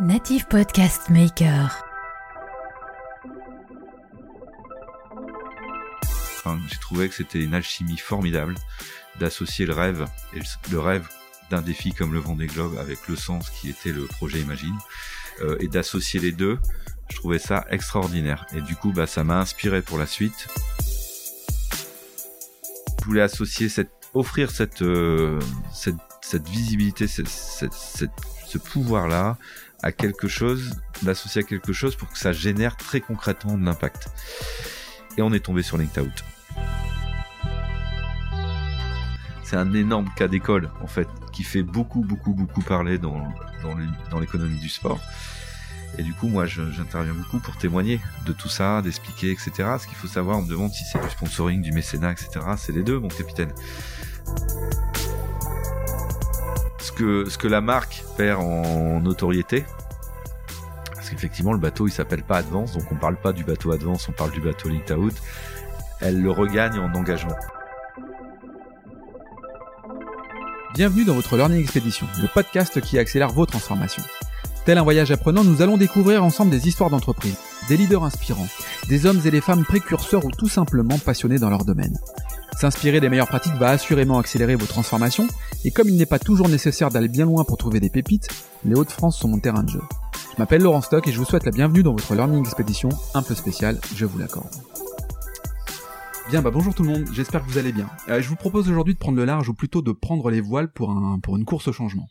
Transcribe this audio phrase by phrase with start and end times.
[0.00, 1.84] Native Podcast Maker.
[6.68, 8.54] J'ai trouvé que c'était une alchimie formidable
[9.20, 10.40] d'associer le rêve et
[10.70, 11.06] le, rêve
[11.50, 14.76] d'un défi comme le Vendée Globe avec le sens qui était le projet Imagine
[15.42, 16.58] euh, et d'associer les deux.
[17.10, 20.48] Je trouvais ça extraordinaire et du coup bah ça m'a inspiré pour la suite.
[23.00, 25.38] Je voulais associer cette offrir cette euh,
[25.72, 28.10] cette, visibilité cette-
[28.52, 29.38] ce pouvoir là
[29.82, 34.08] à quelque chose l'associer à quelque chose pour que ça génère très concrètement de l'impact.
[35.16, 36.24] Et on est tombé sur Linked Out.
[39.42, 43.26] C'est un énorme cas d'école, en fait, qui fait beaucoup, beaucoup, beaucoup parler dans,
[44.10, 45.00] dans l'économie du sport.
[45.98, 49.50] Et du coup, moi, j'interviens beaucoup pour témoigner de tout ça, d'expliquer, etc.
[49.78, 52.40] Ce qu'il faut savoir, on me demande si c'est du sponsoring, du mécénat, etc.
[52.56, 53.52] C'est les deux, mon capitaine.
[56.82, 59.64] Ce que, la marque perd en notoriété,
[60.94, 64.08] parce qu'effectivement, le bateau, il s'appelle pas Advance, donc on parle pas du bateau Advance,
[64.08, 65.14] on parle du bateau Linked Out.
[66.00, 67.36] Elle le regagne en engagement.
[70.74, 74.02] Bienvenue dans votre Learning Expedition, le podcast qui accélère vos transformations.
[74.64, 77.36] Tel un voyage apprenant, nous allons découvrir ensemble des histoires d'entreprise,
[77.68, 78.48] des leaders inspirants,
[78.88, 81.96] des hommes et des femmes précurseurs ou tout simplement passionnés dans leur domaine.
[82.56, 85.26] S'inspirer des meilleures pratiques va assurément accélérer vos transformations,
[85.64, 88.28] et comme il n'est pas toujours nécessaire d'aller bien loin pour trouver des pépites,
[88.64, 89.82] les Hauts-de-France sont mon terrain de jeu.
[90.34, 93.22] Je m'appelle Laurent Stock et je vous souhaite la bienvenue dans votre Learning Expedition un
[93.22, 94.50] peu spéciale, je vous l'accorde.
[96.30, 97.90] Bien, bah bonjour tout le monde, j'espère que vous allez bien.
[98.08, 100.72] Euh, je vous propose aujourd'hui de prendre le large, ou plutôt de prendre les voiles
[100.72, 102.08] pour, un, pour une course au changement.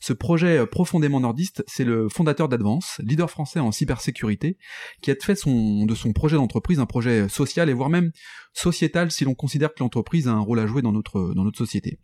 [0.00, 4.58] Ce projet euh, profondément nordiste, c'est le fondateur d'Advance, leader français en cybersécurité,
[5.02, 8.10] qui a fait de son projet d'entreprise un projet social et voire même
[8.54, 11.58] sociétal si l'on considère que l'entreprise a un rôle à jouer dans notre, dans notre
[11.58, 11.98] société.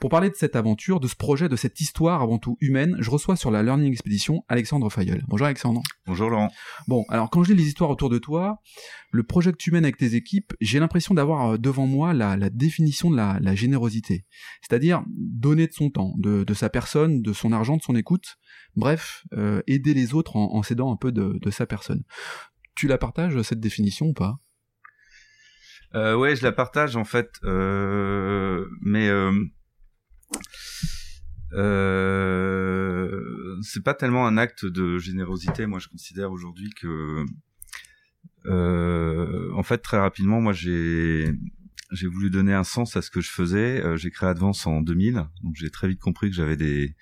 [0.00, 3.10] Pour parler de cette aventure, de ce projet, de cette histoire avant tout humaine, je
[3.10, 5.24] reçois sur la Learning Expedition Alexandre Fayol.
[5.28, 5.82] Bonjour Alexandre.
[6.06, 6.50] Bonjour Laurent.
[6.86, 8.62] Bon, alors quand je lis les histoires autour de toi,
[9.10, 12.36] le projet que tu mènes avec tes équipes, j'ai l'impression d'avoir euh, devant moi la,
[12.36, 14.24] la définition de la, la générosité.
[14.62, 18.36] C'est-à-dire donner de son temps, de, de sa personne, de son argent, de son écoute.
[18.76, 22.04] Bref, euh, aider les autres en, en s'aidant un peu de, de sa personne.
[22.74, 24.38] Tu la partages, cette définition ou pas?
[25.94, 29.32] Euh, ouais, je la partage en fait, euh, mais euh,
[31.96, 35.66] euh, c'est pas tellement un acte de générosité.
[35.66, 37.24] Moi, je considère aujourd'hui que,
[38.46, 41.32] euh, en fait, très rapidement, moi, j'ai
[41.92, 43.80] j'ai voulu donner un sens à ce que je faisais.
[43.82, 46.96] Euh, j'ai créé Advance en 2000, donc j'ai très vite compris que j'avais des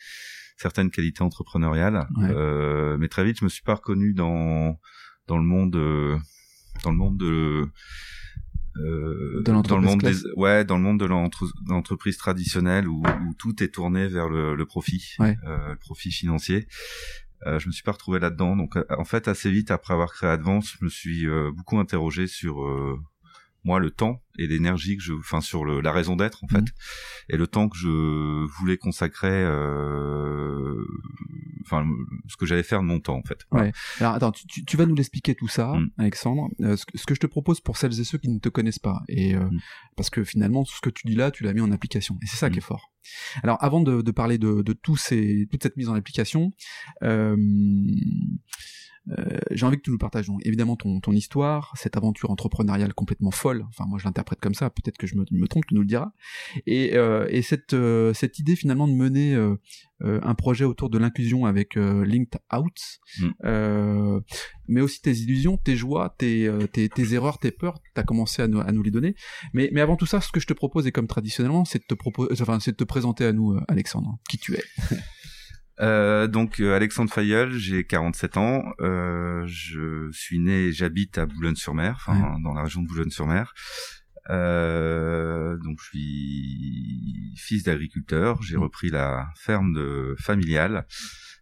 [0.59, 2.29] certaines qualités entrepreneuriales, Ouais.
[2.31, 4.79] euh, mais très vite, je me suis pas reconnu dans
[5.27, 5.73] dans le monde
[6.83, 7.65] dans le monde de
[8.77, 13.35] euh, dans le monde des ouais dans le monde de l'entre- l'entreprise traditionnelle où, où
[13.39, 15.37] tout est tourné vers le, le profit Ouais.
[15.47, 16.67] euh, le profit financier.
[17.47, 18.57] Euh, je me suis pas retrouvé là-dedans.
[18.57, 21.79] Donc euh, en fait assez vite après avoir créé Advance je me suis euh, beaucoup
[21.79, 22.99] interrogé sur euh,
[23.65, 26.59] moi le temps et l'énergie que je enfin sur le, la raison d'être en fait
[26.61, 26.67] Mhm.
[27.31, 30.75] et le temps que je voulais consacrer euh,
[31.65, 31.87] enfin
[32.29, 33.41] ce que j'allais faire de mon temps en fait.
[33.53, 33.73] Ouais.
[34.01, 35.91] Alors attends, tu, tu- tu vas nous l'expliquer tout ça, Mm.
[35.99, 36.49] Alexandre.
[36.61, 38.49] Euh, ce, que, ce que je te propose pour celles et ceux qui ne te
[38.49, 39.59] connaissent pas, et euh, Mm.
[39.97, 42.27] parce que finalement, tout ce que tu dis là, tu l'as mis en application, et
[42.27, 42.91] c'est ça qui est fort.
[43.43, 46.51] Alors, avant de, de parler de, de tous ces, toute cette mise en application,
[47.03, 47.37] euh,
[49.11, 52.95] euh, j'ai envie que tu nous partages donc, évidemment ton, ton histoire, cette aventure entrepreneuriale
[52.95, 53.65] complètement folle.
[53.69, 54.71] Enfin, moi, je l'interprète comme ça.
[54.71, 56.13] Peut-être que je me, me trompe, tu nous le diras.
[56.67, 59.57] Et, euh, et cette, euh, cette idée finalement de mener euh,
[60.03, 62.79] euh, un projet autour de l'inclusion avec euh, Linked Out,
[63.21, 63.29] Mm.
[63.45, 64.21] euh,
[64.67, 68.03] mais aussi tes illusions, tes joies, tes, euh, tes, tes erreurs, tes peurs, tu as
[68.03, 69.15] commencé à nous, à nous les donner.
[69.53, 71.85] Mais, mais avant tout ça, ce que je te propose, et comme traditionnellement, c'est de
[71.87, 74.63] te proposer, enfin, c'est de te présenter à nous, euh, Alexandre, qui tu es.
[75.81, 81.27] Euh, donc euh, Alexandre Fayeul, j'ai 47 ans, euh, je suis né, et j'habite à
[81.27, 83.53] Boulogne-sur-Mer, enfin dans la région de Boulogne-sur-Mer.
[84.31, 88.61] Euh, donc je suis fils d'agriculteur, j'ai Mm.
[88.63, 90.87] repris la ferme de familiale.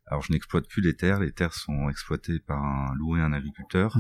[0.07, 3.97] Alors je n'exploite plus les terres, les terres sont exploitées par un loué un agriculteur.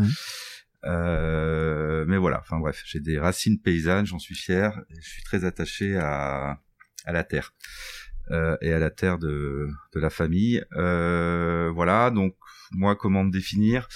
[0.84, 5.22] Euh, mais voilà, enfin bref, j'ai des racines paysannes, j'en suis fier, et je suis
[5.22, 6.58] très attaché à,
[7.04, 7.54] à la terre
[8.30, 10.64] euh, et à la terre de, de la famille.
[10.76, 12.34] Euh, voilà, donc
[12.72, 13.88] moi, comment me définir?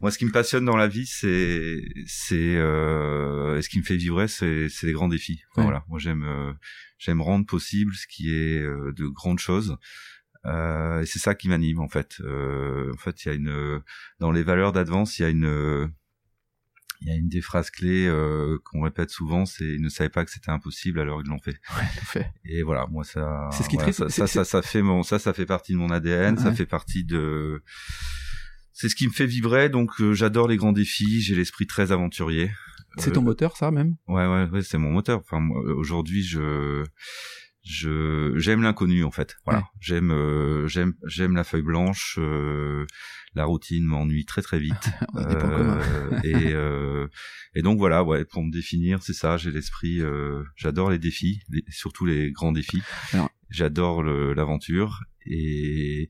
[0.00, 3.82] Moi, ce qui me passionne dans la vie, c'est c'est euh, et ce qui me
[3.84, 5.42] fait vibrer, c'est c'est les grands défis.
[5.50, 5.66] Enfin, Ouais.
[5.68, 6.52] Voilà, moi j'aime euh,
[6.98, 9.76] j'aime rendre possible ce qui est euh, de grandes choses.
[10.44, 12.16] Euh, et c'est ça qui m'anime en fait.
[12.20, 13.80] Euh, en fait, il y a une
[14.20, 15.90] dans les valeurs d'Advance, il y a une
[17.00, 20.08] il y a une des phrases clés euh, qu'on répète souvent, c'est ils ne savaient
[20.10, 21.58] pas que c'était impossible alors ils l'ont fait.
[21.76, 22.30] Ouais, fait.
[22.44, 25.18] Et voilà, moi ça, C'est ce qui voilà, ça, ça, ça, ça fait mon, ça,
[25.18, 26.54] ça fait partie de mon ADN, ça Ouais.
[26.56, 27.62] fait partie de,
[28.72, 29.68] c'est ce qui me fait vibrer.
[29.68, 32.50] Donc euh, j'adore les grands défis, j'ai l'esprit très aventurier.
[32.98, 33.96] C'est Euh, ton moteur, ça même?
[34.08, 35.18] Ouais, ouais, ouais, c'est mon moteur.
[35.20, 36.82] Enfin, moi, aujourd'hui, je,
[37.62, 39.36] je, j'aime l'inconnu en fait.
[39.44, 39.64] Voilà, Ouais.
[39.80, 42.16] j'aime, euh, j'aime, j'aime la feuille blanche.
[42.18, 42.86] euh,
[43.36, 44.74] la routine m'ennuie très très vite.
[45.16, 47.06] Euh, et euh,
[47.54, 49.36] et donc voilà, ouais, pour me définir, c'est ça.
[49.36, 50.00] J'ai l'esprit.
[50.00, 52.82] euh, j'adore les défis, les- surtout les grands défis.
[53.50, 56.08] J'adore l'aventure et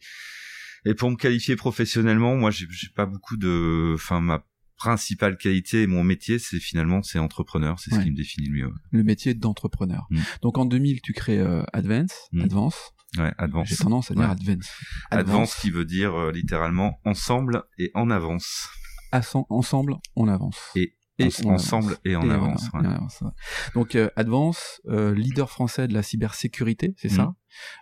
[0.84, 3.93] et pour me qualifier professionnellement, moi, j'ai pas beaucoup de.
[3.94, 4.44] Enfin, ma
[4.76, 7.79] principale qualité, et mon métier, c'est finalement c'est entrepreneur.
[7.81, 7.99] C'est Ouais.
[8.00, 8.72] ce qui me définit le mieux.
[8.93, 10.06] Le métier d'entrepreneur.
[10.11, 10.20] Mm.
[10.43, 12.43] Donc en 2000, tu crées euh, Advance, Mm.
[12.43, 12.93] Advance.
[13.18, 13.68] Ouais, advance.
[13.68, 14.30] J'ai tendance à dire Ouais.
[14.30, 14.70] Advance.
[15.10, 18.68] Advance qui veut dire euh, littéralement ensemble et en avance.
[19.12, 20.58] Assen- ensemble, on avance.
[20.74, 22.00] Et Et Ens- on ensemble avance.
[22.04, 22.68] et en Et avance.
[22.72, 22.94] voilà, ouais.
[22.94, 23.30] et en avance, ouais.
[23.74, 27.16] Donc euh, Advance, euh, leader français de la cybersécurité, c'est Mm.
[27.16, 27.34] ça?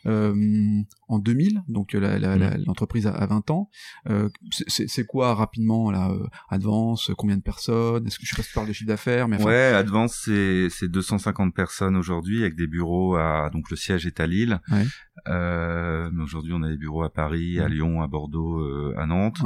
[0.06, 2.64] En 2000, donc euh, la- la- la- Mm.
[2.66, 3.68] l'entreprise a, a 20 ans.
[4.08, 4.28] Euh,
[4.68, 8.06] c'est- quoi rapidement là euh, Advance Combien de personnes?
[8.06, 10.20] Est-ce que je sais pas si tu parles de chiffre d'affaires, mais enfin, Ouais, Advance
[10.24, 14.60] c'est c'est 250 personnes aujourd'hui avec des bureaux à donc le siège est à Lille.
[14.70, 14.84] Ouais.
[15.28, 17.68] Euh, mais aujourd'hui on a des bureaux à Paris, à Ouais.
[17.70, 19.40] Lyon, à Bordeaux, euh, à Nantes.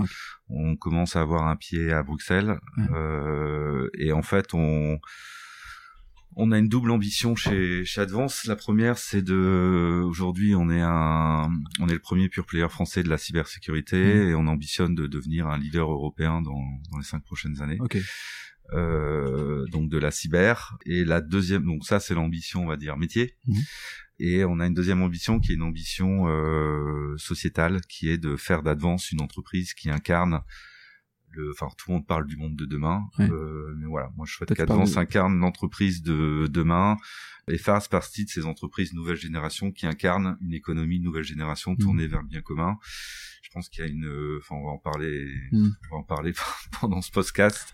[0.49, 2.85] On commence à avoir un pied à Bruxelles Ouais.
[2.95, 4.99] Euh, et en fait on
[6.41, 8.45] on a une double ambition chez chez Advance.
[8.47, 11.51] La première c'est de aujourd'hui on est un
[11.81, 14.29] on est le premier pure player français de la cybersécurité Mhm.
[14.29, 17.99] et on ambitionne de devenir un leader européen dans dans les cinq prochaines années ok.
[18.75, 22.97] euh, donc de la cyber et la deuxième donc ça c'est l'ambition on va dire
[22.97, 23.63] métier Mhm.
[24.21, 28.37] et on a une deuxième ambition qui est une ambition euh, sociétale qui est de
[28.37, 30.41] faire d'Advance une entreprise qui incarne
[31.39, 33.31] le enfin tout le monde parle du monde de demain Ouais.
[33.31, 36.97] euh, mais voilà moi je souhaite qu'Advance parles incarne l'entreprise de demain
[37.51, 41.73] et fasse partie de ces entreprises nouvelle génération qui incarnent une économie de nouvelle génération
[41.73, 41.79] Mhm.
[41.79, 42.77] tournée vers le bien commun
[43.43, 45.75] je pense qu'il y a une euh, enfin on va en parler Mhm.
[45.91, 46.33] on va en parler
[46.81, 47.73] pendant ce podcast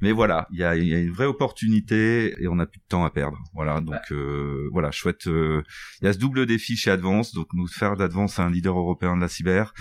[0.00, 2.86] mais voilà, il y a, y a une vraie opportunité et on n'a plus de
[2.88, 3.38] temps à perdre.
[3.54, 5.26] Voilà, donc euh, voilà, chouette.
[5.26, 5.62] euh,
[6.00, 9.16] il y a ce double défi chez Advance, donc nous faire d'Advance un leader européen
[9.16, 9.72] de la cyber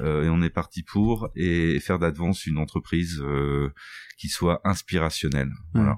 [0.00, 3.70] euh, et on est parti pour et faire d'Advance une entreprise euh,
[4.18, 5.50] qui soit inspirationnelle.
[5.74, 5.96] Voilà.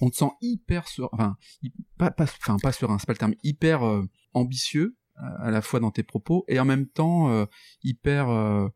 [0.00, 1.36] On te sent hyper sur, enfin,
[1.98, 4.04] pas, pas, enfin, pas serein, c'est pas le terme, hyper euh,
[4.34, 7.46] ambitieux euh, à la fois dans tes propos et en même temps euh,
[7.82, 8.68] hyper euh,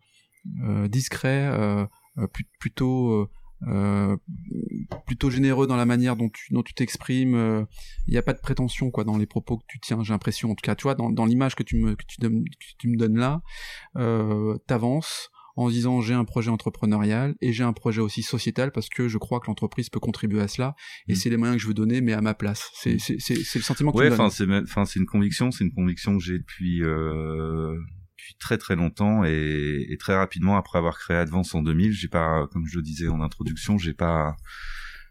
[0.64, 1.85] euh, discret, euh,
[2.19, 3.28] euh, plut- plutôt
[3.69, 4.17] euh, euh,
[5.06, 7.35] plutôt généreux dans la manière dont tu dont tu t'exprimes.
[7.35, 7.64] euh,
[8.06, 10.03] Il n'y a pas de prétention quoi dans les propos que tu tiens.
[10.03, 12.20] J'ai l'impression, en tout cas, tu vois, dans, dans l'image que tu me que tu,
[12.20, 13.43] donnes- que tu me donnes là,
[13.97, 18.88] euh, t'avances en disant j'ai un projet entrepreneurial et j'ai un projet aussi sociétal parce
[18.88, 20.75] que je crois que l'entreprise peut contribuer à cela
[21.09, 21.17] et Mm.
[21.17, 22.70] c'est les moyens que je veux donner mais à ma place.
[22.75, 24.64] C'est c'est c'est c'est le sentiment que Ouais, tu me donnes.
[24.67, 27.76] enfin c'est une conviction, c'est une conviction que j'ai depuis euh,
[28.23, 32.09] depuis très très longtemps et, et très rapidement après avoir créé Advance en 2000, j'ai
[32.09, 34.37] pas comme je le disais en introduction, j'ai pas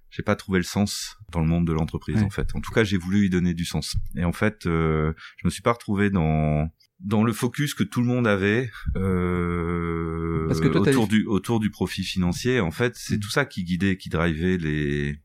[0.10, 2.24] j'ai pas trouvé le sens dans le monde de l'entreprise Ouais.
[2.24, 2.54] en fait.
[2.54, 3.96] En tout cas, j'ai voulu y donner du sens.
[4.18, 6.69] Et en fait, euh, je me suis pas retrouvé dans
[7.00, 11.25] dans le focus que tout le monde avait euh, Parce que toi, t'as autour du
[11.25, 12.60] autour du profit financier.
[12.60, 13.19] En fait, c'est Mm.
[13.22, 15.18] tout ça qui guidait, qui drivait les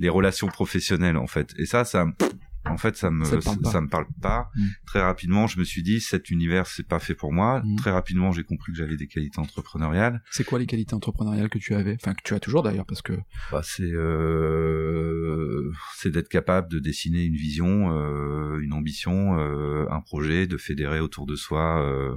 [0.00, 1.52] les relations professionnelles en fait.
[1.58, 2.06] Et ça, ça
[2.66, 4.50] en fait, ça me Ça parle me parle pas.
[4.56, 4.62] Mm.
[4.86, 7.60] Très rapidement, je me suis dit cet univers c'est pas fait pour moi.
[7.64, 7.76] Mm.
[7.76, 10.22] Très rapidement, j'ai compris que j'avais des qualités entrepreneuriales.
[10.30, 11.94] C'est quoi les qualités entrepreneuriales que tu avais?
[12.00, 13.12] Enfin, que tu as toujours d'ailleurs, parce que
[13.52, 20.00] Bah, c'est euh, c'est d'être capable de dessiner une vision, euh, une ambition, euh, un
[20.00, 22.16] projet, de fédérer autour de soi euh,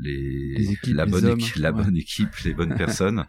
[0.00, 1.84] les, Les équipes, la les bonne hommes, équi- la ouais.
[1.84, 3.24] bonne équipe, les bonnes personnes,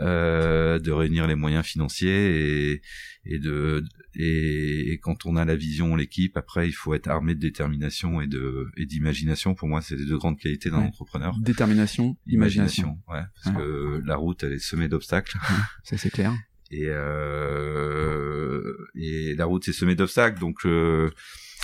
[0.00, 2.82] euh, de réunir les moyens financiers et
[3.26, 3.82] et de
[4.16, 8.20] et, et quand on a la vision, l'équipe, après il faut être armé de détermination
[8.20, 9.54] et de et d'imagination.
[9.54, 10.86] Pour moi, c'est les deux grandes qualités d'un Ouais.
[10.86, 11.36] entrepreneur.
[11.40, 15.36] détermination, imagination, ouais, parce que la route elle est semée d'obstacles.
[15.82, 16.32] ça c'est clair.
[16.70, 21.10] et euh, et la route est semée d'obstacles donc euh,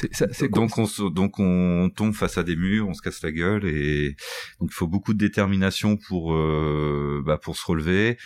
[0.00, 3.02] C'est ça- c'est donc on se- donc on tombe face à des murs on se
[3.02, 4.16] casse la gueule et
[4.60, 8.18] donc il faut beaucoup de détermination pour euh, bah, pour se relever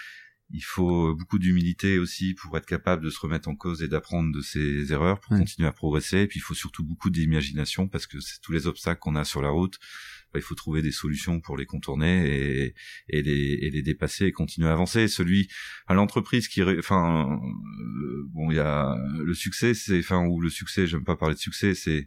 [0.56, 4.32] il faut beaucoup d'humilité aussi pour être capable de se remettre en cause et d'apprendre
[4.32, 5.38] de ses erreurs pour Ouais.
[5.40, 6.18] continuer à progresser.
[6.20, 9.25] Et puis il faut surtout beaucoup d'imagination parce que c'est tous les obstacles qu'on a
[9.25, 9.78] sur la route
[10.32, 12.75] bah, il faut trouver des solutions pour les contourner et,
[13.08, 15.06] et les et les dépasser et continuer à avancer.
[15.08, 15.49] Celui
[15.87, 18.96] à l'entreprise qui enfin euh, bon il y a
[19.30, 22.06] le succès c'est enfin ou le succès j'aime pas parler de succès c'est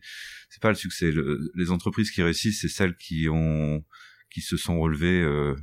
[0.49, 1.11] c'est pas le succès.
[1.11, 3.83] Le- les entreprises qui réussissent c'est celles qui ont
[4.29, 5.55] qui se sont relevées euh,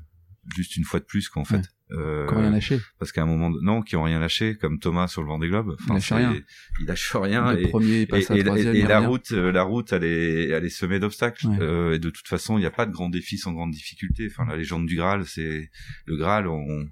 [0.56, 1.62] juste une fois de plus qu'en fait
[1.96, 2.80] Euh, Qui ont rien lâché.
[2.98, 5.48] parce qu'à un moment, de- non, qui ont rien lâché, comme Thomas sur le Vendée
[5.48, 5.76] Globe.
[5.88, 6.34] Il lâche rien.
[6.80, 7.52] Il lâche rien.
[7.52, 8.74] le et, premier passe et, à et- troisième.
[8.76, 11.46] et il la route, euh, la route, elle est, elle est semée d'obstacles.
[11.46, 11.58] Ouais.
[11.60, 14.28] Euh, et de toute façon, il n'y a pas de grand défi sans grande difficulté.
[14.30, 15.70] Enfin, la légende du Graal, c'est
[16.06, 16.46] le Graal.
[16.48, 16.86] On,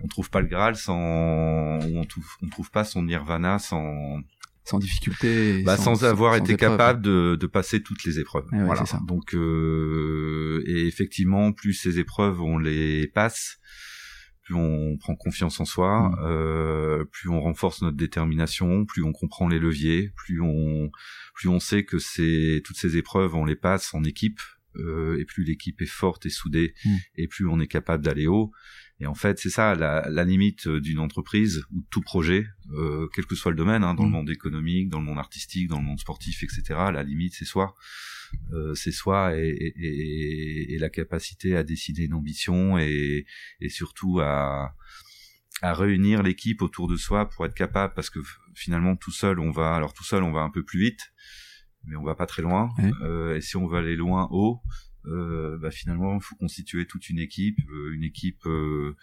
[0.00, 4.20] on trouve pas le Graal sans, ou on trouve, on trouve pas son Nirvana sans,
[4.64, 5.62] sans difficulté.
[5.64, 8.46] bah, sans, avoir sans été capable de, de passer toutes les épreuves.
[8.52, 8.86] Ouais, voilà.
[8.86, 9.00] ça.
[9.06, 13.58] Donc, euh, et effectivement, plus ces épreuves on les passe,
[14.46, 16.16] plus on prend confiance en soi, Mm.
[16.22, 20.90] euh, plus on renforce notre détermination, plus on comprend les leviers, plus on,
[21.34, 24.40] plus on sait que c'est toutes ces épreuves on les passe en équipe.
[24.78, 26.96] euh, et plus l'équipe est forte et soudée, Mm.
[27.16, 28.52] et plus on est capable d'aller haut.
[29.00, 33.08] Et en fait, c'est ça la, la limite d'une entreprise ou de tout projet, euh,
[33.14, 34.06] quel que soit le domaine, hein, dans Mm.
[34.06, 36.62] le monde économique, dans le monde artistique, dans le monde sportif, etc.
[36.92, 37.74] La limite, c'est soi.
[38.52, 43.26] Euh, c'est soi et, et, et- et la capacité à décider une ambition et,
[43.60, 44.74] et surtout à,
[45.62, 48.20] à réunir l'équipe autour de soi pour être capable, parce que
[48.54, 51.00] finalement tout seul on va, alors tout seul on va un peu plus vite,
[51.84, 52.70] mais on va pas très loin.
[52.78, 52.90] Ouais.
[53.02, 54.60] Euh, et si on veut aller loin haut,
[55.06, 58.96] euh, bah finalement il faut constituer toute une équipe, euh, une équipe euh,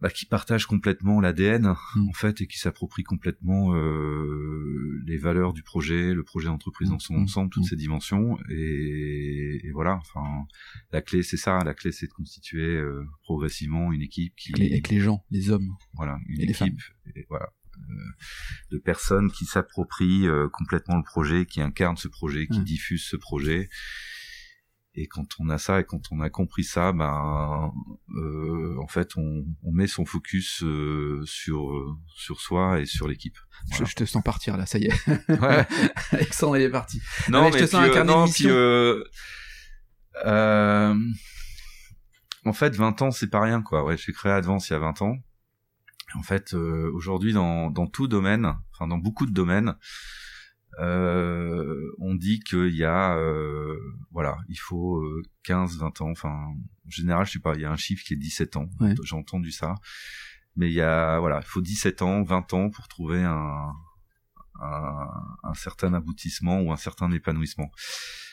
[0.00, 2.08] bah, qui partage complètement l'ADN Mm.
[2.08, 6.98] en fait et qui s'approprie complètement euh, les valeurs du projet, le projet d'entreprise dans
[6.98, 7.22] son Mm.
[7.24, 7.68] ensemble, toutes Mm.
[7.68, 9.96] ses dimensions et, et voilà.
[10.00, 10.46] Enfin,
[10.92, 14.58] la clé c'est ça, la clé c'est de constituer euh, progressivement une équipe qui Avec
[14.60, 15.70] les, avec les gens, les hommes.
[15.94, 16.80] voilà une Et les équipe
[17.16, 17.94] et voilà euh,
[18.72, 23.16] de personnes qui s'approprient euh, complètement le projet, qui incarnent ce projet, qui diffusent ce
[23.16, 23.68] projet.
[24.94, 27.70] Et quand on a ça et quand on a compris ça, ben
[28.16, 33.06] euh, en fait on, on met son focus euh, sur euh, sur soi et sur
[33.06, 33.36] l'équipe.
[33.66, 33.84] Je, Voilà.
[33.86, 35.08] je te sens partir là, ça y est.
[35.28, 35.66] Ouais.
[36.12, 37.00] Alexandre, il est parti.
[37.28, 39.04] Non, mais je te sens un euh, non, puis, euh,
[40.24, 40.94] euh,
[42.44, 43.84] en fait, 20 ans, c'est pas rien, quoi.
[43.84, 45.16] Ouais, j'ai créé Advance il y a 20 ans.
[46.14, 49.76] En fait, euh, aujourd'hui, dans, dans tout domaine, enfin, dans beaucoup de domaines,
[50.78, 53.76] euh, on dit qu'il y a, euh,
[54.12, 57.64] voilà, il faut euh, 15, 20 ans, enfin, en général, je sais pas, il y
[57.64, 58.68] a un chiffre qui est 17 ans.
[58.80, 58.94] Ouais.
[59.04, 59.74] J'ai entendu ça.
[60.56, 63.72] Mais il y a, voilà, il faut 17 ans, 20 ans pour trouver un,
[64.60, 65.06] un,
[65.44, 67.70] un certain aboutissement ou un certain épanouissement.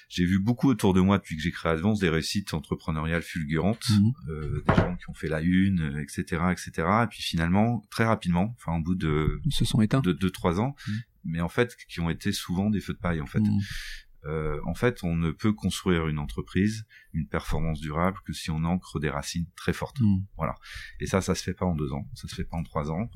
[0.08, 3.86] J'ai vu beaucoup autour de moi depuis que j'ai créé Advance des réussites entrepreneuriales fulgurantes,
[3.90, 4.12] Mhm.
[4.30, 6.72] euh, des gens qui ont fait la une, euh, etc., etc.
[7.04, 10.02] Et puis finalement, très rapidement, enfin au bout de Ils se sont éteints.
[10.02, 10.96] de deux trois ans, Mhm.
[11.26, 13.40] Mais en fait qui ont été souvent des feux de paille en fait.
[13.40, 13.60] Mhm.
[14.28, 18.64] Euh, en fait, on ne peut construire une entreprise, une performance durable que si on
[18.64, 20.00] ancre des racines très fortes.
[20.02, 20.26] Mhm.
[21.00, 22.90] Et ça, ça se fait pas en deux ans, ça se fait pas en trois
[22.90, 23.10] ans.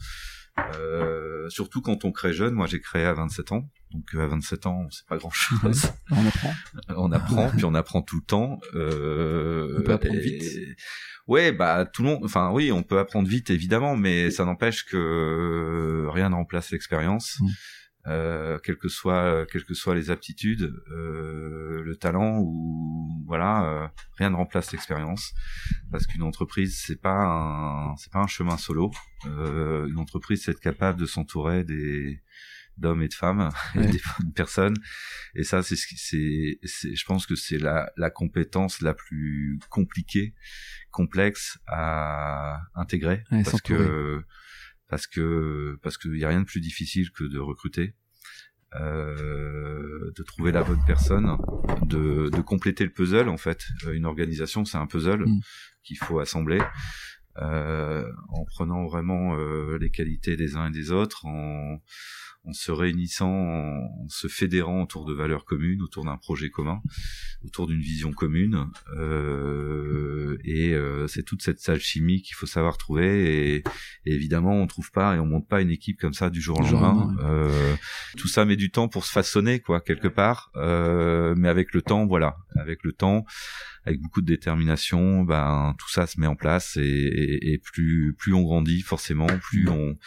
[0.75, 2.53] Euh, surtout quand on crée jeune.
[2.53, 5.91] Moi, j'ai créé à 27 ans, donc euh, à 27 ans, c'est pas grand chose.
[6.11, 6.53] On apprend.
[6.89, 8.59] on apprend, puis on apprend tout le temps.
[8.75, 10.43] Euh, On peut apprendre et- vite.
[11.27, 12.19] Ouais, bah tout le monde.
[12.23, 16.71] Enfin, oui, on peut apprendre vite, évidemment, mais ça n'empêche que euh, rien ne remplace
[16.71, 17.39] l'expérience.
[17.39, 17.47] Mm.
[18.09, 23.87] Euh, quelles que soient quelles que soient les aptitudes, euh, le talent ou voilà, euh,
[24.17, 25.33] rien ne remplace l'expérience.
[25.91, 28.89] Parce qu'une entreprise c'est pas un c'est pas un chemin solo.
[29.27, 32.21] Euh, une entreprise c'est être capable de s'entourer des
[32.77, 33.87] d'hommes et de femmes et Ouais.
[33.87, 34.77] des bonnes personnes.
[35.35, 38.93] Et ça c'est ce qui c'est c'est je pense que c'est la la compétence la
[38.93, 40.33] plus compliquée
[40.89, 43.23] complexe à intégrer.
[43.31, 44.23] Ouais, parce que
[44.87, 47.93] parce que parce qu'il y a rien de plus difficile que de recruter
[48.75, 51.35] euh, de trouver la bonne personne
[51.85, 55.39] de, de compléter le puzzle en fait Euh, une organisation c'est un puzzle Mm.
[55.83, 56.61] qu'il faut assembler
[57.37, 61.79] euh, en prenant vraiment euh, les qualités des uns et des autres en
[62.45, 66.81] en se réunissant, en, se fédérant autour de valeurs communes, autour d'un projet commun,
[67.43, 68.67] autour d'une vision commune.
[68.97, 73.55] Euh, et euh, c'est toute cette salle chimie qu'il faut savoir trouver.
[73.55, 73.63] Et,
[74.05, 76.59] et évidemment, on trouve pas et on monte pas une équipe comme ça du jour
[76.59, 77.15] au lendemain.
[77.21, 77.75] Euh,
[78.17, 80.51] tout ça met du temps pour se façonner, quoi, quelque part.
[80.55, 83.25] Euh, mais avec le temps, voilà, avec le temps,
[83.85, 86.77] avec beaucoup de détermination, ben tout ça se met en place.
[86.77, 89.97] Et, et, et plus plus on grandit, forcément, plus on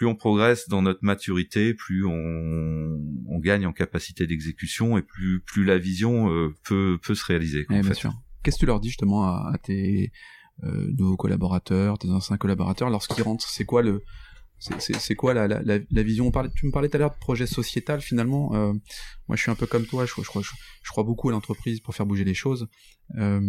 [0.00, 5.42] plus on progresse dans notre maturité, plus on, on gagne en capacité d'exécution et plus
[5.42, 7.66] plus la vision euh, peut peut se réaliser.
[7.68, 8.14] Ouais, bien sûr.
[8.42, 10.10] Qu'est-ce que tu leur dis justement à, à tes
[10.64, 13.46] euh, nouveaux collaborateurs, tes anciens collaborateurs lorsqu'ils rentrent?
[13.46, 14.02] C'est quoi le
[14.60, 16.26] c'est- quoi la, la, la, la vision?
[16.26, 18.54] On parlait, Tu me parlais tout à l'heure de projet sociétal finalement.
[18.54, 18.72] Euh,
[19.28, 20.04] moi, je suis un peu comme toi.
[20.06, 20.50] Je, crois- je, crois- je,
[20.82, 22.68] je crois beaucoup à l'entreprise pour faire bouger les choses.
[23.18, 23.40] Euh,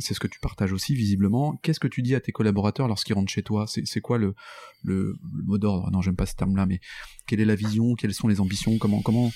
[0.00, 1.56] c'est ce que tu partages aussi visiblement.
[1.62, 3.66] Qu'est-ce que tu dis à tes collaborateurs lorsqu'ils rentrent chez toi?
[3.66, 4.34] C'est quoi le,
[4.82, 5.90] le, le mot d'ordre?
[5.92, 6.80] Non, j'aime pas ce terme-là, mais
[7.26, 7.94] quelle est la vision?
[7.94, 8.76] Quelles sont les ambitions?
[8.78, 9.30] Comment comment?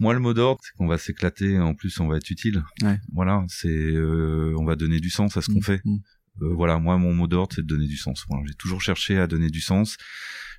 [0.00, 1.58] Moi, le mot d'ordre, c'est qu'on va s'éclater.
[1.58, 2.62] En plus, on va être utile.
[2.82, 2.98] Ouais.
[3.14, 5.80] Voilà, c'est euh, on va donner du sens à ce qu'on Mm, fait.
[6.40, 6.52] Mm.
[6.54, 8.24] voilà, moi mon mot d'ordre c'est de donner du sens.
[8.28, 9.96] Voilà, j'ai toujours cherché à donner du sens.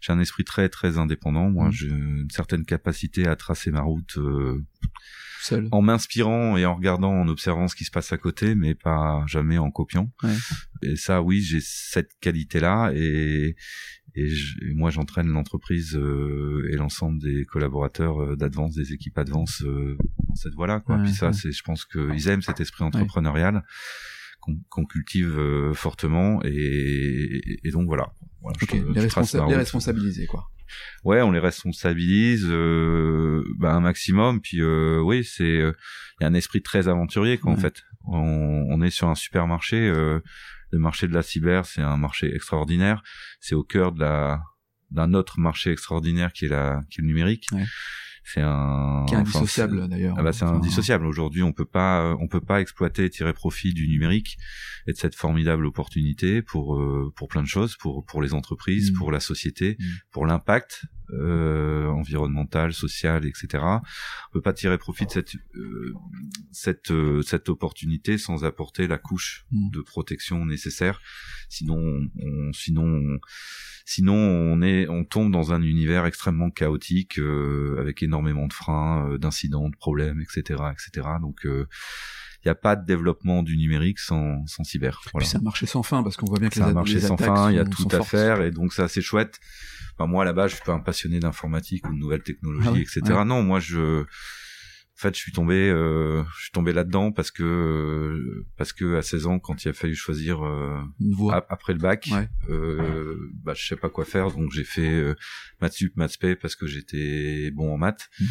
[0.02, 1.50] J'ai un esprit très très indépendant.
[1.50, 1.72] Moi, Mhm.
[1.72, 4.64] j'ai une certaine capacité à tracer ma route euh,
[5.42, 5.68] Seul.
[5.72, 9.24] en m'inspirant et en regardant, en observant ce qui se passe à côté, mais pas
[9.28, 10.12] jamais en copiant.
[10.22, 10.36] Ouais.
[10.84, 13.56] Et ça, oui, j'ai cette qualité-là et
[14.16, 19.18] et, je- et moi j'entraîne l'entreprise euh, et l'ensemble des collaborateurs euh, d'Advance, des équipes
[19.18, 19.96] Advance euh,
[20.28, 20.80] dans cette voie-là.
[20.80, 20.98] Quoi.
[20.98, 21.34] Ouais, Puis ça, ouais.
[21.34, 23.64] c'est, je pense qu'ils aiment cet esprit entrepreneurial
[24.48, 28.12] qu'on, qu'on cultive euh, fortement et, et, et donc voilà.
[28.42, 30.48] Voilà, Ok, je- les, je responsa- les responsabiliser, quoi.
[31.04, 34.42] Ouais, on les responsabilise euh, bah, un maximum.
[34.42, 35.72] Puis euh, oui, c'est euh,
[36.20, 37.84] il y a un esprit très aventurier quoi, en fait.
[38.06, 39.78] On, on est sur un supermarché.
[39.88, 40.20] Euh,
[40.72, 43.02] le marché de la cyber, c'est un marché extraordinaire.
[43.40, 44.42] C'est au cœur de la
[44.92, 47.46] d'un autre marché extraordinaire qui est la qui est le numérique.
[47.54, 47.64] Ouais.
[48.34, 50.16] C'est un Qui est enfin, indissociable, c'est- d'ailleurs.
[50.18, 51.06] ah bah c'est Enfin, indissociable.
[51.06, 54.38] Aujourd'hui, on peut pas, euh, on peut pas exploiter et tirer profit du numérique
[54.86, 58.92] et de cette formidable opportunité pour euh, pour plein de choses, pour pour les entreprises,
[58.92, 58.96] Mm.
[58.96, 59.84] pour la société, Mm.
[60.12, 63.64] pour l'impact euh, environnemental, social, etc.
[63.64, 65.94] On peut pas tirer profit de cette euh,
[66.52, 69.70] cette euh, cette opportunité sans apporter la couche Mm.
[69.72, 71.00] de protection nécessaire.
[71.48, 71.78] Sinon,
[72.22, 73.20] on, sinon, on-
[73.86, 79.08] sinon on est, on tombe dans un univers extrêmement chaotique euh, avec énormément de freins,
[79.10, 81.08] euh, d'incidents, de problèmes, etc., etc.
[81.22, 81.66] Donc il
[82.46, 85.00] n'y a pas de développement du numérique sans, sans cyber.
[85.02, 85.28] Puis Voilà.
[85.28, 87.18] c'est un marché sans fin parce qu'on voit bien que C'est un a- marché sans
[87.18, 88.10] fin, il y a tout à fortes.
[88.10, 89.40] faire et donc c'est assez chouette.
[89.98, 93.02] Enfin, moi là-bas, je suis pas un passionné d'informatique ou de nouvelles technologies, Ah etc.
[93.08, 93.26] ouais.
[93.26, 94.06] Non, moi je,
[94.98, 98.96] en fait, je suis tombé, euh, je suis tombé là-dedans parce que euh, parce que
[98.96, 101.14] à 16 ans, quand il a fallu choisir euh, Une
[101.50, 102.28] après le bac, Ouais.
[102.50, 105.14] euh, bah je sais pas quoi faire, donc j'ai fait euh,
[105.62, 108.10] maths sup, maths spé parce que j'étais bon en maths.
[108.20, 108.28] Mhm.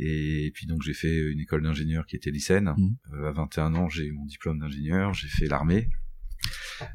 [0.00, 2.74] Et puis donc j'ai fait une école d'ingénieur qui était lycéenne.
[2.76, 2.96] Mhm.
[3.14, 5.88] Euh, à 21 ans, j'ai eu mon diplôme d'ingénieur, j'ai fait l'armée.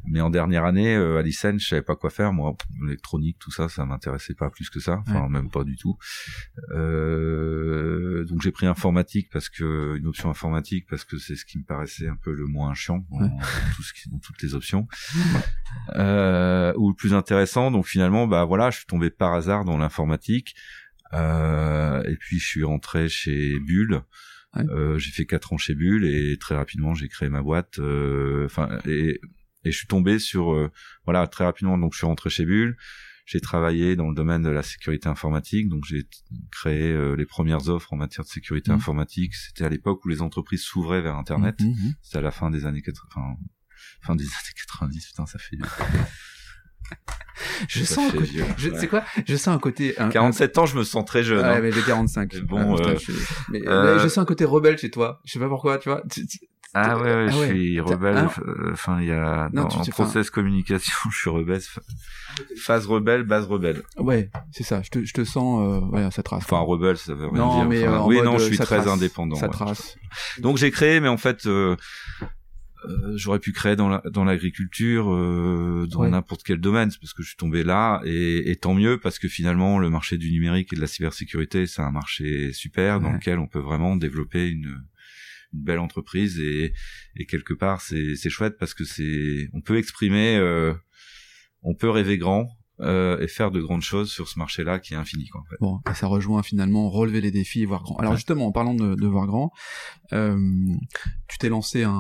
[0.05, 2.33] Mais en dernière année, euh, à lycéenne, je savais pas quoi faire.
[2.33, 5.03] Moi, l'électronique, tout ça, ça m'intéressait pas plus que ça.
[5.07, 5.97] Enfin, même pas du tout.
[6.71, 11.57] Euh, donc j'ai pris informatique parce que une option informatique parce que c'est ce qui
[11.57, 13.05] me paraissait un peu le moins chiant
[13.75, 14.87] tout ce qui, dans toutes les options.
[15.95, 17.71] Euh, ou le plus intéressant.
[17.71, 20.55] Donc finalement, bah voilà, je suis tombé par hasard dans l'informatique.
[21.13, 24.01] Euh, et puis je suis rentré chez Bull.
[24.55, 24.63] Ouais.
[24.69, 27.79] Euh, j'ai fait quatre ans chez Bull et très rapidement j'ai créé ma boîte.
[27.79, 29.19] euh, Enfin et,
[29.63, 30.71] et je suis tombé sur euh,
[31.05, 32.75] voilà très rapidement donc je suis rentré chez Bull.
[33.25, 36.03] J'ai travaillé dans le domaine de la sécurité informatique, donc j'ai
[36.51, 38.77] créé euh, les premières offres en matière de sécurité Mhm.
[38.77, 39.33] informatique.
[39.33, 41.55] C'était à l'époque où les entreprises s'ouvraient vers Internet.
[41.61, 41.93] Mhm, mhm.
[42.01, 43.35] C'était à la fin des années 80, enfin,
[44.01, 45.55] fin des années 90, putain, ça fait,
[47.69, 48.45] Je ça sens côté, vieux.
[48.57, 48.79] je Ouais.
[48.79, 51.45] sais quoi, je sens un côté, un, 47 ans, je me sens très jeune.
[51.45, 51.59] Ouais, hein.
[51.61, 52.33] mais j'ai 45.
[52.33, 53.11] Mais bon, Ah, euh, je,
[53.49, 55.21] mais, euh, mais je sens un côté rebelle chez toi.
[55.25, 56.03] Je sais pas pourquoi, tu vois.
[56.11, 56.39] Tu- tu-
[56.75, 57.47] Ah ouais, ouais, Ah ouais.
[57.47, 58.17] je suis rebelle.
[58.47, 61.61] euh, Enfin, il y a Non, dans, en process communication, je suis rebelle.
[62.57, 63.83] Phase rebelle, base rebelle.
[63.97, 64.81] Ouais, c'est ça.
[64.81, 66.43] Je te, je te sens, euh, ouais, ça trace.
[66.43, 67.69] Enfin, rebelle, ça veut rien non, dire.
[67.69, 68.87] mais Enfin, euh, en oui, mode, non, je euh, suis très trace.
[68.87, 69.35] indépendant.
[69.35, 69.97] Ça trace.
[70.39, 71.75] Donc j'ai créé, mais en fait, euh,
[72.85, 76.09] euh, j'aurais pu créer dans la, dans l'agriculture, euh, dans Ouais.
[76.09, 79.19] n'importe quel domaine, c'est parce que je suis tombé là, et, et tant mieux parce
[79.19, 83.11] que finalement le marché du numérique et de la cybersécurité, c'est un marché super dans
[83.11, 84.83] lequel on peut vraiment développer une
[85.53, 86.73] une belle entreprise et,
[87.15, 90.73] et quelque part c'est c'est chouette parce que c'est on peut exprimer euh,
[91.61, 92.47] on peut rêver grand
[92.79, 95.55] euh, et faire de grandes choses sur ce marché-là qui est infini quoi en fait.
[95.61, 97.97] Bon, et ça rejoint finalement relever les défis et voir grand.
[97.97, 98.17] Alors Ouais.
[98.17, 99.51] justement, en parlant de, de voir grand,
[100.11, 100.35] euh,
[101.29, 101.91] tu t'es lancé un,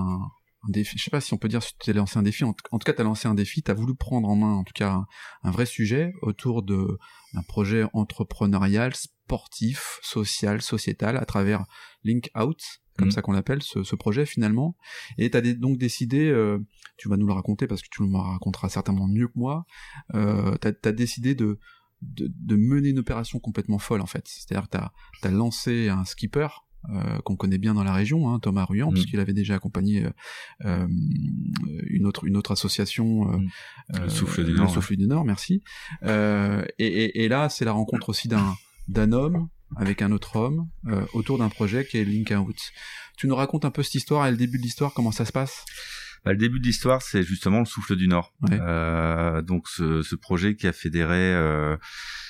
[0.65, 0.97] un défi.
[0.97, 2.43] Je sais pas si on peut dire si tu t'es lancé un défi.
[2.43, 3.61] En, en tout cas, tu as lancé un défi.
[3.61, 5.05] Tu as voulu prendre en main, en tout cas, un,
[5.43, 6.97] un vrai sujet autour de
[7.33, 11.65] d'un projet entrepreneurial, sportif, social, sociétal, à travers
[12.03, 12.59] Link Out,
[12.97, 13.11] comme Mhm.
[13.11, 14.75] ça qu'on l'appelle, ce, ce projet finalement.
[15.17, 16.59] Et tu as donc décidé, euh,
[16.97, 19.65] tu vas nous le raconter parce que tu me raconteras certainement mieux que moi,
[20.13, 21.59] euh, tu as, décidé de,
[22.01, 24.23] de, de mener une opération complètement folle en fait.
[24.27, 24.77] C'est-à-dire que
[25.21, 26.47] tu as, lancé un skipper
[26.89, 28.93] euh, qu'on connaît bien dans la région, hein, Thomas Ruyant, Mm.
[28.95, 30.05] puisqu'il avait déjà accompagné
[30.65, 30.87] euh,
[31.87, 33.49] une autre une autre association, Mm.
[34.01, 34.73] Le Souffle du le Nord, ouais.
[34.73, 35.63] Souffle du Nord, merci.
[36.05, 36.07] Et,
[36.79, 38.53] et, et là, c'est la rencontre aussi d'un
[38.89, 42.57] d'un homme avec un autre homme euh, autour d'un projet qui est Link Out.
[43.17, 45.31] Tu nous racontes un peu cette histoire et le début de l'histoire, comment ça se
[45.31, 45.65] passe?
[46.25, 48.33] Bah, le début de l'histoire, c'est justement le souffle du Nord.
[48.41, 48.57] Ouais.
[48.61, 51.75] Euh, donc ce, ce projet qui a fédéré euh,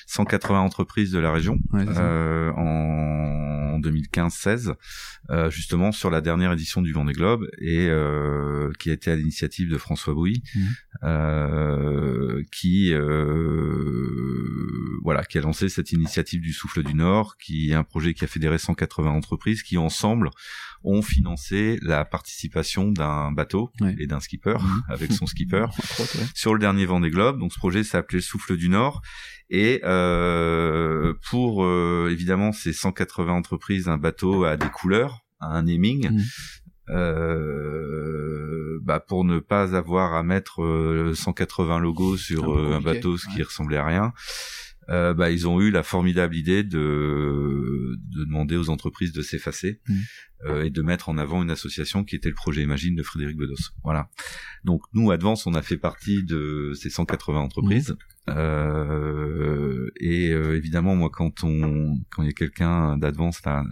[0.08, 4.74] 180 entreprises de la région Ouais, euh, en 2015-16,
[5.30, 9.16] euh, justement sur la dernière édition du Vendée Globe et euh, qui a été à
[9.16, 10.42] l'initiative de François Bouy,
[11.04, 17.74] euh, qui euh, voilà, qui a lancé cette initiative du souffle du Nord, qui est
[17.74, 20.30] un projet qui a fédéré 180 entreprises qui ensemble
[20.86, 23.96] ont financé la participation d'un bateau Ouais.
[24.00, 24.84] et d'un skipper Mhm.
[24.90, 25.66] avec son skipper
[26.36, 27.40] sur le dernier Vendée Globe.
[27.40, 29.02] Donc ce projet s'appelait le Souffle du Nord.
[29.56, 35.64] Et euh, pour euh, évidemment ces 180 entreprises, un bateau a des couleurs, a un
[35.64, 36.10] naming.
[36.10, 36.24] Mhm.
[36.90, 43.18] Euh, bah pour ne pas avoir à mettre euh, 180 logos sur euh, un bateau,
[43.18, 43.44] ce qui ouais.
[43.44, 44.12] ressemblait à rien,
[44.90, 49.80] euh, bah ils ont eu la formidable idée de, de demander aux entreprises de s'effacer
[50.46, 53.38] euh, et de mettre en avant une association qui était le projet Imagine de Frédéric
[53.38, 53.72] Bedos.
[53.84, 54.10] Voilà.
[54.66, 57.96] Donc nous, Advance, on a fait partie de ces 180 entreprises.
[58.30, 63.64] Euh, et euh, évidemment, moi, quand on, quand il y a quelqu'un d'Advance, là,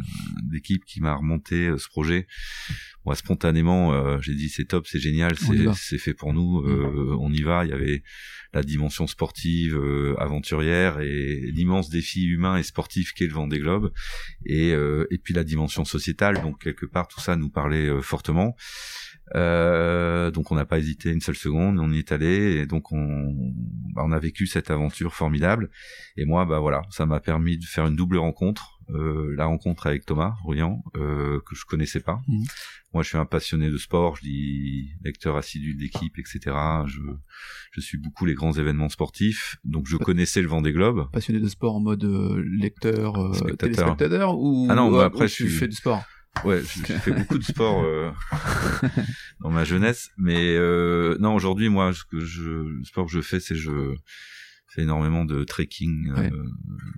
[0.44, 2.28] d'équipe qui m'a remonté euh, ce projet,
[3.06, 5.36] moi, spontanément, euh, j'ai dit c'est top, c'est génial,
[5.76, 7.66] c'est fait pour nous, euh, on y va.
[7.66, 8.04] Il y avait
[8.54, 13.94] la dimension sportive, euh, aventurière et l'immense défi humain et sportif qu'est le Vendée Globe,
[14.46, 16.42] et euh, et puis la dimension sociétale.
[16.42, 18.56] Donc quelque part, tout ça nous parlait euh, fortement.
[19.36, 22.92] Euh, donc on n'a pas hésité une seule seconde, on y est allé et donc
[22.92, 23.34] on,
[23.96, 25.70] bah, on a vécu cette aventure formidable.
[26.18, 28.80] Et moi, bah voilà, ça m'a permis de faire une double rencontre.
[28.90, 32.20] Euh, la rencontre avec Thomas Rouillant, euh, que je connaissais pas.
[32.28, 32.44] Mhm.
[32.94, 36.40] Moi, je suis un passionné de sport, je lis lecteur assidu de l'équipe, etc.
[36.88, 37.00] Je,
[37.72, 41.10] je suis beaucoup les grands événements sportifs, donc je connaissais le Vendée Globe.
[41.14, 43.58] Passionné de sport en mode euh, lecteur, euh, Spectateur.
[43.96, 46.04] téléspectateur ou Ah non, bah après, ou je tu suis- fais du sport?
[46.46, 48.12] Ouais, j'ai fait beaucoup de sport euh,
[49.42, 53.22] dans ma jeunesse, mais euh, non, aujourd'hui, moi, ce que je, le sport que je
[53.22, 53.94] fais, c'est je
[54.68, 56.32] fais énormément de trekking, euh, Ouais.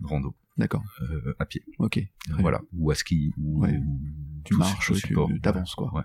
[0.04, 0.84] rando, D'accord.
[1.02, 2.00] euh, à pied, Ok.
[2.30, 3.76] Très voilà, ou à ski, ou, Ouais.
[3.76, 4.00] ou
[4.46, 4.96] Tu marches, sur
[5.28, 5.94] tu t'avances quoi.
[5.94, 6.04] Ouais.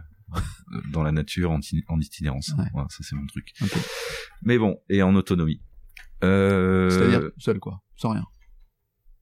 [0.74, 2.52] Euh, dans la nature, en, en itinérance.
[2.58, 2.64] Ouais.
[2.72, 3.52] Voilà, ça c'est mon truc.
[3.62, 3.72] Ok.
[4.42, 5.62] Mais bon, et en autonomie.
[6.24, 8.24] Euh, C'est-à-dire seul quoi, sans rien.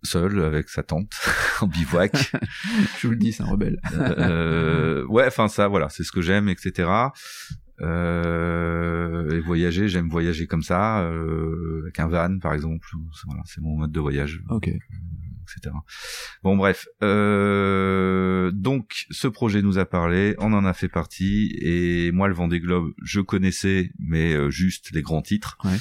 [0.02, 1.12] Seul avec sa tante
[1.60, 2.12] en bivouac.
[3.00, 3.78] Je vous le dis, c'est un rebelle.
[3.94, 6.88] euh, ouais, enfin ça, voilà, c'est ce que j'aime, etc.
[7.82, 12.88] Euh, et voyager, j'aime voyager comme ça, euh, avec un van par exemple.
[13.26, 14.68] Voilà, c'est mon mode de voyage, Ok.
[14.68, 15.74] etc.
[16.42, 22.10] Bon bref, euh, donc ce projet nous a parlé, on en a fait partie, et
[22.12, 25.58] moi le Vendée Globe, je connaissais, mais euh, juste les grands titres.
[25.64, 25.76] Ouais.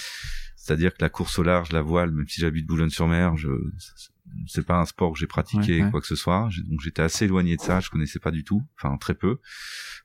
[0.65, 3.49] C'est-à-dire que la course au large, la voile, même si j'habite Boulogne-sur-Mer, je
[4.48, 5.91] c'est pas un sport que j'ai pratiqué Ouais, ouais.
[5.91, 6.50] quoi que ce soit.
[6.67, 9.39] Donc j'étais assez éloigné de ça, je connaissais pas du tout, enfin très peu,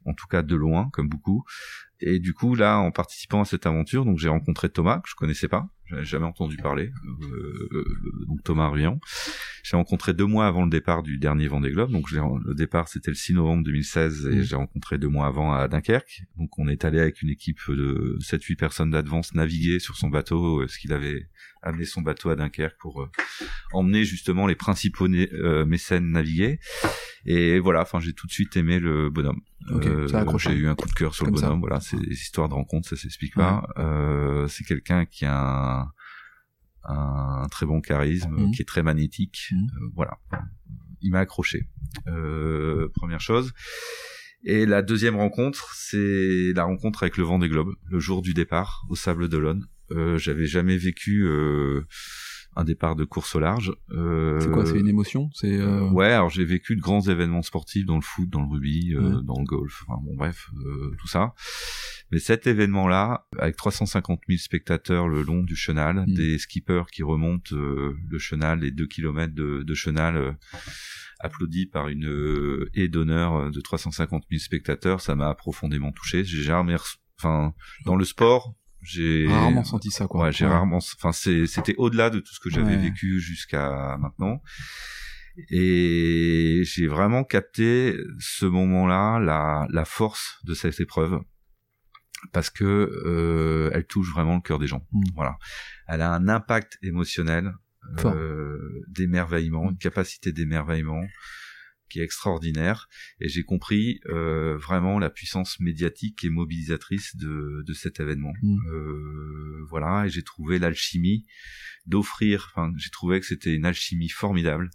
[0.05, 1.45] en tout cas de loin comme beaucoup.
[2.03, 5.15] Et du coup là, en participant à cette aventure, donc j'ai rencontré Thomas que je
[5.15, 6.91] connaissais pas, j'avais jamais entendu parler,
[7.23, 8.99] euh, euh, donc Thomas Ruyan.
[9.63, 12.89] J'ai rencontré deux mois avant le départ du dernier Vendée Globe, donc je le départ
[12.89, 14.43] c'était le 6 novembre 2016 et Mhm.
[14.43, 16.23] j'ai rencontré deux mois avant à Dunkerque.
[16.39, 20.63] Donc on est allé avec une équipe de 7-8 personnes d'Advance naviguer sur son bateau,
[20.63, 21.29] euh, ce qu'il avait
[21.63, 23.11] amené son bateau à Dunkerque pour euh,
[23.73, 26.59] emmener justement les principaux euh, mécènes naviguer.
[27.27, 29.41] Et voilà, enfin j'ai tout de suite aimé le bonhomme.
[29.71, 30.51] Ok, ça a accroché.
[30.53, 31.47] J'ai eu un coup de cœur sur Comme le ça.
[31.49, 31.61] bonhomme.
[31.61, 33.69] Voilà, c'est des histoires de rencontres, ça s'explique pas.
[33.77, 35.93] Euh, c'est quelqu'un qui a un,
[36.85, 38.53] un très bon charisme, Mhm.
[38.53, 39.49] qui est très magnétique.
[39.53, 39.59] Mhm.
[39.59, 40.19] Euh, voilà,
[41.03, 41.69] il m'a accroché.
[42.09, 43.53] Euh, première chose.
[44.43, 48.33] Et la deuxième rencontre, c'est la rencontre avec le vent des globes, le jour du
[48.33, 49.67] départ au Sable d'Olonne.
[49.93, 51.87] Euh, J'avais jamais vécu euh,
[52.57, 53.73] un départ de course au large.
[53.93, 55.31] Euh, C'est quoi C'est une émotion?
[55.35, 58.49] C'est euh, Ouais, alors j'ai vécu de grands événements sportifs dans le foot, dans le
[58.49, 59.23] rugby, euh, Ouais.
[59.25, 61.35] dans le golf, enfin bon bref, euh, tout ça.
[62.13, 66.15] Mais cet événement-là, avec 350 000 spectateurs le long du chenal, Mm.
[66.15, 70.33] des skippers qui remontent euh, le chenal, les deux kilomètres de, de chenal, euh,
[71.21, 76.25] applaudis par une euh, haie d'honneur de 350 000 spectateurs, ça m'a profondément touché.
[76.25, 76.75] J'ai jamais,
[77.19, 80.25] enfin, dans le sport, j'ai rarement senti ça quoi.
[80.25, 80.79] Ouais, j'ai rarement.
[80.79, 82.83] Enfin, c'était au-delà de tout ce que j'avais Ouais.
[82.83, 84.41] vécu jusqu'à maintenant.
[85.51, 91.21] Et j'ai vraiment capté ce moment-là, la, la force de cette épreuve,
[92.33, 94.87] parce que euh, elle touche vraiment le cœur des gens.
[94.93, 95.03] Mm.
[95.15, 95.39] Voilà,
[95.89, 97.55] elle a un impact émotionnel,
[98.05, 101.03] euh, d'émerveillement, une capacité d'émerveillement
[101.91, 102.89] qui est extraordinaire.
[103.21, 108.33] Et j'ai compris euh, vraiment la puissance médiatique et mobilisatrice de, de cet événement.
[108.43, 108.59] Mm.
[108.69, 111.27] Euh, voilà, et j'ai trouvé l'alchimie
[111.87, 112.53] d'offrir.
[112.55, 114.71] Enfin, j'ai trouvé que c'était une alchimie formidable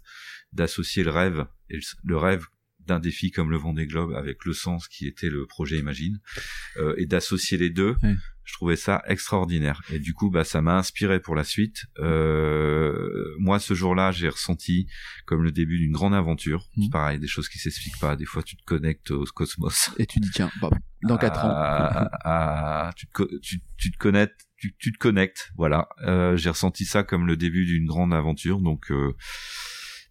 [0.52, 2.46] d'associer le rêve et le, le rêve
[2.86, 6.20] d'un défi comme le Vendée Globe avec le sens qui était le projet Imagine
[6.76, 7.96] euh, et d'associer les deux.
[8.46, 11.86] Je trouvais ça extraordinaire et du coup bah ça m'a inspiré pour la suite.
[11.98, 14.86] Euh, moi ce jour-là j'ai ressenti
[15.26, 16.68] comme le début d'une grande aventure.
[16.76, 16.82] Mm.
[16.84, 18.14] C'est pareil des choses qui s'expliquent pas.
[18.16, 19.90] Des fois tu te connectes au cosmos.
[19.98, 20.50] Et tu dis tiens,
[21.02, 21.50] dans quatre ans.
[21.50, 22.08] à-
[22.88, 25.88] à- tu, te, tu, tu te connectes, tu, tu te connectes, voilà.
[26.02, 29.12] Euh, j'ai ressenti ça comme le début d'une grande aventure, donc euh,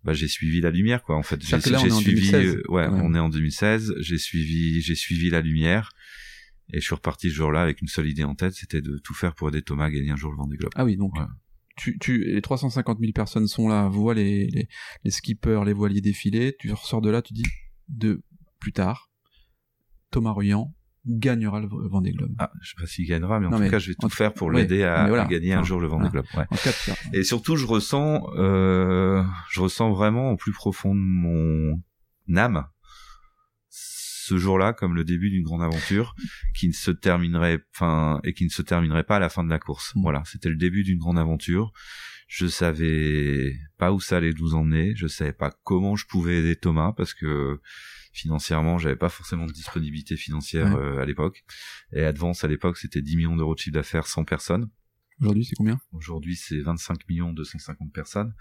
[0.03, 1.15] bah j'ai suivi la lumière quoi.
[1.15, 2.03] En fait, j'ai suivi.
[2.31, 2.45] 2016.
[2.57, 2.99] euh, ouais, Ouais.
[3.01, 3.93] on est en 2016.
[3.99, 5.91] J'ai suivi, j'ai suivi la lumière.
[6.73, 9.13] Et je suis reparti ce jour-là avec une seule idée en tête, c'était de tout
[9.13, 10.71] faire pour aider Thomas à gagner un jour le Vendée Globe.
[10.75, 11.13] Ah oui, donc
[11.77, 14.67] tu, tu, les 350 000 personnes sont là, voient les, les,
[15.03, 17.43] les skippers, les voiliers défiler, tu ressors de là, tu dis,
[17.89, 18.23] de
[18.59, 19.11] plus tard,
[20.11, 20.73] Thomas Ruyant
[21.05, 22.33] gagnera le Vendée Globe.
[22.39, 24.09] Ah, je sais pas s'il gagnera, mais en Non, tout mais- cas, je vais tout
[24.09, 25.23] faire pour ouais, l'aider à, mais voilà.
[25.25, 26.09] à gagner un jour le Vendée.
[26.09, 26.25] Globe.
[26.35, 26.45] Ouais.
[26.49, 26.71] En cas,
[27.13, 31.79] Et surtout, je ressens, euh, je ressens vraiment au plus profond de mon
[32.35, 32.65] âme
[34.27, 36.15] ce jour-là comme le début d'une grande aventure
[36.55, 39.49] qui ne se terminerait, enfin, et qui ne se terminerait pas à la fin de
[39.49, 39.93] la course.
[39.95, 40.01] Mm.
[40.01, 41.71] Voilà, c'était le début d'une grande aventure.
[42.27, 44.95] Je savais pas où ça allait nous emmener.
[44.95, 47.59] Je savais pas comment je pouvais aider Thomas parce que
[48.13, 50.81] financièrement, j'avais pas forcément de disponibilité financière Ouais.
[50.81, 51.43] euh, à l'époque.
[51.93, 54.69] Et Advance à l'époque, c'était 10 millions d'euros de chiffre d'affaires 100 personnes.
[55.21, 55.79] aujourd'hui, c'est combien?
[55.91, 58.33] Aujourd'hui, c'est 25 millions 250 personnes.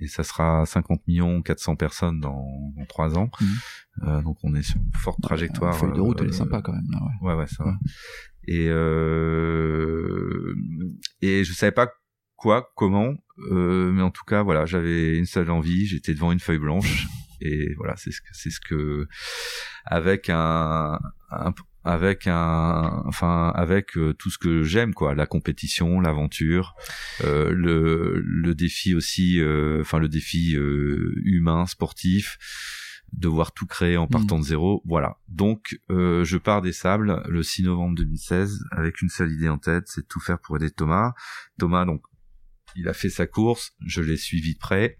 [0.00, 3.30] Et ça sera 50 millions 400 personnes dans, dans 3 ans.
[3.40, 3.48] Mhm.
[4.08, 5.72] Euh, donc on est sur une forte trajectoire.
[5.72, 6.84] La feuille de route, elle est euh, sympa quand même.
[6.92, 7.28] Là, ouais.
[7.30, 7.70] Ouais, ouais, ça Ouais.
[7.70, 7.76] va.
[8.48, 10.54] Et, euh,
[11.22, 11.88] et je savais pas
[12.36, 13.14] quoi, comment,
[13.50, 17.06] euh, mais en tout cas, voilà, j'avais une seule envie, j'étais devant une feuille blanche,
[17.40, 19.08] et voilà, c'est ce que, c'est ce que,
[19.86, 20.98] avec un,
[21.30, 21.54] un-
[21.86, 26.74] avec un, enfin, avec euh, tout ce que j'aime, quoi, la compétition, l'aventure,
[27.22, 32.38] euh, le, le défi aussi, euh, enfin, le défi euh, humain, sportif,
[33.12, 34.82] devoir tout créer en partant de zéro.
[34.84, 35.18] Voilà.
[35.28, 39.58] Donc, euh, je pars des sables le 6 novembre 2016 avec une seule idée en
[39.58, 41.14] tête, c'est de tout faire pour aider Thomas.
[41.56, 42.02] Thomas, donc,
[42.74, 44.98] il a fait sa course, je l'ai suivi de près.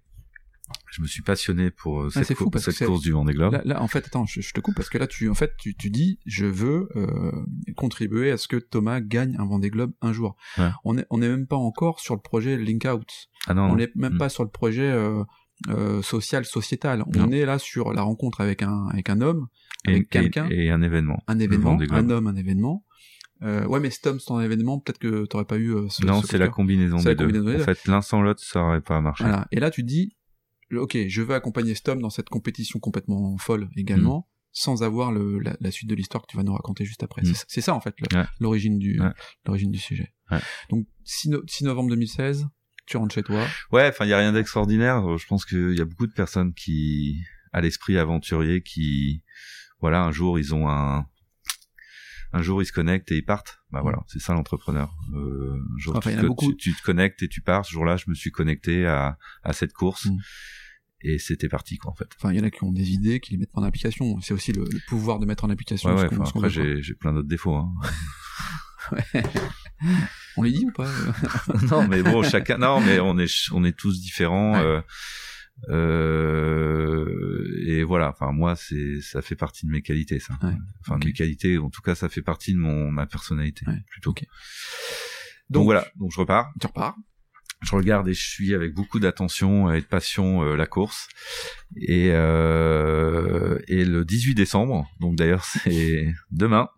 [0.91, 3.53] Je me suis passionné pour euh, Ah, cette, fou parce c'est- course du Vendée Globe.
[3.53, 5.53] Là, là, en fait, attends, je, je te coupe parce que là, tu, en fait,
[5.59, 7.31] tu, tu dis, je veux euh,
[7.77, 10.37] contribuer à ce que Thomas gagne un Vendée Globe un jour.
[10.59, 10.71] Ouais.
[10.85, 13.09] On est, on est même pas encore sur le projet Link Out.
[13.47, 14.19] Ah non, on n'est même Mm.
[14.19, 15.23] pas sur le projet euh,
[15.69, 17.05] euh, social, sociétal.
[17.15, 17.27] Non.
[17.27, 19.47] On est là sur la rencontre avec un, avec un homme,
[19.87, 21.23] et, avec quelqu'un, et un événement.
[21.29, 22.85] un événement, un homme, un événement.
[23.43, 26.05] Euh, ouais, mais Tom, c'est un événement, peut-être que t'aurais pas eu euh, ce.
[26.07, 27.55] non, ce c'est la combinaison des combinaison deux.
[27.55, 27.65] En deux.
[27.65, 29.25] fait, l'un sans l'autre, ça aurait pas marché.
[29.25, 29.47] Voilà.
[29.53, 30.17] Et là, tu dis,
[30.73, 35.57] ok, je veux accompagner Stom dans cette compétition complètement folle également, sans avoir le, la,
[35.61, 37.23] la suite de l'histoire que tu vas nous raconter juste après.
[37.23, 37.33] Mm.
[37.47, 38.25] C'est- ça, en fait, Ouais.
[38.41, 39.13] l'origine du, Ouais.
[39.45, 40.13] l'origine du sujet.
[40.31, 40.39] Ouais.
[40.71, 42.47] Donc, 6, no- 6 novembre 2016,
[42.87, 43.45] tu rentres chez toi.
[43.73, 45.19] Ouais, enfin, il y a rien d'extraordinaire.
[45.19, 49.23] Je pense qu'il y a beaucoup de personnes qui, à l'esprit aventurier, qui,
[49.81, 51.07] voilà, un jour ils ont un,
[52.33, 53.59] un jour ils se connectent et ils partent.
[53.71, 54.95] Bah voilà, c'est ça l'entrepreneur.
[55.15, 56.53] Euh, un jour, Enfin, tu, te- beaucoup.
[56.55, 57.65] tu, tu te connectes et tu pars.
[57.65, 60.07] Ce jour-là, je me suis connecté à, à cette course.
[60.07, 60.19] Mm.
[61.03, 62.09] Et c'était parti, quoi, en fait.
[62.19, 64.19] Enfin, il y en a qui ont des idées, qui les mettent en application.
[64.21, 66.95] C'est aussi le, le pouvoir de mettre en application Ouais, ouais, enfin, après, j'ai, j'ai
[66.95, 67.71] plein d'autres défauts, hein.
[70.37, 70.89] On les dit ou pas
[71.71, 72.59] non, mais bon, chacun.
[72.59, 74.57] Non, mais on est on est tous différents.
[74.57, 74.83] Euh, euh,
[77.69, 78.11] et voilà.
[78.11, 80.35] Enfin, moi, c'est ça fait partie de mes qualités, ça.
[80.43, 80.53] Ouais.
[80.81, 81.01] Enfin, Ok.
[81.03, 81.59] de mes qualités.
[81.59, 83.83] En tout cas, ça fait partie de mon ma personnalité Ouais.
[83.91, 84.11] plutôt.
[84.11, 84.25] Ok.
[85.51, 85.87] Donc, voilà.
[85.97, 86.53] Donc je repars.
[86.61, 86.97] Tu repars.
[87.63, 91.09] Je regarde et je suis avec beaucoup d'attention et de passion euh, la course.
[91.77, 94.87] Et euh, et le 18 décembre.
[95.01, 96.69] Donc d'ailleurs, c'est demain.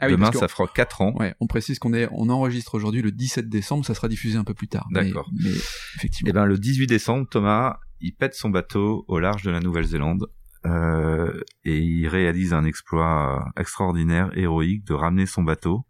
[0.00, 1.14] Ah oui, demain, ça fera quatre ans.
[1.18, 4.44] Ouais, on précise qu'on est, on enregistre aujourd'hui le 17 décembre, ça sera diffusé un
[4.44, 4.86] peu plus tard.
[4.90, 5.30] Mais- D'accord.
[5.32, 5.50] Mais,
[5.96, 6.28] effectivement.
[6.30, 10.26] Et ben le 18 décembre, Thomas, il pète son bateau au large de la Nouvelle-Zélande
[10.66, 15.84] euh, et il réalise un exploit extraordinaire, héroïque, de ramener son bateau,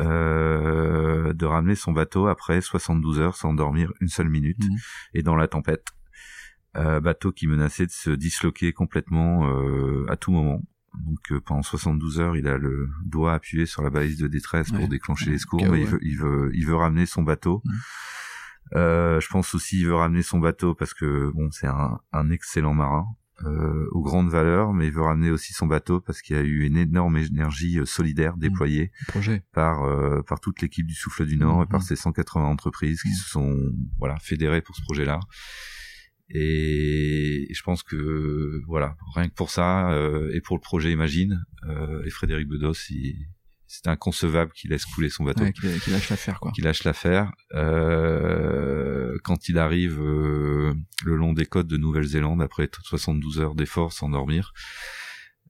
[0.00, 4.76] euh, de ramener son bateau après 72 heures sans dormir une seule minute Mhm.
[5.14, 5.86] et dans la tempête.
[6.76, 10.60] Euh, bateau qui menaçait de se disloquer complètement euh, à tout moment.
[10.94, 14.70] Donc euh, pendant 72 heures, il a le doigt appuyé sur la balise de détresse
[14.70, 14.78] Ouais.
[14.78, 17.62] pour déclencher Ouais, les secours, mais il veut, il veut, il veut ramener son bateau.
[17.64, 17.74] Mhm.
[18.74, 22.30] Euh, je pense aussi il veut ramener son bateau parce que bon, c'est un, un
[22.30, 23.06] excellent marin
[23.44, 26.42] euh, aux grandes valeurs, mais il veut ramener aussi son bateau parce qu'il y a
[26.42, 29.44] eu une énorme énergie euh, solidaire déployée projet.
[29.52, 31.86] par euh, par toute l'équipe du Souffle du Nord et par Mhm.
[31.86, 33.14] ces 180 entreprises qui Mhm.
[33.14, 33.56] se sont
[33.98, 35.20] voilà fédérées pour ce projet-là.
[36.30, 41.42] Et je pense que voilà, rien que pour ça euh, et pour le projet Imagine,
[41.68, 43.28] euh, et Frédéric Bedos, il-
[43.68, 46.50] c'est inconcevable qu'il laisse couler son bateau Ouais, qui, qui lâche l'affaire, quoi.
[46.52, 47.30] qui lâche l'affaire.
[47.54, 53.92] Euh, quand il arrive euh, le long des côtes de Nouvelle-Zélande après 72 heures d'effort
[53.92, 54.52] sans dormir,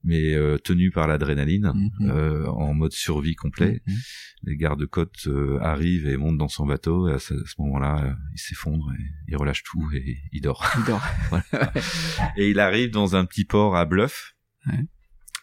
[0.05, 3.97] mais euh, tenu par l'adrénaline, euh, en mode survie complet, Mhm.
[4.45, 8.39] les gardes-côtes euh, arrivent et montent dans son bateau, et à ce, moment-là, euh, il
[8.39, 8.93] s'effondre,
[9.27, 10.65] il relâche tout et il dort.
[10.79, 11.03] Il dort.
[12.37, 14.35] Et il arrive dans un petit port à Bluff,
[14.67, 14.85] Ouais.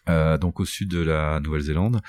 [0.08, 2.00] euh, donc au sud de la Nouvelle-Zélande.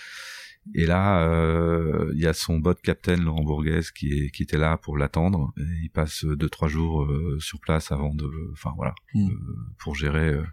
[0.74, 4.58] Et là, euh, il y a son bot captain Laurent Bourguès qui, est, qui était
[4.58, 5.54] là pour l'attendre.
[5.84, 9.30] Il passe deux trois jours euh, sur place avant de, enfin voilà, Mm.
[9.30, 9.36] euh,
[9.80, 10.44] pour gérer euh,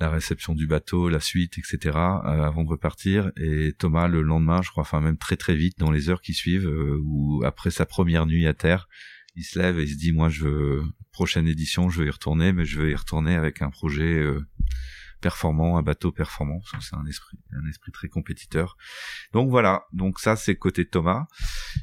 [0.00, 1.78] la réception du bateau, la suite, etc.
[1.84, 3.30] euh, avant de repartir.
[3.36, 6.34] Et Thomas le lendemain, je crois, enfin même très très vite dans les heures qui
[6.34, 8.88] suivent, euh, ou après sa première nuit à terre,
[9.36, 12.10] il se lève et il se dit moi je veux prochaine édition, je veux y
[12.10, 14.24] retourner, mais je veux y retourner avec un projet.
[15.28, 18.76] Performant, un bateau performant, parce que c'est un esprit, un esprit très compétiteur.
[19.32, 21.24] Donc voilà, donc ça c'est côté Thomas.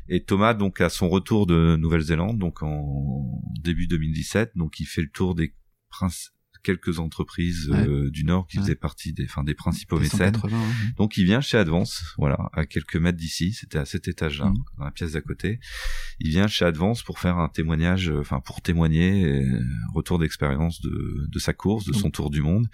[0.07, 5.01] Et Thomas donc à son retour de Nouvelle-Zélande, donc en début 2017, donc il fait
[5.01, 5.55] le tour des
[5.89, 6.29] princi-
[6.63, 8.63] quelques entreprises euh, du Nord qui Ouais.
[8.63, 10.33] faisaient partie des, enfin des principaux mécènes.
[10.35, 10.57] 180.
[10.97, 14.55] Donc il vient chez Advance, voilà, à quelques mètres d'ici, c'était à cet étage-là, Mhm.
[14.77, 15.59] dans la pièce d'à côté.
[16.19, 20.81] Il vient chez Advance pour faire un témoignage, euh, enfin pour témoigner, euh, retour d'expérience
[20.81, 22.67] de, de sa course, de son tour du monde.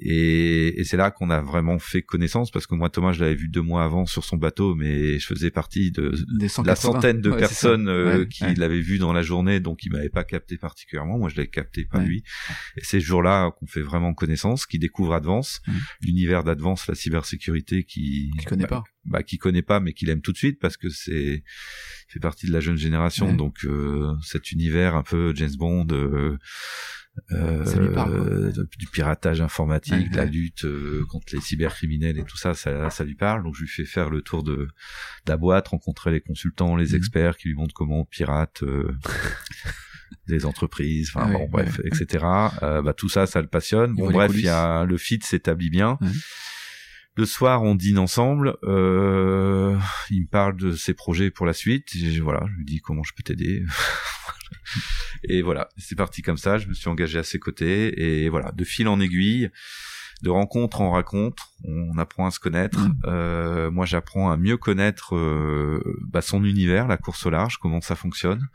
[0.00, 3.34] Et, et c'est là qu'on a vraiment fait connaissance, parce que moi Thomas je l'avais
[3.34, 6.74] vu deux mois avant sur son bateau, mais je faisais partie de, la 180.
[6.76, 8.54] centaine de Ouais, personnes euh, Ouais, qui ouais.
[8.54, 11.18] l'avaient vu dans la journée, donc il m'avait pas capté particulièrement.
[11.18, 12.22] Moi, je l'avais capté, pas lui.
[12.76, 15.74] Et c'est ce jour-là qu'on fait vraiment connaissance, qui découvre Advance, Mhm.
[16.02, 18.84] l'univers d'Advance, la cybersécurité, qui Tu connais bah, pas.
[19.04, 21.42] bah, qui connaît pas, mais qu'il aime tout de suite parce que c'est
[22.08, 23.34] fait partie de la jeune génération.
[23.34, 25.86] Donc euh, cet univers un peu James Bond.
[25.90, 26.38] Euh,
[27.32, 28.26] euh, Ça lui parle, quoi.
[28.26, 32.90] euh, du piratage informatique, de la lutte euh, contre les cybercriminels et tout ça, ça,
[32.90, 33.42] ça lui parle.
[33.44, 34.68] Donc je lui fais faire le tour de, de
[35.26, 36.94] la boîte, rencontrer les consultants, les Mhm.
[36.96, 38.94] experts qui lui montrent comment on pirate euh,
[40.26, 41.84] des entreprises, enfin Ah bon bref, ouais.
[41.88, 42.24] etc.
[42.60, 43.92] Bah tout ça, ça le passionne.
[43.96, 45.98] Il Bon bref, il y a le fit s'établit bien.
[46.00, 46.08] Ouais.
[47.18, 48.56] Le soir, on dîne ensemble.
[48.62, 49.76] Euh,
[50.08, 51.92] il me parle de ses projets pour la suite.
[51.96, 53.64] Et voilà, je lui dis comment je peux t'aider.
[55.24, 56.58] et voilà, c'est parti comme ça.
[56.58, 59.50] Je me suis engagé à ses côtés et voilà, de fil en aiguille,
[60.22, 62.78] de rencontre en rencontre, on apprend à se connaître.
[62.78, 63.00] Mhm.
[63.06, 67.80] Euh, moi, j'apprends à mieux connaître euh, bah, son univers, la course au large, comment
[67.80, 68.46] ça fonctionne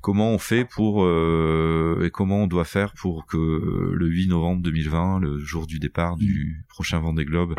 [0.00, 4.62] comment on fait pour euh, et comment on doit faire pour que le 8 novembre
[4.62, 7.54] 2020, le jour du départ du prochain Vendée Globe,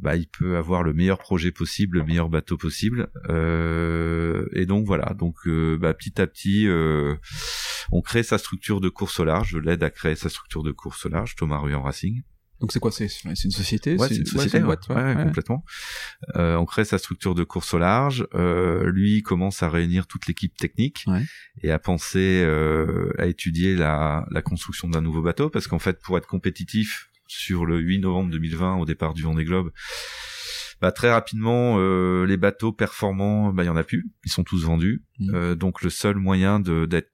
[0.00, 3.08] bah il peut avoir le meilleur projet possible, le meilleur bateau possible.
[3.28, 7.16] Euh, et donc voilà, donc euh, bah, petit à petit, euh,
[7.92, 9.50] on crée sa structure de course au large.
[9.50, 12.22] Je l'aide à créer sa structure de course au large, Thomas Ruyan Racing.
[12.60, 12.90] Donc c'est quoi?
[12.90, 13.96] C'est c'est une société?
[13.96, 15.64] Ouais, c'est une société, une ouais, boîte, complètement.
[16.36, 18.26] Euh, on crée sa structure de course au large.
[18.34, 21.22] Euh, lui commence à réunir toute l'équipe technique Ouais.
[21.62, 26.00] et à penser, euh, à étudier la, la construction d'un nouveau bateau, parce qu'en fait,
[26.00, 29.70] pour être compétitif sur le 8 novembre 2020 au départ du Vendée Globe,
[30.80, 34.06] bah, très rapidement, euh, les bateaux performants, bah, il y en a plus.
[34.24, 35.02] Ils sont tous vendus.
[35.18, 35.34] Mhm.
[35.34, 37.10] Euh, donc le seul moyen de d'être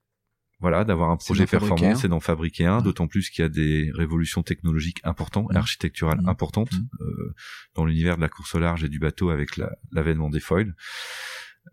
[0.62, 3.90] voilà, d'avoir un projet performant, c'est d'en fabriquer un, d'autant plus qu'il y a des
[3.94, 6.28] révolutions technologiques importantes, architecturales Mhm.
[6.28, 6.88] importantes Mhm.
[7.02, 7.34] euh,
[7.74, 10.74] dans l'univers de la course au large et du bateau avec la- l'avènement des foils.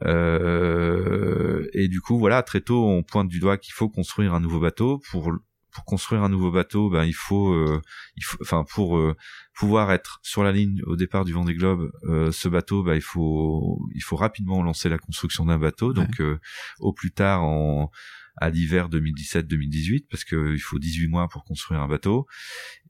[0.03, 4.39] Euh, et du coup, voilà, très tôt, on pointe du doigt qu'il faut construire un
[4.39, 5.01] nouveau bateau.
[5.11, 5.31] Pour
[5.71, 7.79] pour construire un nouveau bateau, ben il faut, euh,
[8.17, 9.15] il faut, enfin pour euh,
[9.53, 13.01] pouvoir être sur la ligne au départ du Vendée Globe, euh, ce bateau, ben il
[13.03, 15.93] faut, il faut rapidement lancer la construction d'un bateau.
[15.93, 16.39] Donc euh,
[16.79, 17.91] au plus tard en
[18.39, 22.25] à l'hiver 2017-2018 parce que il faut 18 mois pour construire un bateau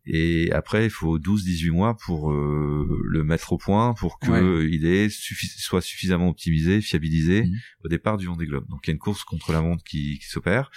[0.05, 4.69] et après il faut 12-18 mois pour euh, le mettre au point pour que Ouais.
[4.71, 7.55] il est suffi- soit suffisamment optimisé, fiabilisé Mhm.
[7.85, 8.67] au départ du Vendée Globe.
[8.69, 10.71] Donc il y a une course contre la montre qui, qui s'opère.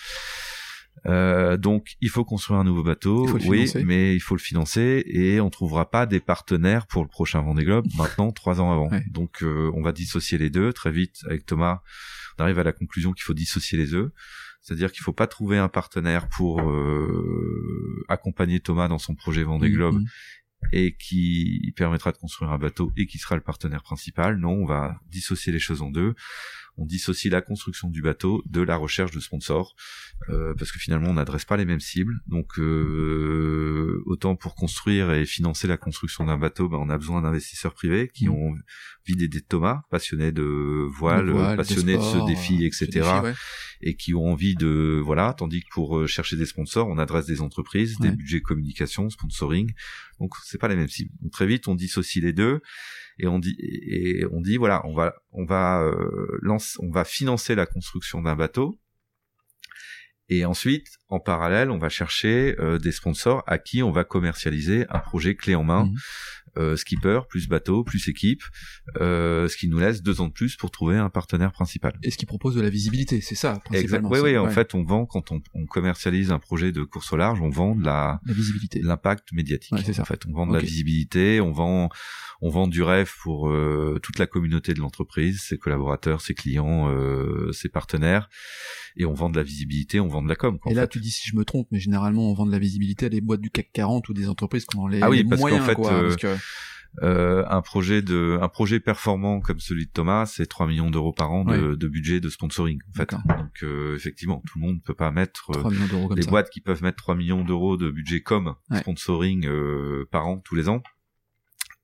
[1.06, 3.82] Euh, donc il faut construire un nouveau bateau, oui, financer.
[3.84, 7.64] mais il faut le financer et on trouvera pas des partenaires pour le prochain Vendée
[7.64, 8.90] Globe maintenant trois ans avant.
[8.90, 9.02] Ouais.
[9.10, 11.80] Donc euh, on va dissocier les deux très vite avec Thomas.
[12.38, 14.10] On arrive à la conclusion qu'il faut dissocier les œufs,
[14.62, 19.70] c'est-à-dire qu'il faut pas trouver un partenaire pour euh, accompagner Thomas dans son projet Vendée
[19.70, 20.06] Globe Mhm.
[20.72, 24.36] et qui permettra de construire un bateau et qui sera le partenaire principal.
[24.38, 26.14] Non, on va dissocier les choses en deux.
[26.78, 29.74] On dissocie la construction du bateau de la recherche de sponsors
[30.30, 32.20] euh, parce que finalement on n'adresse pas les mêmes cibles.
[32.26, 37.20] Donc euh, autant pour construire et financer la construction d'un bateau, ben, on a besoin
[37.22, 38.34] d'investisseurs privés qui Mhm.
[38.34, 38.54] ont
[39.02, 40.42] envie d'aider Thomas, passionnés de
[40.96, 43.34] voile, Le voile, passionnés de ce défi, euh, etc ce défi, ouais.
[43.82, 47.26] Et qui ont envie de voilà tandis que pour euh, chercher des sponsors on adresse
[47.26, 49.72] des entreprises des budgets communication sponsoring.
[50.20, 52.60] Donc c'est pas les mêmes cibles donc très vite on dissocie les deux
[53.18, 57.04] et on dit et on dit voilà on va on va euh, lance, on va
[57.04, 58.78] financer la construction d'un bateau.
[60.28, 64.86] Et ensuite en parallèle on va chercher euh, des sponsors à qui on va commercialiser
[64.88, 65.96] un projet clé en main Mhm.
[66.58, 68.42] Euh, skipper plus bateau plus équipe
[69.00, 72.10] euh, ce qui nous laisse deux ans de plus pour trouver un partenaire principal Et
[72.10, 74.10] ce qui propose de la visibilité, c'est ça, principalement.
[74.10, 74.36] Oui, oui.
[74.36, 77.40] En ouais, fait, on vend quand on, on commercialise un projet de course au large,
[77.40, 78.80] on vend de la La visibilité.
[78.82, 79.72] l'impact médiatique.
[79.72, 80.02] Ouais, c'est ça.
[80.02, 81.88] En fait, on vend de la visibilité, on vend
[82.42, 86.90] on vend du rêve pour euh, toute la communauté de l'entreprise, ses collaborateurs, ses clients,
[86.90, 88.28] euh, ses partenaires,
[88.96, 90.58] et on vend de la visibilité, on vend de la com.
[90.66, 93.06] et là, tu dis si je me trompe, mais généralement on vend de la visibilité
[93.06, 95.40] à des boîtes du CAC 40 ou des entreprises qui ont les, ah oui, parce
[95.40, 96.36] moyens, fait, quoi, parce que
[97.00, 101.12] euh, un projet de un projet performant comme celui de Thomas, c'est 3 millions d'euros
[101.12, 103.10] par an de, de, budget de sponsoring en fait.
[103.12, 106.98] Donc euh, effectivement, tout le monde peut pas mettre euh, les boîtes qui peuvent mettre
[106.98, 110.82] 3 millions d'euros de budget comme sponsoring euh, par an tous les ans.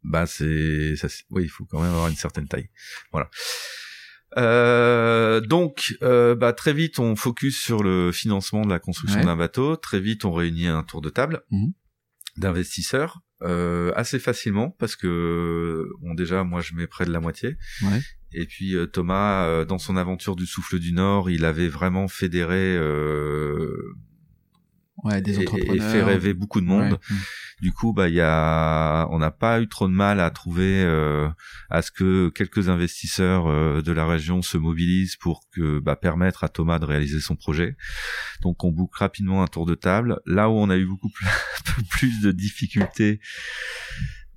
[0.08, 2.70] Bah c'est ça oui, il faut quand même avoir une certaine taille.
[3.12, 3.30] Voilà.
[4.36, 9.36] Euh, donc, euh, bah, très vite, on focus sur le financement de la construction d'un
[9.36, 9.76] bateau.
[9.76, 11.68] Très vite, on réunit un tour de table mmh.
[12.36, 17.56] d'investisseurs euh, assez facilement parce que bon déjà moi je mets près de la moitié
[17.82, 18.00] ouais.
[18.32, 22.08] et puis euh, Thomas euh, dans son aventure du souffle du Nord il avait vraiment
[22.08, 22.76] fédéré
[25.04, 25.74] ouais, des entrepreneurs.
[25.74, 26.98] et, fait rêver beaucoup de monde.
[27.60, 30.82] Du coup, bah il y a, on n'a pas eu trop de mal à trouver
[30.84, 31.28] euh,
[31.70, 36.44] à ce que quelques investisseurs euh, de la région se mobilisent pour que bah, permettre
[36.44, 37.76] à Thomas de réaliser son projet.
[38.42, 40.20] Donc on boucle rapidement un tour de table.
[40.24, 41.26] Là où on a eu beaucoup plus,
[41.90, 43.20] plus de difficultés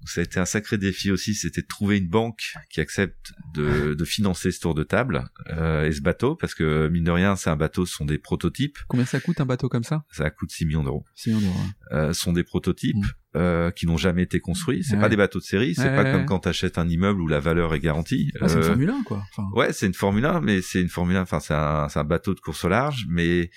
[0.06, 3.94] ça a été un sacré défi aussi, c'était de trouver une banque qui accepte de,
[3.94, 7.36] de financer ce tour de table euh, et ce bateau, parce que mine de rien,
[7.36, 8.80] c'est un bateau, ce sont des prototypes.
[8.88, 10.04] Combien ça coûte un bateau comme ça?
[10.12, 11.06] Ça coûte 6 millions d'euros.
[11.16, 11.66] 6 millions d'euros.
[11.92, 13.38] Euh, sont des prototypes mmh.
[13.38, 14.84] euh, qui n'ont jamais été construits.
[14.84, 17.28] C'est pas des bateaux de série, c'est pas comme quand tu achètes un immeuble où
[17.28, 18.32] la valeur est garantie.
[18.42, 19.24] Ah, c'est une euh, Formule 1 quoi.
[19.32, 19.48] Enfin...
[19.54, 21.22] Ouais, c'est une Formule 1, mais c'est une Formule 1.
[21.22, 23.52] Enfin, c'est un, un bateau de course au large, mais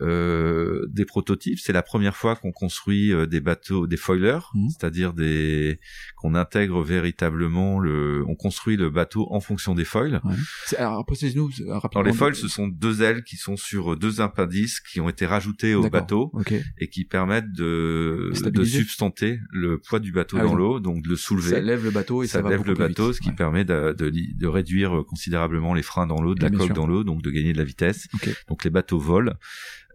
[0.00, 1.60] euh, des prototypes.
[1.60, 4.68] C'est la première fois qu'on construit euh, des bateaux, des foilers, mmh.
[4.70, 5.78] c'est-à-dire des
[6.16, 10.20] qu'on intègre véritablement le, on construit le bateau en fonction des foils.
[10.24, 10.34] Ouais.
[10.78, 12.02] Alors, nous rapidement.
[12.02, 15.76] les foils, ce sont deux ailes qui sont sur deux impendices qui ont été rajoutées
[15.76, 16.32] au bateau
[16.78, 21.08] et qui permettent de, de substanter le poids du bateau ah dans l'eau, donc de
[21.08, 21.50] le soulever.
[21.50, 24.10] Ça lève le bateau et ça, ça lève le bateau, ce qui permet de, de,
[24.10, 27.52] de, réduire considérablement les freins dans l'eau, de la coque dans l'eau, donc de gagner
[27.52, 28.08] de la vitesse.
[28.48, 29.34] Donc les bateaux volent.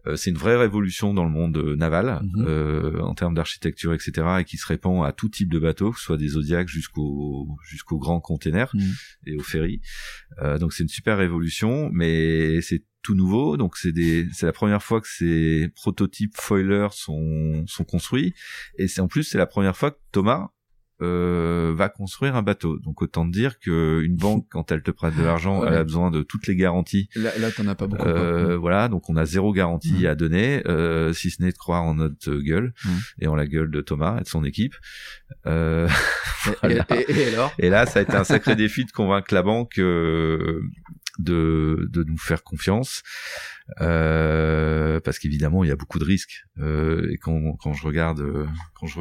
[0.08, 2.46] Euh, c'est une vraie révolution dans le monde euh, naval mhm.
[2.48, 6.00] euh, en termes d'architecture, etc., et qui se répand à tout type de bateaux, que
[6.00, 8.94] ce soit des Zodiacs jusqu'aux jusqu'aux grands containers mhm.
[9.28, 9.82] et aux ferries.
[10.60, 13.58] donc c'est une super révolution, mais c'est tout nouveau.
[13.58, 18.34] Donc c'est des, c'est la première fois que ces prototypes foilers sont sont construits,
[18.78, 20.50] et c'est en plus c'est la première fois que Thomas
[21.02, 22.78] euh, va construire un bateau.
[22.80, 26.12] Donc autant dire que une banque, quand elle te prête de l'argent, elle a besoin
[26.12, 27.10] de toutes les garanties.
[27.16, 28.04] Là, là t'en as pas beaucoup.
[28.04, 31.84] Euh, voilà, donc on a zéro garantie à donner, euh, si ce n'est de croire
[31.84, 32.74] en notre gueule
[33.20, 34.76] et en la gueule de Thomas et de son équipe.
[35.46, 35.88] Euh,
[36.64, 39.80] et, et, alors Et là, ça a été un sacré défi de convaincre la banque
[39.80, 40.62] euh,
[41.20, 43.04] de, de nous faire confiance.
[43.82, 48.48] Euh, parce qu'évidemment il y a beaucoup de risques euh, et quand, quand je regarde
[48.74, 49.00] quand je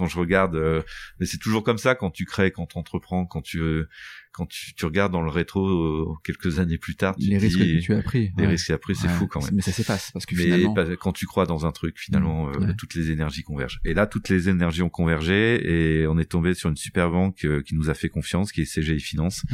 [0.00, 0.80] quand je regarde euh,
[1.18, 3.84] mais c'est toujours comme ça quand tu crées quand tu entreprends quand tu
[4.32, 7.58] quand tu, tu, regardes dans le rétro euh, quelques années plus tard tu les risques
[7.58, 9.56] que tu as pris les risques que tu as pris c'est fou quand même.
[9.56, 12.72] Mais ça s'efface parce que mais finalement quand tu crois dans un truc finalement euh,
[12.78, 13.80] toutes les énergies convergent.
[13.84, 17.46] Et là toutes les énergies ont convergé et on est tombé sur une super banque
[17.66, 19.44] qui nous a fait confiance qui est CGI Finance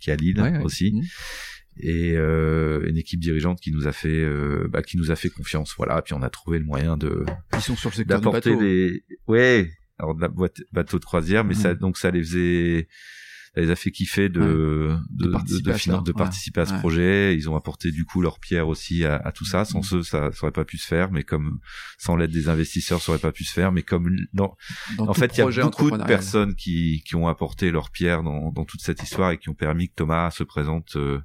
[0.00, 0.92] qui est à Lille aussi.
[0.92, 1.02] Mmh.
[1.80, 5.30] et euh, une équipe dirigeante qui nous a fait euh, bah, qui nous a fait
[5.30, 5.74] confiance.
[5.76, 6.02] Voilà.
[6.02, 7.24] Puis on a trouvé le moyen de
[7.54, 11.44] ils sont sur le secteur d'apporter des ouais alors de la boîte bateau de croisière,
[11.44, 12.88] mais ça donc ça les faisait
[13.54, 17.36] ça les a fait kiffer de de, de, participer, à, de participer à ce projet.
[17.36, 19.64] Ils ont apporté du coup leur pierre aussi à, à tout ça.
[19.64, 21.12] Sans eux, ça, ça aurait pas pu se faire.
[21.12, 21.60] Mais comme
[21.96, 23.70] sans l'aide des investisseurs, ça aurait pas pu se faire.
[23.70, 24.56] Mais comme dans,
[24.98, 28.50] en fait, il y a beaucoup de personnes qui qui ont apporté leur pierre dans
[28.50, 30.96] dans toute cette histoire et qui ont permis que Thomas se présente.
[30.96, 31.20] Euh,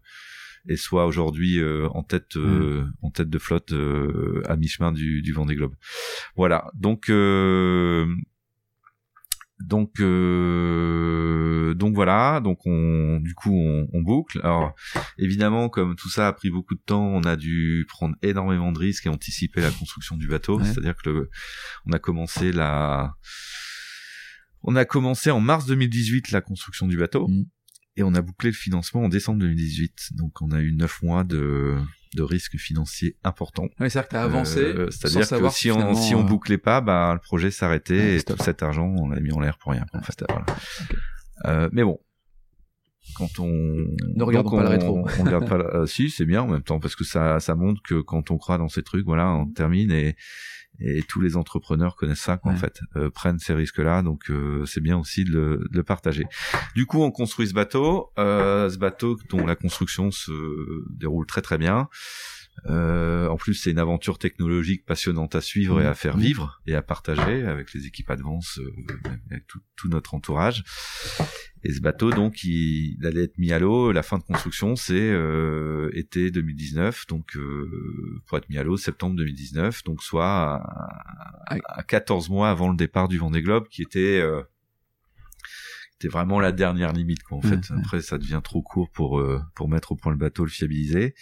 [0.68, 3.74] et soit aujourd'hui euh, en tête euh, en tête de flotte
[4.46, 5.74] à mi-chemin du, du Vendée Globe.
[6.36, 6.70] Voilà.
[6.76, 7.10] Donc
[9.60, 14.40] donc euh, donc voilà, donc on du coup on, on, boucle.
[14.44, 14.74] Alors
[15.18, 18.80] évidemment comme tout ça a pris beaucoup de temps, on a dû prendre énormément de
[18.80, 20.64] risques et anticiper la construction du bateau.
[20.64, 21.30] C'est-à-dire que le,
[21.86, 23.14] on a commencé la
[24.64, 27.46] on a commencé en mars 2018 la construction du bateau mmh.
[27.96, 30.10] Et on a bouclé le financement en décembre 2018.
[30.14, 31.78] Donc on a eu neuf mois de
[32.16, 33.68] de risques financiers importants.
[33.80, 34.60] Oui, c'est-à-dire que t'as avancé.
[34.62, 38.24] Euh, c'est-à-dire que si on si on euh, bouclait pas, bah le projet s'arrêtait et
[38.24, 39.86] tout cet argent on l'a mis en l'air pour rien.
[39.94, 40.46] En fait, voilà.
[41.46, 42.00] euh, mais bon,
[43.16, 45.58] quand on ne regarde pas le rétro, on regarde pas.
[45.80, 45.86] La...
[45.86, 48.58] si, c'est bien en même temps parce que ça ça montre que quand on croit
[48.58, 50.16] dans ces trucs, voilà, on termine et
[50.82, 54.66] et tous les entrepreneurs connaissent ça en fait euh, prennent ces risques là donc euh,
[54.66, 56.26] c'est bien aussi de le, de le, partager.
[56.76, 60.32] Du coup on construit ce bateau euh, ce bateau dont la construction se
[60.90, 61.90] déroule très très bien
[62.68, 66.22] en plus, c'est une aventure technologique passionnante à suivre et à faire Mmh.
[66.22, 68.72] vivre et à partager avec les équipes Advance, euh,
[69.30, 70.64] avec tout, tout notre entourage.
[71.64, 73.92] Et ce bateau, donc, il, il allait être mis à l'eau.
[73.92, 78.78] La fin de construction, c'est euh, été 2019, donc euh, pour être mis à l'eau
[78.78, 83.82] septembre 2019, donc soit à, à 14 mois avant le départ du Vendée Globe, qui
[83.82, 84.42] était euh,
[86.06, 87.80] vraiment la dernière limite quoi en Ouais, fait ouais.
[87.82, 91.14] après ça devient trop court pour euh, pour mettre au point le bateau le fiabiliser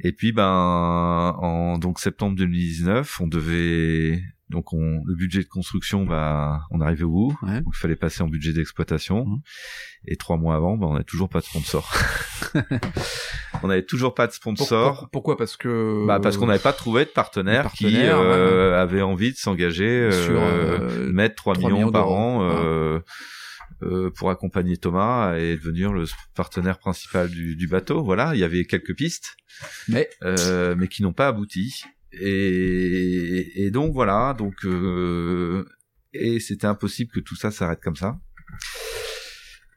[0.00, 6.04] et puis ben en donc septembre 2019 on devait donc on le budget de construction
[6.04, 7.38] bah on arrivait au bout.
[7.42, 7.60] Ouais.
[7.60, 9.24] donc il fallait passer en budget d'exploitation.
[9.26, 9.40] Mhm.
[10.06, 11.90] et trois mois avant bah, on n'avait toujours pas de sponsor.
[13.62, 14.98] On n'avait toujours pas de sponsor.
[14.98, 15.36] Pour- pourquoi?
[15.36, 16.04] Parce que.
[16.06, 20.10] bah parce qu'on n'avait pas trouvé de partenaire, qui euh, avait envie de s'engager euh,
[20.10, 22.48] Sur, euh, mettre 3, 3 millions, millions par an
[23.82, 26.04] euh, pour accompagner Thomas et devenir le
[26.34, 28.02] partenaire principal du, du bateau.
[28.02, 29.36] Voilà, il y avait quelques pistes,
[29.88, 31.82] Mais euh, mais qui n'ont pas abouti.
[32.12, 35.64] Et, et donc voilà, donc euh,
[36.12, 38.20] et c'était impossible que tout ça s'arrête comme ça.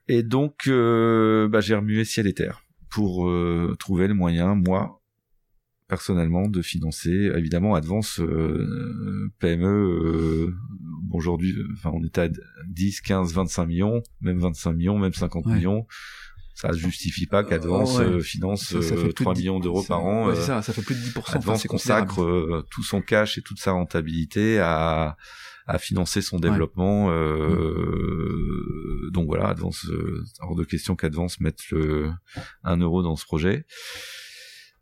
[0.07, 5.01] Et donc euh, bah, j'ai remué ciel et terre pour euh, trouver le moyen, moi,
[5.88, 10.53] personnellement, de financer, évidemment, Advance euh, PME, euh,
[11.11, 12.29] aujourd'hui, euh, enfin, on était à
[12.67, 15.55] 10, 15, 25 millions, même 25 millions, même 50 Ouais.
[15.55, 15.86] millions.
[16.57, 18.05] Ça justifie pas qu'Advance ouais.
[18.05, 20.27] euh, finance ça, ça euh, fait plus 3 de dix- millions d'euros par an.
[20.27, 21.19] ouais, euh, ça, ça fait plus de 10%.
[21.19, 22.07] Enfin, Advance considérable.
[22.07, 25.17] consacre euh, tout son cash et toute sa rentabilité à,
[25.67, 27.09] à financer son développement.
[27.11, 32.11] euh, Donc voilà, Advance, euh, hors de question qu'Advance mette le
[32.63, 33.65] 1 euro dans ce projet.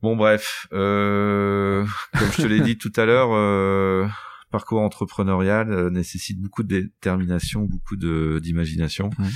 [0.04, 1.86] Bon bref, euh,
[2.20, 4.06] comme je te l'ai dit tout à l'heure, euh,
[4.52, 9.30] parcours entrepreneurial euh, nécessite beaucoup de détermination, beaucoup de d'imagination Ouais.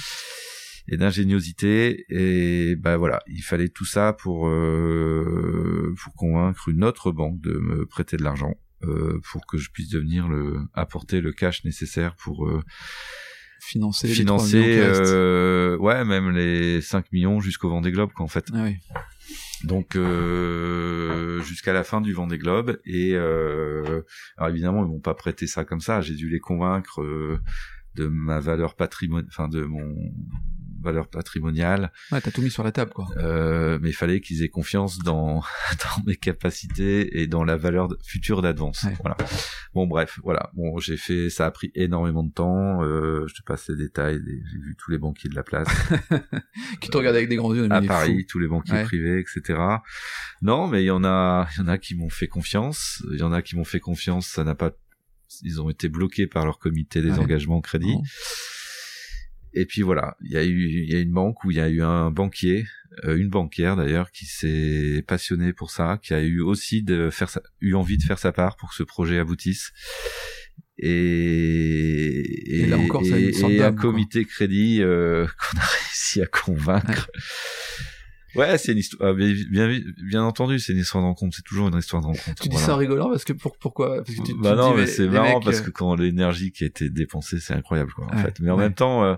[0.89, 2.03] et d'ingéniosité.
[2.09, 7.53] Et bah voilà, il fallait tout ça pour euh, pour convaincre une autre banque de
[7.53, 8.53] me prêter de l'argent
[8.83, 12.61] euh, pour que je puisse devenir le apporter le cash nécessaire pour euh,
[13.59, 15.01] Financer, les 3 millions financer qui restent.
[15.13, 18.45] euh, ouais même les 5 millions jusqu'au Vendée Globe quoi en fait.
[18.53, 18.75] Ah oui.
[19.63, 22.79] Donc euh, jusqu'à la fin du Vendée Globe.
[22.85, 24.01] Et euh,
[24.37, 27.39] alors évidemment ils m'ont pas prêté ça comme ça, j'ai dû les convaincre euh,
[27.95, 29.95] de ma valeur patrimoniale, enfin de mon
[30.81, 33.07] valeur patrimoniale, Ouais, t'as tout mis sur la table, quoi.
[33.17, 35.41] euh, mais il fallait qu'ils aient confiance dans
[35.97, 38.83] dans mes capacités et dans la valeur future d'Advance.
[38.83, 38.95] Ouais.
[39.01, 39.17] Voilà.
[39.73, 40.49] Bon bref, voilà.
[40.53, 42.81] Bon, j'ai fait, ça a pris énormément de temps.
[42.83, 44.19] Euh, je te passe les détails.
[44.25, 45.67] J'ai vu tous les banquiers de la place
[46.81, 48.83] Qui te regarde avec des grands yeux, à Paris, tous les banquiers Ouais.
[48.83, 49.59] privés, etc.
[50.41, 53.03] Non, mais il y en a, il y en a qui m'ont fait confiance.
[53.11, 54.27] Il y en a qui m'ont fait confiance.
[54.27, 54.71] Ça n'a pas,
[55.41, 57.93] ils ont été bloqués par leur comité des engagements crédit.
[57.95, 58.01] Non.
[59.53, 61.59] Et puis voilà, il y a eu, il y a une banque où il y
[61.61, 62.65] a eu un banquier,
[63.05, 67.29] euh, une banquière d'ailleurs, qui s'est passionnée pour ça, qui a eu aussi de faire
[67.29, 69.71] sa, eu envie de faire sa part pour que ce projet aboutisse.
[70.79, 73.81] Et, Et là encore, ça a une et- et un quoi.
[73.81, 77.09] comité crédit euh, qu'on a réussi à convaincre.
[77.15, 77.21] Ouais,
[78.57, 79.09] c'est une histoire.
[79.09, 81.35] ah, Bien, bien, bien entendu, c'est une histoire de rencontre.
[81.35, 82.35] C'est toujours une histoire de rencontre.
[82.41, 82.65] Tu dis Voilà.
[82.67, 83.97] ça en rigolant parce que pour, pourquoi?
[84.03, 85.95] Parce que tu, tu bah non, dis, mais, c'est marrant mecs, parce euh, que quand
[85.95, 88.39] l'énergie qui a été dépensée, c'est incroyable, quoi, en Ouais, fait.
[88.39, 88.63] Mais en ouais.
[88.63, 89.15] même temps, euh,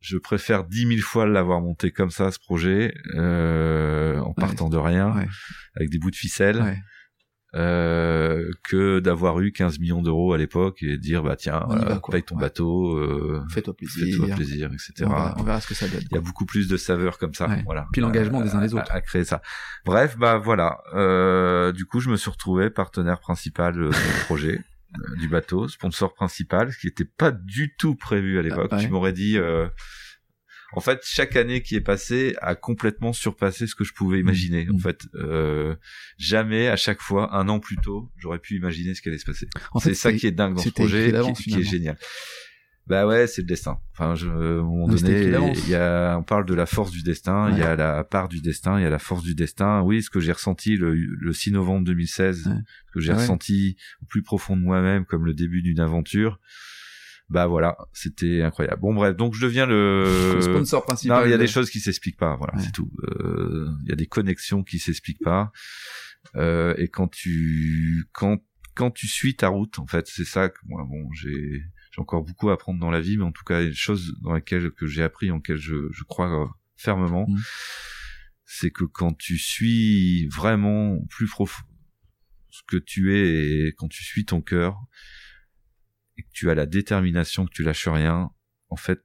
[0.00, 4.76] je préfère dix mille fois l'avoir monté comme ça, ce projet, euh, en partant de
[4.76, 5.26] rien, Ouais.
[5.74, 6.78] avec des bouts de ficelle, Ouais.
[7.56, 12.22] Euh, que d'avoir eu 15 millions d'euros à l'époque et dire, bah tiens, voilà, paye
[12.22, 12.40] ton Ouais.
[12.42, 14.04] bateau, euh, Fais-toi plaisir.
[14.20, 14.92] fais-toi plaisir, etc.
[15.04, 16.02] On verra, on verra ce que ça donne.
[16.10, 17.62] Il y a beaucoup plus de saveurs comme ça, Ouais.
[17.64, 17.86] voilà.
[17.92, 18.90] Puis l'engagement des uns des autres.
[18.92, 19.40] À, à créer ça.
[19.86, 20.78] Bref, bah voilà.
[20.94, 24.60] Euh, du coup, je me suis retrouvé partenaire principal euh, du projet,
[24.98, 28.68] euh, du bateau, sponsor principal, ce qui n'était pas du tout prévu à l'époque.
[28.72, 28.82] Ah, ouais.
[28.84, 29.38] Tu m'aurais dit.
[30.72, 34.66] En fait, chaque année qui est passée a complètement surpassé ce que je pouvais imaginer.
[34.68, 34.80] En Mm.
[34.80, 35.76] fait, euh,
[36.18, 39.24] jamais, à chaque fois, un an plus tôt, j'aurais pu imaginer ce qui allait se
[39.26, 39.46] passer.
[39.72, 41.96] En fait, c'est ça qui est dingue dans ce projet, qui, qui est génial.
[42.88, 43.78] Bah ouais, c'est le destin.
[43.92, 47.02] Enfin, je, à un moment donné, il y a, on parle de la force du
[47.02, 49.80] destin, il y a la part du destin, il y a la force du destin.
[49.82, 52.52] Oui, ce que j'ai ressenti le, le 6 novembre 2016, Ouais.
[52.86, 53.22] ce que j'ai Ah ouais.
[53.22, 56.38] ressenti au plus profond de moi-même comme le début d'une aventure.
[57.28, 58.80] Bah voilà, c'était incroyable.
[58.80, 61.26] Bon bref, donc je deviens le, le sponsor non, principal.
[61.26, 62.62] il y a de- des choses qui s'expliquent pas, voilà, Ouais.
[62.62, 62.90] c'est tout.
[63.02, 65.50] Euh, Il y a des connexions qui s'expliquent pas.
[66.36, 68.38] Euh, et quand tu quand
[68.74, 71.62] quand tu suis ta route, en fait, c'est ça que moi, bon, j'ai
[71.92, 73.70] j'ai encore beaucoup à apprendre dans la vie, mais en tout cas, il y a
[73.70, 76.46] des choses dans lesquelles que j'ai appris, en lesquelles je, je crois euh,
[76.76, 77.38] fermement, Mm.
[78.44, 81.64] c'est que quand tu suis vraiment plus profond
[82.50, 84.78] ce que tu es et quand tu suis ton cœur
[86.18, 88.30] et que tu as la détermination que tu lâches rien,
[88.68, 89.00] en fait,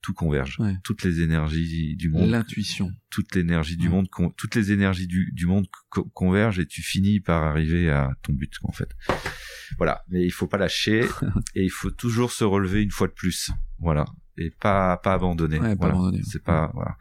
[0.00, 0.56] tout converge.
[0.60, 0.74] Ouais.
[0.84, 2.90] Toutes les énergies du monde, L'intuition.
[3.10, 3.94] toute l'énergie du Ouais.
[3.94, 8.12] monde, toutes les énergies du, du monde co- convergent et tu finis par arriver à
[8.22, 8.88] ton but en fait.
[9.76, 11.00] Voilà, mais il faut pas lâcher
[11.54, 13.50] et il faut toujours se relever une fois de plus.
[13.80, 15.58] Voilà, et pas pas abandonner.
[15.58, 15.94] Ouais, Voilà.
[15.94, 16.22] abandonner.
[16.22, 16.96] C'est pas voilà.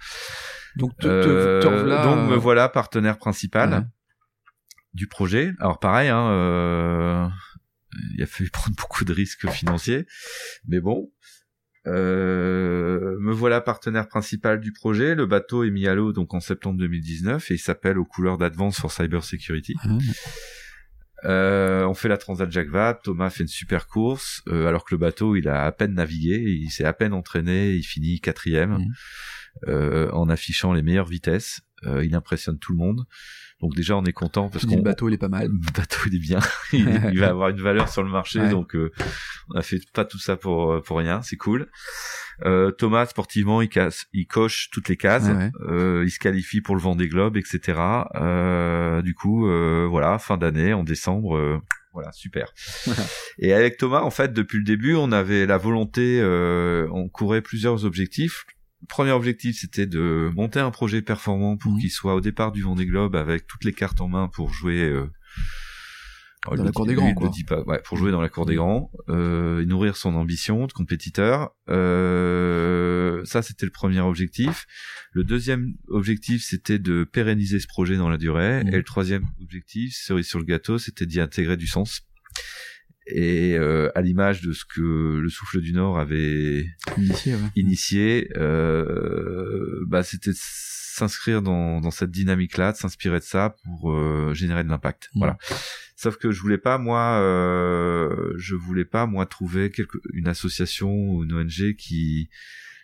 [0.76, 1.68] Donc, te, te, Euh, te
[2.04, 3.89] donc me euh, voilà partenaire principal
[4.93, 5.54] du projet.
[5.60, 7.28] Alors pareil, hein, euh,
[8.14, 10.06] il a fallu prendre beaucoup de risques financiers,
[10.68, 11.12] mais bon.
[11.86, 15.16] Euh, me voilà partenaire principal du projet.
[15.16, 18.38] Le bateau est mis à l'eau donc en septembre 2019 et il s'appelle aux couleurs
[18.38, 19.74] d'Advance for Cyber Security.
[19.86, 19.98] Ouais.
[21.26, 24.93] Euh, on fait la Transat Jacques Vabre, Thomas fait une super course, euh, alors que
[24.93, 28.78] le bateau il a à peine navigué, il s'est à peine entraîné, il finit quatrième
[29.68, 31.62] euh, en affichant les meilleures vitesses.
[31.86, 33.06] Euh, il impressionne tout le monde.
[33.62, 35.47] Donc déjà on est content parce qu'on le bateau, il est pas mal.
[35.47, 36.39] le bateau il est bien,
[36.74, 38.49] il, il va avoir une valeur sur le marché, Ouais.
[38.49, 38.91] donc euh,
[39.49, 41.68] on a fait pas tout ça pour pour rien, c'est cool.
[42.45, 45.51] Euh, Thomas sportivement il casse, il coche toutes les cases, Ouais, ouais.
[45.68, 47.80] Euh, il se qualifie pour le Vendée Globe, etc.
[48.16, 51.58] Euh, du coup euh, voilà fin d'année en décembre, euh,
[51.93, 52.53] voilà super.
[53.39, 57.41] Et avec Thomas en fait depuis le début on avait la volonté, euh, on courait
[57.41, 58.45] plusieurs objectifs.
[58.82, 61.80] Le premier objectif, c'était de monter un projet performant pour Mhm.
[61.80, 64.82] qu'il soit au départ du Vendée Globe avec toutes les cartes en main pour jouer
[64.84, 65.08] euh,
[66.46, 67.32] Dans le la cour des grands, quoi.
[67.48, 67.62] pas.
[67.64, 71.50] Ouais, pour jouer dans la cour des grands, euh, et nourrir son ambition de compétiteur.
[71.70, 74.66] Euh, ça, c'était le premier objectif.
[75.12, 78.64] Le deuxième objectif, c'était de pérenniser ce projet dans la durée.
[78.64, 78.74] Mhm.
[78.74, 82.02] Et le troisième objectif, cerise sur le gâteau, c'était d'y intégrer du sens.
[83.10, 86.66] Et euh, à l'image de ce que le Souffle du Nord avait
[86.97, 87.39] Initié, ouais.
[87.55, 93.91] initié, euh, bah, c'était de s'inscrire dans, dans cette dynamique-là, de s'inspirer de ça pour
[93.91, 95.10] euh, générer de l'impact.
[95.14, 95.20] Mhm.
[95.20, 95.38] Voilà.
[95.95, 100.91] Sauf que je voulais pas moi, euh, je voulais pas moi trouver quelque, une association
[100.91, 102.30] ou une ONG qui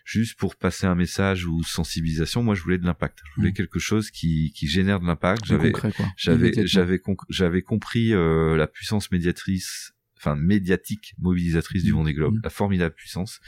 [0.06, 2.42] juste pour passer un message ou sensibilisation.
[2.42, 3.20] Moi, je voulais de l'impact.
[3.24, 3.54] Je voulais Mhm.
[3.56, 5.44] quelque chose qui, qui génère de l'impact.
[5.46, 5.72] J'avais
[6.66, 7.00] j'avais
[7.30, 9.93] j'avais compris euh, la puissance médiatrice
[10.24, 11.92] enfin médiatique mobilisatrice du.
[11.92, 12.40] Vendée Globe Mhm.
[12.44, 13.40] la formidable puissance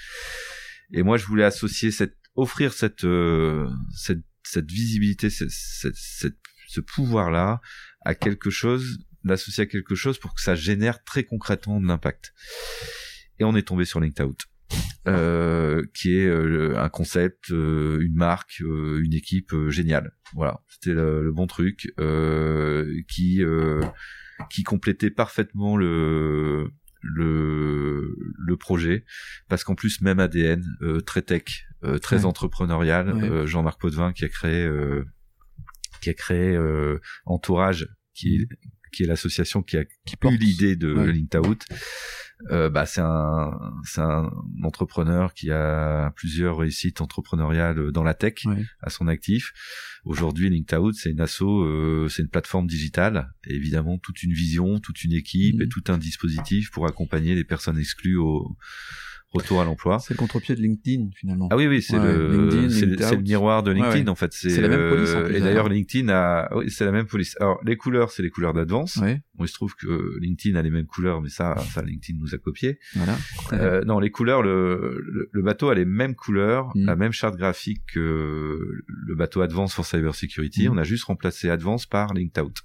[0.92, 6.36] et moi je voulais associer cette offrir cette euh, cette cette visibilité cette, cette, cette-
[6.68, 7.60] ce pouvoir là
[8.04, 12.32] à quelque chose l'associer à quelque chose pour que ça génère très concrètement de l'impact
[13.38, 14.40] et on est tombé sur Linked Out
[15.06, 20.12] euh, qui est euh, un concept, euh, une marque, euh, une équipe euh, géniale.
[20.34, 23.82] Voilà, c'était le, le bon truc euh, qui euh,
[24.50, 26.70] qui complétait parfaitement le
[27.02, 29.04] le le projet
[29.48, 32.24] parce qu'en plus même ADN euh, très tech, euh, très Ouais.
[32.24, 33.12] entrepreneurial.
[33.14, 33.30] Ouais.
[33.30, 35.04] euh, Jean-Marc Potvin qui a créé euh,
[36.00, 38.48] qui a créé euh, Entourage qui est
[38.92, 40.34] qui est l'association qui a Qui porte.
[40.34, 41.12] l'idée de Ouais.
[41.12, 41.64] Linked Out.
[42.50, 44.30] Euh, bah c'est un c'est un
[44.62, 48.44] entrepreneur qui a plusieurs réussites entrepreneuriales dans la tech
[48.82, 49.52] à son actif.
[50.04, 54.32] Aujourd'hui, Linked Out, c'est une asso, euh, c'est une plateforme digitale, et évidemment toute une
[54.32, 58.56] vision, toute une équipe et tout un dispositif pour accompagner les personnes exclues au
[59.36, 59.98] retour à l'emploi.
[59.98, 61.48] C'est le contre-pied de LinkedIn, finalement.
[61.50, 64.08] Ah oui, oui, c'est Ouais, le, c'est miroir de LinkedIn Ouais, ouais.
[64.08, 64.32] en fait.
[64.32, 65.68] C'est la même police, en euh, plus, et d'ailleurs.
[65.68, 67.36] LinkedIn a, oui, c'est la même police.
[67.40, 68.98] Alors les couleurs, c'est les couleurs d'Advance.
[68.98, 72.34] Bon, il se trouve que LinkedIn a les mêmes couleurs, mais ça, ça LinkedIn nous
[72.34, 72.78] a copié.
[72.94, 73.16] voilà.
[73.52, 76.86] Euh, non, les couleurs, le, le, le bateau a les mêmes couleurs, Mm.
[76.86, 80.68] la même charte graphique que le bateau Advance for Cyber Security.
[80.68, 80.72] Mm.
[80.72, 82.62] On a juste remplacé Advance par Linked Out.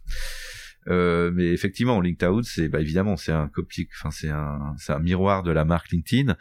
[0.88, 4.94] Euh, mais effectivement, Linked Out, c'est bah, évidemment c'est un copie, enfin c'est un c'est
[4.94, 6.36] un miroir de la marque LinkedIn.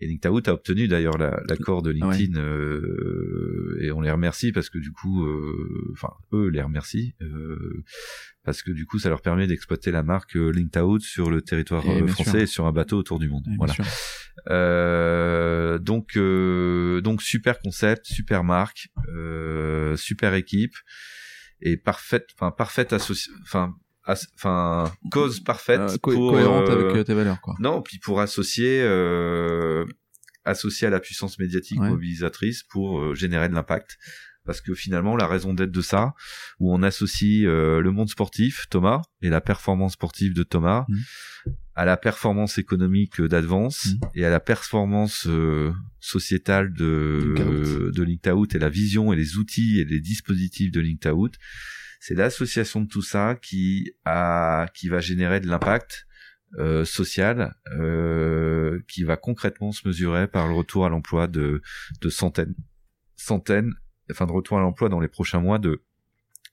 [0.00, 1.98] Et Linked Out a obtenu d'ailleurs la- l'accord de ouais.
[2.00, 7.14] LinkedIn euh, et on les remercie parce que du coup, euh, enfin eux les remercient
[7.22, 7.84] euh,
[8.44, 11.42] parce que du coup ça leur permet d'exploiter la marque euh, Linked Out sur le
[11.42, 13.44] territoire Et français et sur un bateau autour du monde.
[13.46, 13.74] Bien voilà.
[14.50, 20.74] Euh, donc euh, donc super concept, super marque, euh, super équipe
[21.64, 22.92] et parfaite, enfin parfaite
[23.42, 23.74] enfin
[24.36, 27.54] enfin cause parfaite Euh, co- pour cohérente euh, avec euh, tes valeurs, quoi.
[27.58, 29.84] non puis pour associer euh,
[30.44, 31.88] associer à la puissance médiatique Ouais.
[31.88, 33.96] mobilisatrice pour euh, générer de l'impact
[34.44, 36.12] parce que finalement la raison d'être de ça
[36.60, 41.02] où on associe euh, le monde sportif Thomas et la performance sportive de Thomas Mhm.
[41.76, 44.08] À la performance économique d'Advance Mhm.
[44.14, 49.16] et à la performance euh, sociétale de euh, de Linked Out et la vision et
[49.16, 51.34] les outils et les dispositifs de Linked Out
[52.00, 56.06] c'est l'association de tout ça qui a qui va générer de l'impact
[56.58, 61.60] euh, social euh, qui va concrètement se mesurer par le retour à l'emploi de,
[62.00, 62.54] de centaines
[63.16, 63.72] centaines
[64.10, 65.82] enfin de retour à l'emploi dans les prochains mois de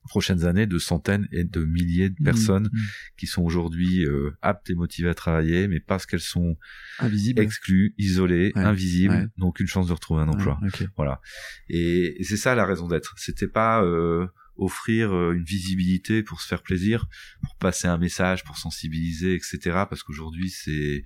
[0.07, 2.79] prochaines années de centaines et de milliers de Mmh, personnes mmh.
[3.17, 6.57] qui sont aujourd'hui euh, aptes et motivées à travailler, mais parce qu'elles sont
[6.99, 7.41] invisible.
[7.41, 9.27] exclues, isolées, Ouais, invisibles, ouais.
[9.37, 10.59] n'ont aucune chance de retrouver un emploi.
[10.97, 11.21] Voilà.
[11.69, 13.13] Et, et c'est ça la raison d'être.
[13.17, 14.27] C'était pas euh,
[14.57, 17.07] offrir euh, une visibilité pour se faire plaisir,
[17.43, 19.59] pour passer un message, pour sensibiliser, etc.
[19.89, 21.03] Parce qu'aujourd'hui, c'est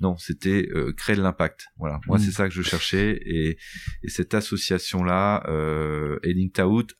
[0.00, 1.66] non, c'était euh, créer de l'impact.
[1.78, 2.00] Voilà.
[2.06, 2.20] Moi, Mm.
[2.20, 3.18] c'est ça que je cherchais.
[3.24, 3.56] Et,
[4.02, 6.94] et cette association-là, euh, et Linked Out,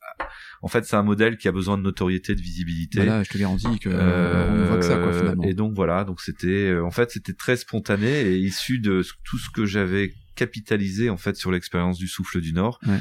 [0.61, 2.97] en fait, c'est un modèle qui a besoin de notoriété, de visibilité.
[2.99, 5.43] Voilà, je te garantis que Euh, on voit que ça quoi finalement.
[5.43, 9.37] Et donc voilà, donc c'était, euh, en fait, c'était très spontané et issu de tout
[9.37, 12.79] ce que j'avais capitalisé en fait sur l'expérience du souffle du Nord.
[12.87, 12.93] Ouais.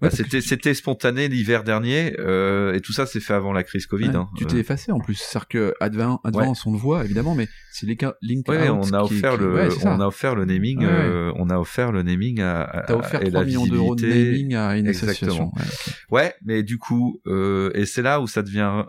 [0.00, 3.52] Bah, Ouais, c'était tu- c'était spontané l'hiver dernier euh, et tout ça s'est fait avant
[3.52, 4.08] la crise Covid.
[4.08, 4.28] Ouais, hein.
[4.34, 7.48] tu Euh, t'es effacé en plus, c'est-à-dire que Advance, Advance on le voit évidemment, mais
[7.70, 10.84] c'est les cas Link Ouais, on a offert qui- le, on a offert le naming,
[10.84, 13.94] euh, on a offert le naming à, à- T'as offert et 3 la millions d'euros
[13.94, 15.52] de naming à une Exactement.
[15.52, 15.52] association.
[15.54, 15.94] Ouais, ok.
[16.12, 18.84] Ouais, mais du coup, euh, et c'est là où ça devient.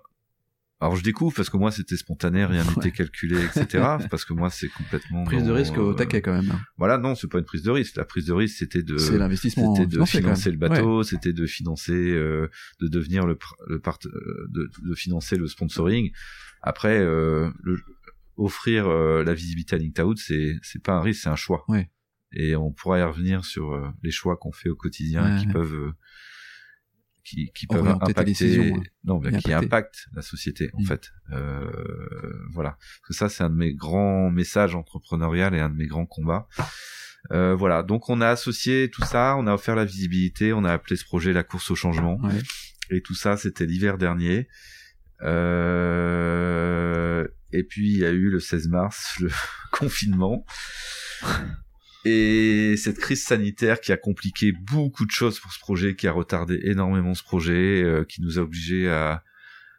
[0.82, 2.92] Alors je découvre parce que moi c'était spontané, rien n'était Ouais.
[2.92, 3.66] calculé, etc.
[4.10, 6.52] parce que moi c'est complètement Prise de risque au taquet quand même.
[6.78, 7.96] Voilà, non, c'est pas une prise de risque.
[7.98, 12.50] La prise de risque c'était de c'était financer le bateau, c'était de financer, euh,
[12.82, 16.12] de devenir le, le part, euh, de, de financer le sponsoring.
[16.64, 17.80] Après, euh, le,
[18.38, 21.64] offrir euh, la visibilité à Linked Out, c'est c'est pas un risque, c'est un choix.
[21.68, 21.92] Ouais.
[22.34, 25.74] Et on pourra y revenir sur euh, les choix qu'on fait au quotidien qui peuvent
[25.76, 25.92] euh,
[27.32, 28.84] qui, qui peuvent impacter, décisions, hein.
[29.06, 30.86] non, qui impactent la société en Mm.
[30.86, 31.12] fait.
[31.32, 31.70] Euh,
[32.54, 35.88] voilà, parce que ça c'est un de mes grands messages entrepreneurial et un de mes
[35.88, 36.48] grands combats.
[37.32, 40.74] Euh, voilà, donc on a associé tout ça, on a offert la visibilité, on a
[40.74, 42.42] appelé ce projet la course au changement, Ouais.
[42.90, 44.48] et tout ça c'était l'hiver dernier.
[45.24, 49.30] Euh, et puis il y a eu le 16 mars le
[49.72, 50.46] confinement.
[52.06, 56.12] Et cette crise sanitaire qui a compliqué beaucoup de choses pour ce projet, qui a
[56.12, 59.24] retardé énormément ce projet, euh, qui nous a obligés à...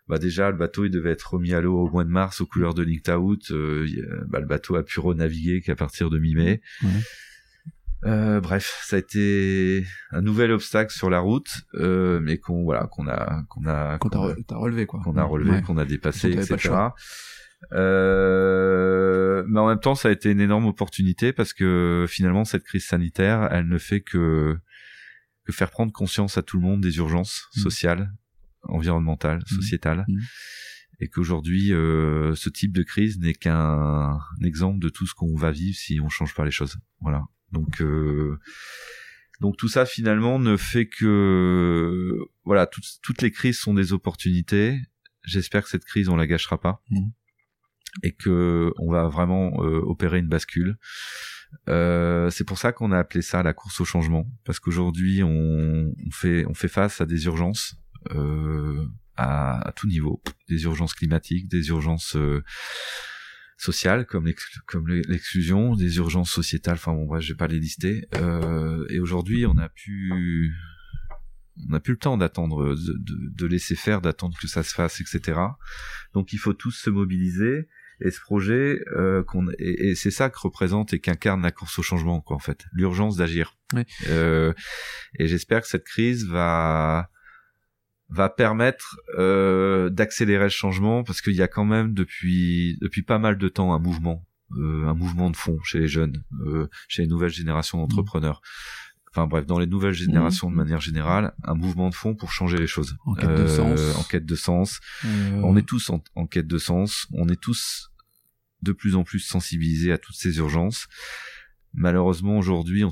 [0.09, 2.47] Bah déjà, le bateau il devait être remis à l'eau au mois de mars aux
[2.47, 3.51] couleurs de Linked Out.
[3.53, 6.61] Euh, a- bah, le bateau a pu renaviguer qu'à partir de mi-mai.
[6.83, 6.91] Ouais.
[8.05, 12.89] Euh, bref, ça a été un nouvel obstacle sur la route, euh, mais qu'on voilà
[12.91, 15.01] qu'on a qu'on a qu'on a- re- t'as relevé quoi.
[15.05, 15.63] qu'on a relevé, Ouais.
[15.63, 16.57] qu'on a dépassé, etc.
[16.59, 16.95] choix.
[19.43, 22.65] Euh, mais en même temps, ça a été une énorme opportunité parce que finalement, cette
[22.65, 24.57] crise sanitaire, elle ne fait que,
[25.45, 27.61] que faire prendre conscience à tout le monde des urgences Mm.
[27.61, 28.13] sociales,
[28.65, 29.55] environnementales, Mm.
[29.55, 30.05] sociétales.
[30.09, 30.19] Mm.
[31.01, 35.51] Et qu'aujourd'hui, euh, ce type de crise n'est qu'un exemple de tout ce qu'on va
[35.51, 36.77] vivre si on change pas les choses.
[37.01, 37.25] Voilà.
[37.51, 38.39] Donc, euh,
[39.41, 44.81] donc tout ça finalement ne fait que, voilà, toutes, toutes les crises sont des opportunités.
[45.25, 46.83] J'espère que cette crise on la gâchera pas.
[48.03, 50.77] Et que on va vraiment euh, opérer une bascule.
[51.69, 55.93] Euh, c'est pour ça qu'on a appelé ça la course au changement parce qu'aujourd'hui on,
[56.07, 57.77] on fait on fait face à des urgences
[58.15, 58.87] euh,
[59.17, 62.43] à, à tout niveau, des urgences climatiques, des urgences euh,
[63.59, 64.33] sociales comme
[64.67, 66.75] comme l'exclusion, des urgences sociétales.
[66.75, 68.09] Enfin bon bref, je vais pas les lister.
[68.15, 70.51] Euh, et aujourd'hui on a pu
[71.69, 74.73] on n'a plus le temps d'attendre, de, de, de laisser faire, d'attendre que ça se
[74.73, 75.39] fasse, etc.
[76.15, 77.69] Donc il faut tous se mobiliser.
[78.05, 81.79] Et ce projet, euh, qu'on, et, et c'est ça que représente et qu'incarne la course
[81.79, 83.57] au changement, quoi, en fait, l'urgence d'agir.
[83.75, 83.87] Ouais.
[84.09, 84.53] Euh,
[85.19, 87.09] et j'espère que cette crise va
[88.09, 93.19] va permettre euh, d'accélérer le changement parce qu'il y a quand même depuis depuis pas
[93.19, 94.27] mal de temps un mouvement,
[94.59, 98.43] euh, un mouvement de fond chez les jeunes, euh, chez les nouvelles générations d'entrepreneurs.
[99.15, 102.59] Enfin bref, dans les nouvelles générations de manière générale, un mouvement de fond pour changer
[102.59, 102.97] les choses.
[103.07, 103.97] En quête de Euh, sens.
[103.99, 104.81] En quête de sens.
[105.05, 107.07] Euh, On est tous en, en quête de sens.
[107.13, 107.92] On est tous
[108.63, 110.87] de plus en plus sensibilisés à toutes ces urgences.
[111.75, 112.91] Malheureusement, aujourd'hui, on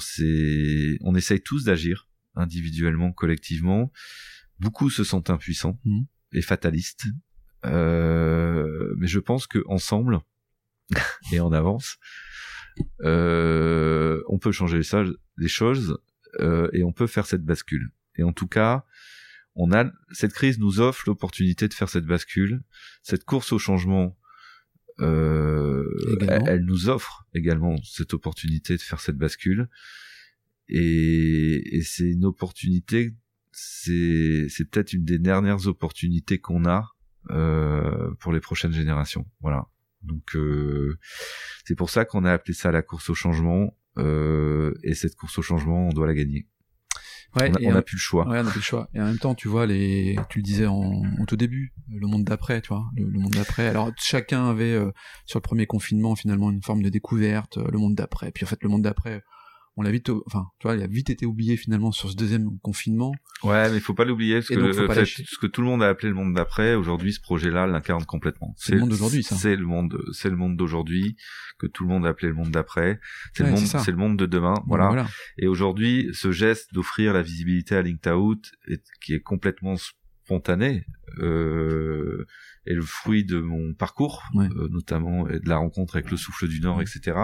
[1.03, 3.93] on essaye tous d'agir individuellement, collectivement.
[4.59, 6.07] Beaucoup se sentent impuissants Mhm.
[6.33, 7.07] et fatalistes.
[7.67, 10.21] Euh, mais je pense que ensemble
[11.33, 11.99] et en avance,
[13.05, 15.99] euh, on peut changer les, so- les choses
[16.41, 17.91] euh, et on peut faire cette bascule.
[18.17, 18.85] Et en tout cas,
[19.55, 22.63] on a cette crise nous offre l'opportunité de faire cette bascule,
[23.03, 24.17] cette course au changement.
[25.01, 25.85] Euh,
[26.21, 29.69] elle, elle nous offre également cette opportunité de faire cette bascule,
[30.69, 33.17] et, et c'est une opportunité,
[33.51, 36.91] c'est c'est peut-être une des dernières opportunités qu'on a
[37.31, 39.27] euh, pour les prochaines générations.
[39.41, 39.67] Voilà.
[40.03, 40.99] Donc euh,
[41.65, 43.77] c'est pour ça qu'on a appelé ça la course au changement.
[43.99, 46.47] Euh, et cette course au changement, on doit la gagner.
[47.37, 48.29] Ouais, on a, et on en- a plus le choix.
[48.29, 48.89] Ouais, on a plus le choix.
[48.95, 52.25] Et en même temps, tu vois, les, tu le disais en, tout début, le monde
[52.25, 53.69] d'après, tu vois, le, le monde d'après.
[53.69, 54.91] Alors, chacun avait, euh,
[55.27, 58.31] sur le premier confinement, finalement, une forme de découverte, euh, le monde d'après.
[58.33, 59.23] Puis, en fait, le monde d'après,
[59.81, 62.59] on l'a vite, enfin, tu vois, il a vite été oublié finalement sur ce deuxième
[62.61, 63.13] confinement.
[63.43, 65.25] Ouais, mais il faut pas l'oublier parce Et que donc, faut le pas fait- lâcher.
[65.27, 68.55] ce que tout le monde a appelé le monde d'après, aujourd'hui, ce projet-là l'incarne complètement.
[68.59, 69.37] C'est le monde d'aujourd'hui, ça.
[69.37, 71.17] C'est le monde, c'est le monde d'aujourd'hui
[71.59, 73.01] que tout le monde a appelé le monde d'après.
[73.33, 74.55] C'est Ouais, le monde, c'est le monde de demain.
[74.67, 75.07] Voilà.
[75.39, 80.85] Et aujourd'hui, ce geste d'offrir la visibilité à Linked Out, est- qui est complètement spontané,
[81.19, 82.27] euh,
[82.67, 84.49] est le fruit de mon parcours, Ouais.
[84.57, 86.85] euh, notamment et de la rencontre avec le Souffle du Nord, Ouais.
[86.85, 87.17] etc.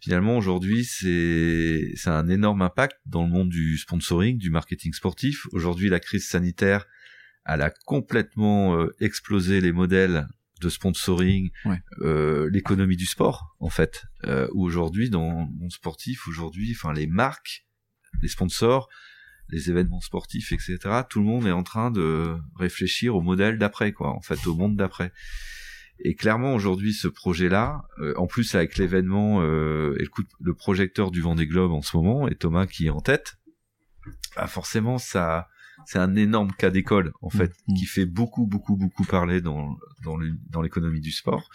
[0.00, 5.46] Finalement, aujourd'hui, c'est c'est un énorme impact dans le monde du sponsoring, du marketing sportif.
[5.52, 6.86] Aujourd'hui, la crise sanitaire,
[7.44, 10.26] elle a complètement euh, explosé les modèles
[10.60, 11.80] de sponsoring, Ouais.
[12.00, 14.04] euh, l'économie du sport, en fait.
[14.24, 17.66] Euh, aujourd'hui, dans le monde sportif, aujourd'hui, enfin, les marques,
[18.22, 18.88] les sponsors,
[19.48, 20.78] les événements sportifs, etc.
[21.08, 24.10] Tout le monde est en train de réfléchir au modèle d'après, quoi.
[24.10, 25.12] En fait, au monde d'après.
[26.02, 30.28] Et clairement, aujourd'hui, ce projet-là, euh, en plus avec l'événement euh, et le, coup de-
[30.40, 33.36] le projecteur du Vendée Globe en ce moment, et Thomas qui est en tête,
[34.36, 35.48] bah forcément, ça,
[35.86, 37.76] c'est un énorme cas d'école, en fait, Mhm.
[37.76, 41.48] qui fait beaucoup, beaucoup, beaucoup parler dans, dans l'économie du sport.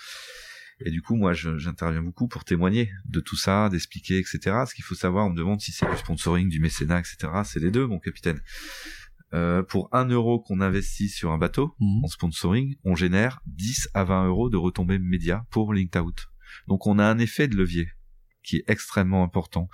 [0.82, 4.40] Et du coup, moi, j'interviens beaucoup pour témoigner de tout ça, d'expliquer, etc.
[4.68, 7.18] Ce qu'il faut savoir, on me demande si c'est du sponsoring, du mécénat, etc.
[7.46, 8.42] C'est les deux, mon capitaine.
[9.36, 12.06] Euh, pour un euro qu'on investit sur un bateau, Mhm.
[12.06, 16.28] en sponsoring, on génère 10 à 20 euros de retombées médias pour Linked Out.
[16.68, 17.90] Donc on a un effet de levier
[18.44, 19.68] qui est extrêmement important.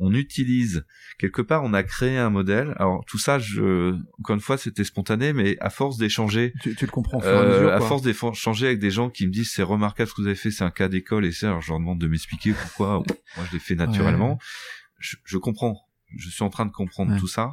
[0.00, 0.84] On utilise
[1.18, 2.74] quelque part, on a créé un modèle.
[2.76, 6.84] Alors tout ça, je, encore une fois, c'était spontané, mais à force d'échanger, Tu, tu
[6.86, 7.72] le comprends à euh, mesure.
[7.72, 7.86] à quoi.
[7.88, 10.50] force d'échanger avec des gens qui me disent c'est remarquable ce que vous avez fait,
[10.50, 13.02] c'est un cas d'école et ça, alors je leur demande de m'expliquer pourquoi.
[13.36, 14.38] Moi, je l'ai fait naturellement.
[14.98, 15.80] Je, je comprends.
[16.18, 17.18] Je suis en train de comprendre Ouais.
[17.18, 17.52] tout ça.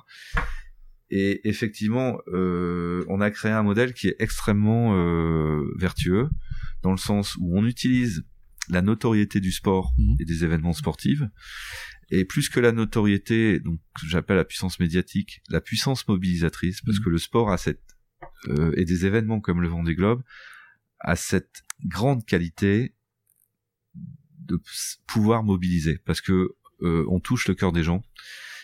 [1.16, 6.28] Et effectivement, euh, on a créé un modèle qui est extrêmement euh, vertueux,
[6.82, 8.26] dans le sens où on utilise
[8.70, 10.16] la notoriété du sport Mhm.
[10.22, 11.22] et des événements sportifs,
[12.10, 17.04] et plus que la notoriété, donc j'appelle la puissance médiatique, la puissance mobilisatrice, parce Mhm.
[17.06, 17.82] que le sport a cette
[18.48, 20.24] euh, et des événements comme le Vendée Globe
[21.00, 22.96] a cette grande qualité
[24.40, 24.60] de
[25.08, 28.02] pouvoir mobiliser, parce que euh, on touche le cœur des gens,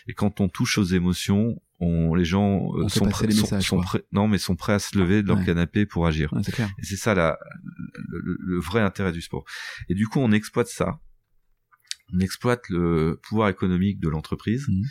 [0.08, 3.30] et quand on touche aux émotions, on, les gens euh, On sont, prêts,
[3.62, 5.46] sont, prêts, non mais sont prêts à se lever de leur Ouais.
[5.46, 6.32] canapé pour agir.
[6.32, 6.70] Ouais, c'est clair.
[6.78, 7.38] Et c'est ça la,
[8.08, 9.44] le, le- vrai intérêt du sport.
[9.88, 11.00] Et du coup, on exploite ça.
[12.12, 14.82] On exploite le pouvoir économique de l'entreprise Mhm.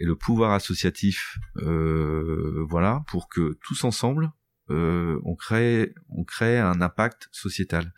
[0.00, 4.30] et le pouvoir associatif, euh, voilà, pour que tous ensemble,
[4.70, 7.92] euh, on crée, on crée un impact sociétal.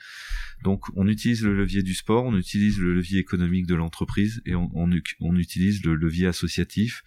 [0.65, 4.55] Donc, on utilise le levier du sport, on utilise le levier économique de l'entreprise et
[4.57, 7.03] on, on, on utilise le levier associatif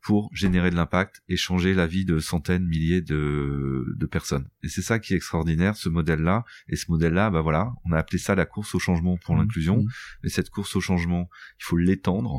[0.00, 4.48] pour générer de l'impact et changer la vie de centaines, milliers de, de personnes.
[4.62, 6.44] Et c'est ça qui est extraordinaire, ce modèle-là.
[6.68, 9.40] Et ce modèle-là, bah voilà, on a appelé ça la course au changement pour Mhm.
[9.42, 9.78] l'inclusion.
[9.82, 9.88] Mhm.
[10.22, 11.28] Mais cette course au changement,
[11.60, 12.38] il faut l'étendre,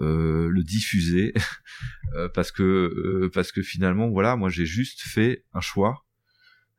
[0.00, 1.34] euh, le diffuser,
[2.14, 6.06] euh, parce que euh, parce que finalement, voilà, moi j'ai juste fait un choix.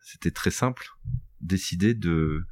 [0.02, 0.88] C'était très simple,
[1.42, 2.46] décider de de-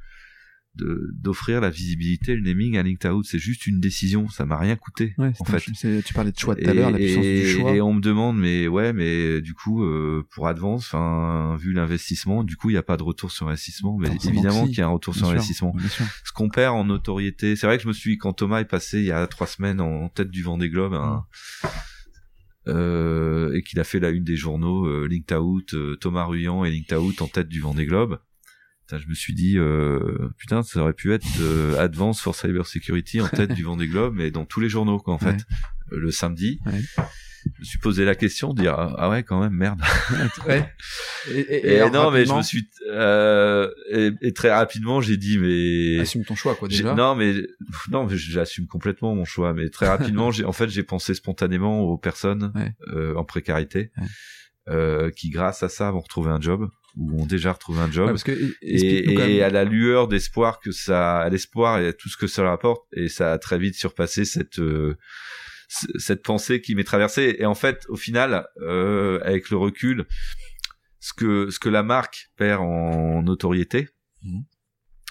[0.74, 3.26] d'offrir la visibilité, le naming à Linked Out.
[3.28, 5.14] C'est juste une décision, ça m'a rien coûté.
[5.18, 6.02] Ouais, en fait.
[6.02, 7.74] tu parlais de choix tout à l'heure, la puissance et, du choix.
[7.74, 12.44] Et on me demande, mais ouais, mais du coup, euh, pour Advance, enfin, vu l'investissement,
[12.44, 13.96] du coup, il n'y a pas de retour sur investissement.
[13.98, 15.74] Mais évidemment qu'il y a un retour Bien sur sûr, investissement.
[16.24, 18.98] Ce qu'on perd en notoriété, c'est vrai que je me suis, quand Thomas est passé
[18.98, 21.24] il y a trois semaines en tête du Vendée Globe, hein,
[22.68, 26.64] euh, et qu'il a fait la une des journaux, euh, Linked Out, euh, Thomas Ruyant
[26.64, 28.18] et Linked Out en tête du Vendée Globe.
[28.96, 33.20] Je me suis dit, euh, putain, ça aurait pu être euh, Advance for Cyber Security
[33.20, 35.26] en tête du Vendée Globe, mais dans tous les journaux, quoi, en fait,
[35.90, 35.98] Ouais.
[35.98, 36.60] le samedi.
[36.66, 36.80] Ouais.
[37.54, 39.80] Je me suis posé la question de dire, ah, ah ouais, quand même, merde.
[40.46, 40.70] Ouais.
[41.30, 45.16] Et, et- et Et, alors, non, mais je me suis, euh, et, très rapidement, j'ai
[45.16, 46.94] dit, mais Assume ton choix, quoi, déjà.
[46.94, 47.34] non, mais
[47.90, 49.52] non, mais j'assume complètement mon choix.
[49.54, 52.52] Mais très rapidement, j'ai en fait j'ai pensé spontanément aux personnes
[52.88, 53.92] euh, en précarité
[54.68, 58.06] euh, qui, grâce à ça, vont retrouver un job ou ont déjà retrouvé un job.
[58.06, 58.32] Ouais, parce que,
[58.62, 62.42] et- à la lueur d'espoir que ça, à l'espoir et à tout ce que ça
[62.42, 64.96] leur apporte, et ça a très vite surpassé cette euh,
[65.98, 67.36] cette pensée qui m'est traversée.
[67.38, 70.06] Et en fait, au final, euh, avec le recul,
[71.00, 73.88] ce que ce que la marque perd en notoriété,
[74.22, 74.44] Mhm.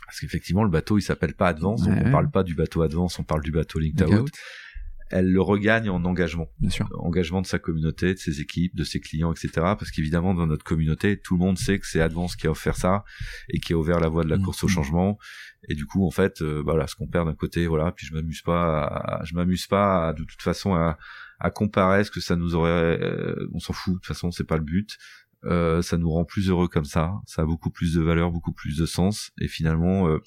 [0.05, 3.19] parce qu'effectivement le bateau il s'appelle pas Advance, donc on parle pas du bateau Advance,
[3.19, 4.31] on parle du bateau Linked Out.
[5.09, 6.87] Elle le regagne en engagement Bien sûr.
[6.99, 9.49] engagement de sa communauté, de ses équipes, de ses clients, etc.
[9.55, 12.75] Parce qu'évidemment, dans notre communauté, tout le monde sait que c'est Advance qui a offert
[12.75, 13.03] ça
[13.49, 14.43] et qui a ouvert la voie de la Mhm.
[14.43, 15.17] course au changement.
[15.69, 17.91] Et du coup, en fait, euh, bah voilà, ce qu'on perd d'un côté, voilà.
[17.91, 20.97] Puis je m'amuse pas, à- je m'amuse pas à, de toute façon à,
[21.39, 22.69] à comparer ce que ça nous aurait.
[23.01, 23.93] euh, on s'en fout.
[23.93, 24.97] De toute façon, c'est pas le but.
[25.45, 27.13] Euh, ça nous rend plus heureux comme ça.
[27.25, 29.31] Ça a beaucoup plus de valeur, beaucoup plus de sens.
[29.39, 30.19] Et finalement, euh,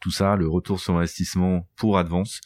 [0.00, 2.40] tout ça, le retour sur investissement pour Advance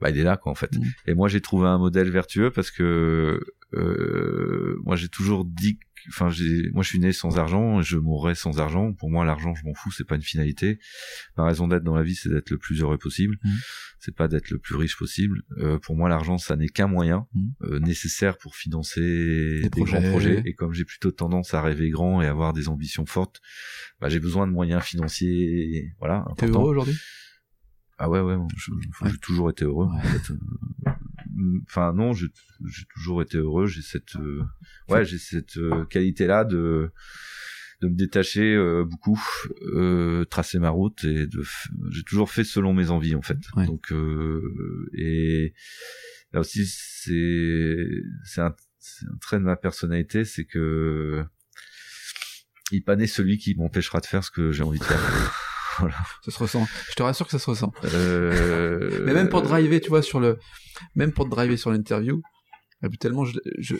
[0.00, 0.72] bah il est là quoi en fait.
[0.76, 0.84] Mhm.
[1.06, 3.40] Et moi j'ai trouvé un modèle vertueux parce que
[3.74, 5.78] euh, moi j'ai toujours dit,
[6.08, 6.30] enfin
[6.72, 8.92] moi je suis né sans argent, et je mourrai sans argent.
[8.94, 10.78] Pour moi l'argent je m'en fous, c'est pas une finalité.
[11.36, 13.50] Ma raison d'être dans la vie c'est d'être le plus heureux possible, Mhm.
[14.00, 15.42] c'est pas d'être le plus riche possible.
[15.58, 17.52] Euh, pour moi l'argent ça n'est qu'un moyen Mhm.
[17.64, 20.00] euh, nécessaire pour financer des, projets.
[20.00, 20.42] grands projets.
[20.46, 23.40] Et comme j'ai plutôt tendance à rêver grand et avoir des ambitions fortes,
[24.00, 26.24] bah, j'ai besoin de moyens financiers, voilà.
[26.38, 26.96] T'es heureux aujourd'hui?
[27.98, 28.36] Ah ouais, ouais,
[29.06, 29.86] j'ai toujours été heureux.
[29.90, 30.30] en fait.
[30.32, 30.36] Euh,
[31.68, 32.26] Enfin non, j'ai
[32.94, 33.66] toujours été heureux.
[33.66, 34.42] J'ai cette, euh,
[34.88, 36.90] ouais, j'ai cette euh, qualité-là de
[37.80, 39.22] de me détacher euh, beaucoup,
[39.72, 41.42] euh, tracer ma route et de.
[41.42, 43.38] f- J'ai toujours fait selon mes envies en fait.
[43.54, 43.66] Ouais.
[43.66, 45.54] Donc euh, et
[46.32, 47.86] là aussi c'est
[48.24, 48.46] c'est un,
[49.06, 51.24] un trait de ma personnalité, c'est que
[52.72, 54.98] il pas né celui qui m'empêchera de faire ce que j'ai envie de faire.
[56.24, 56.66] Ça se ressent.
[56.90, 57.72] Je te rassure que ça se ressent.
[57.84, 60.38] Euh, Mais même pour driver, tu vois, sur le,
[60.94, 62.22] même pour driver sur l'interview,
[63.00, 63.76] tellement je, je,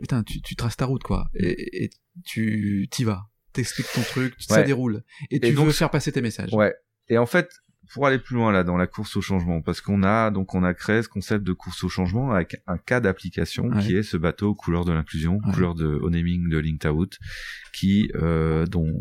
[0.00, 1.90] putain, tu, tu traces ta route, quoi, et, et
[2.24, 3.22] tu t'y vas,
[3.52, 4.64] t'expliques ton truc, ça Ouais.
[4.64, 6.52] déroule, et tu Et donc- veux faire passer tes messages.
[6.52, 6.74] Ouais.
[7.08, 7.48] Et en fait,
[7.94, 10.62] pour aller plus loin là dans la course au changement, parce qu'on a donc on
[10.64, 13.82] a créé ce concept de course au changement avec un cas d'application Ouais.
[13.82, 15.52] qui est ce bateau couleur de l'inclusion, Ouais.
[15.52, 17.18] couleur de naming de Linked Out,
[17.74, 18.92] qui euh, dont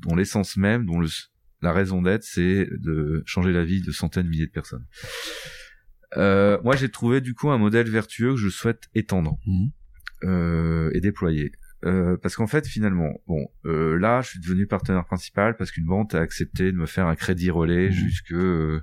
[0.00, 1.08] dont l'essence même, dont le
[1.62, 4.84] la raison d'être, c'est de changer la vie de centaines de milliers de personnes.
[6.16, 9.70] Euh, moi, j'ai trouvé du coup un modèle vertueux que je souhaite étendre Mhm.
[10.24, 11.52] euh, et déployer.
[11.84, 15.86] Euh, parce qu'en fait, finalement, bon, euh, là, je suis devenu partenaire principal parce qu'une
[15.86, 17.92] banque a accepté de me faire un crédit relais Mhm.
[17.92, 18.82] jusque euh,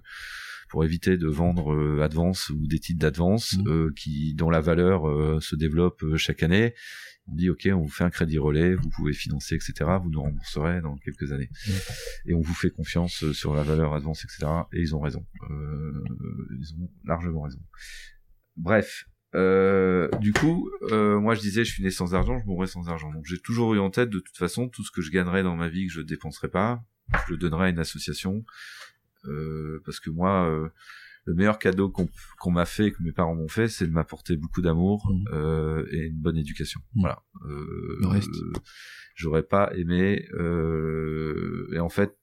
[0.75, 5.07] pour éviter de vendre euh, Advance ou des titres d'Advance euh, qui dont la valeur
[5.07, 6.73] euh, se développe chaque année.
[7.27, 9.89] On dit ok, on vous fait un crédit relais, vous pouvez financer, etc.
[10.03, 11.49] Vous nous rembourserez dans quelques années,
[12.25, 14.51] et on vous fait confiance sur la valeur Advance, etc.
[14.73, 17.61] Et ils ont raison, ils ont largement raison.
[18.57, 22.67] Bref, euh, du coup, euh, moi je disais, je suis né sans argent, je mourrai
[22.67, 23.13] sans argent.
[23.13, 25.55] Donc j'ai toujours eu en tête, de toute façon, tout ce que je gagnerais dans
[25.55, 26.83] ma vie que je ne dépenserais pas,
[27.27, 28.43] je le donnerais à une association,
[29.85, 30.69] parce que moi, euh,
[31.25, 34.61] le meilleur cadeau qu'on m'a fait, que mes parents m'ont fait, c'est de m'apporter beaucoup
[34.61, 35.25] d'amour Mhm.
[35.33, 36.81] euh, et une bonne éducation.
[36.93, 37.01] Mhm.
[37.01, 37.23] Voilà.
[37.47, 38.29] Euh, Le reste.
[38.29, 38.53] euh,
[39.15, 40.27] J'aurais pas aimé.
[40.33, 42.17] Euh, et en fait,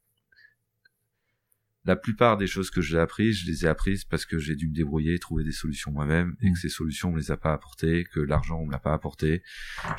[1.84, 4.68] la plupart des choses que j'ai apprises, je les ai apprises parce que j'ai dû
[4.68, 6.53] me débrouiller, trouver des solutions moi-même, et Mm.
[6.53, 8.92] que ces solutions on me les a pas apportées, que l'argent on me l'a pas
[8.92, 9.42] apporté.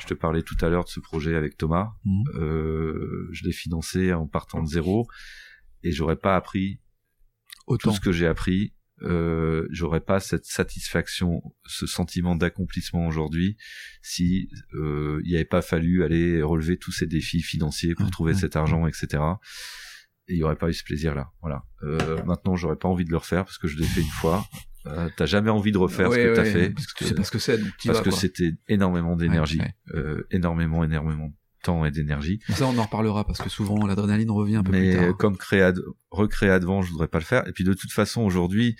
[0.00, 1.90] Je te parlais tout à l'heure de ce projet avec Thomas.
[2.06, 2.24] Mhm.
[2.36, 5.06] Euh, je l'ai financé en partant de zéro,
[5.82, 6.80] et j'aurais pas appris
[7.66, 7.90] Autant.
[7.90, 8.74] tout ce que j'ai appris.
[9.02, 13.56] Euh, j'aurais pas cette satisfaction, ce sentiment d'accomplissement aujourd'hui
[14.02, 18.10] si euh, il n'y avait pas fallu aller relever tous ces défis financiers pour Ouais,
[18.12, 19.22] trouver cet argent, etc.
[20.28, 21.32] Et il y aurait pas eu ce plaisir-là.
[21.42, 21.64] Voilà.
[21.82, 24.46] Euh, maintenant, j'aurais pas envie de le refaire parce que je l'ai fait une fois.
[24.86, 27.04] Euh, t'as jamais envie de refaire Ouais, ce que t'as ouais, fait Parce que
[27.38, 29.60] c'est, parce vas, que c'était énormément d'énergie,
[29.94, 31.32] euh, énormément, énormément
[31.64, 32.38] temps et d'énergie.
[32.50, 35.16] Ça, on en reparlera parce que souvent l'adrénaline revient un peu mais plus tard.
[35.16, 35.70] comme créer
[36.10, 37.46] recréer Advent, je voudrais pas le faire.
[37.48, 38.76] Et puis de toute façon, aujourd'hui,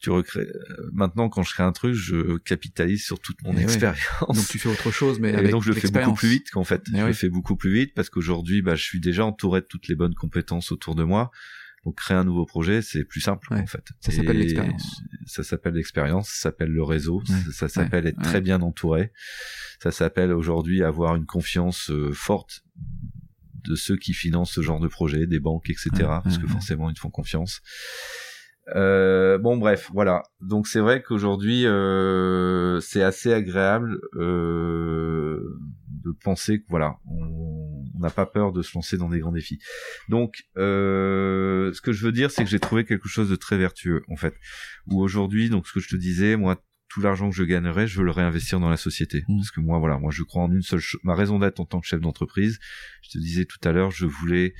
[0.00, 0.40] tu recrées.
[0.40, 3.62] euh, Maintenant, quand je crée un truc, je capitalise sur toute mon Eh ouais.
[3.64, 4.36] expérience.
[4.36, 6.50] Donc tu fais autre chose, mais Et avec donc je le fais beaucoup plus vite
[6.50, 6.82] qu'en fait.
[6.92, 9.66] Eh je le fais beaucoup plus vite parce qu'aujourd'hui, bah, je suis déjà entouré de
[9.66, 11.30] toutes les bonnes compétences autour de moi.
[11.86, 13.60] Donc créer un nouveau projet, c'est plus simple Ouais.
[13.60, 13.84] en fait.
[14.00, 15.00] Ça s'appelle l'expérience.
[15.24, 17.36] Ça s'appelle l'expérience, ça s'appelle le réseau, Ouais.
[17.52, 19.12] ça, ça s'appelle être très bien entouré.
[19.80, 22.64] Ça s'appelle aujourd'hui avoir une confiance euh, forte
[23.68, 25.90] de ceux qui financent ce genre de projet, des banques, etc.
[26.24, 27.60] Parce que forcément ils te font confiance.
[28.74, 30.24] Euh, bon bref, voilà.
[30.40, 35.40] Donc c'est vrai qu'aujourd'hui euh, c'est assez agréable euh,
[36.06, 39.58] de penser que voilà, on n'a pas peur de se lancer dans des grands défis.
[40.08, 43.56] Donc euh, ce que je veux dire, c'est que j'ai trouvé quelque chose de très
[43.56, 44.34] vertueux en fait.
[44.86, 46.62] Où aujourd'hui, donc ce que je te disais, moi
[46.96, 49.22] tout l'argent que je gagnerais, je veux le réinvestir dans la société.
[49.28, 49.36] Mm.
[49.36, 50.98] Parce que moi, voilà, moi je crois en une seule chose.
[51.04, 52.58] Ma raison d'être en tant que chef d'entreprise,
[53.02, 54.54] je te disais tout à l'heure, je voulais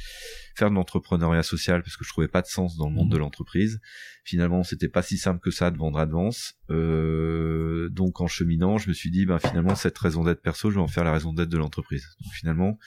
[0.54, 3.12] faire de l'entrepreneuriat social parce que je trouvais pas de sens dans le monde Mm.
[3.12, 3.80] de l'entreprise.
[4.22, 6.56] Finalement, c'était pas si simple que ça de vendre Advance.
[6.68, 10.74] Euh, donc en cheminant, je me suis dit, ben finalement, cette raison d'être perso, je
[10.74, 12.06] vais en faire la raison d'être de l'entreprise.
[12.20, 12.78] Donc finalement,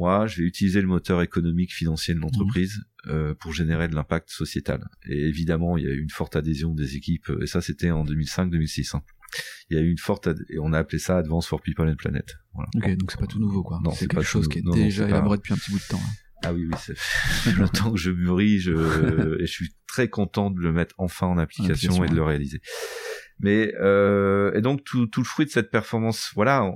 [0.00, 4.30] moi, je vais utiliser le moteur économique financier de l'entreprise euh, pour générer de l'impact
[4.30, 4.80] sociétal.
[5.06, 8.04] Et évidemment, il y a eu une forte adhésion des équipes, et ça c'était en
[8.04, 8.96] 2005-2006.
[8.96, 9.02] hein.
[9.68, 11.96] Il y a eu une forte et on a appelé ça Advance for People and
[11.96, 12.34] Planet.
[12.54, 12.68] Voilà.
[12.76, 13.78] Ok, donc c'est pas tout nouveau, quoi.
[13.84, 15.78] Non, c'est quelque pas chose qui est non, déjà pas- élaboré depuis un petit bout
[15.78, 16.00] de temps.
[16.02, 16.12] hein.
[16.42, 16.96] Ah oui, oui, c'est
[17.44, 18.72] fait longtemps que je mûris, je,
[19.42, 22.16] et je suis très content de le mettre enfin en application, application, et de ouais.
[22.16, 22.60] le réaliser.
[23.42, 26.70] Mais euh, et donc tout, tout le fruit de cette performance, voilà,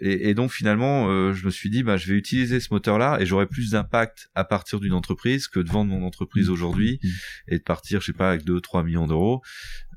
[0.00, 3.18] et, et, donc finalement, euh, je me suis dit, bah, je vais utiliser ce moteur-là
[3.20, 7.08] et j'aurai plus d'impact à partir d'une entreprise que de vendre mon entreprise aujourd'hui Mmh.
[7.48, 9.42] et de partir, je sais pas, avec 2-3 millions d'euros.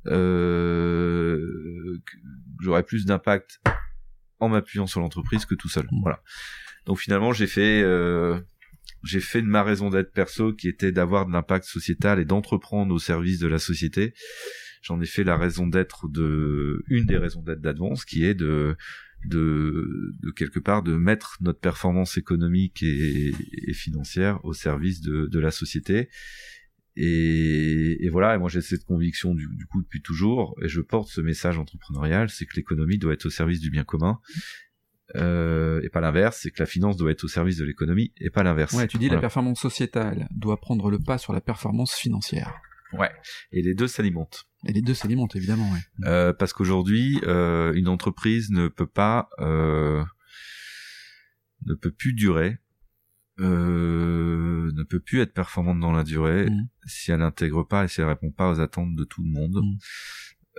[0.08, 1.98] Euh,
[2.62, 3.60] j'aurai plus d'impact
[4.40, 5.86] en m'appuyant sur l'entreprise que tout seul.
[5.92, 6.02] Mmh.
[6.02, 6.22] Voilà.
[6.86, 8.40] Donc finalement, j'ai fait, euh,
[9.04, 12.94] j'ai fait de ma raison d'être perso qui était d'avoir de l'impact sociétal et d'entreprendre
[12.94, 14.14] au service de la société.
[14.82, 18.76] J'en ai fait la raison d'être de, une des raisons d'être d'Advance, qui est de,
[19.26, 23.34] de, de quelque part de mettre notre performance économique et,
[23.68, 26.10] et financière au service de, de la société.
[26.96, 30.82] Et, et voilà, et moi j'ai cette conviction du, du coup depuis toujours, et je
[30.82, 34.20] porte ce message entrepreneurial, c'est que l'économie doit être au service du bien commun,
[35.16, 38.30] euh, et pas l'inverse, c'est que la finance doit être au service de l'économie, et
[38.30, 38.74] pas l'inverse.
[38.74, 39.22] Ouais, tu dis la Voilà.
[39.22, 42.54] performance sociétale doit prendre le pas sur la performance financière.
[42.92, 43.12] Ouais.
[43.54, 44.49] Et les deux s'alimentent.
[44.66, 45.80] Et les deux s'alimentent évidemment, ouais.
[46.06, 50.04] Euh, parce qu'aujourd'hui, euh, une entreprise ne peut pas, euh,
[51.66, 52.58] ne peut plus durer,
[53.40, 56.68] euh, ne peut plus être performante dans la durée Mhm.
[56.86, 59.56] si elle n'intègre pas et si elle répond pas aux attentes de tout le monde.
[59.64, 59.78] Mhm.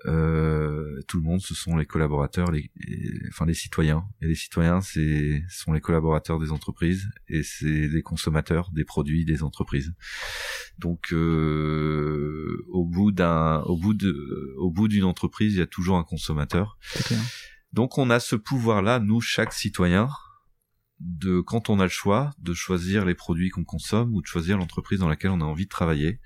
[0.07, 4.05] Euh, tout le monde, ce sont les collaborateurs, les, et- enfin les citoyens.
[4.22, 8.84] Et les citoyens, c'est ce sont les collaborateurs des entreprises et c'est les consommateurs des
[8.84, 9.92] produits des entreprises.
[10.78, 15.66] Donc, euh, au bout d'un, au bout de, au bout d'une entreprise, il y a
[15.66, 16.78] toujours un consommateur.
[17.05, 17.20] Clair.
[17.72, 20.09] Donc, on a ce pouvoir-là, nous, chaque citoyen,
[20.98, 24.59] de quand on a le choix de choisir les produits qu'on consomme ou de choisir
[24.59, 26.20] l'entreprise dans laquelle on a envie de travailler.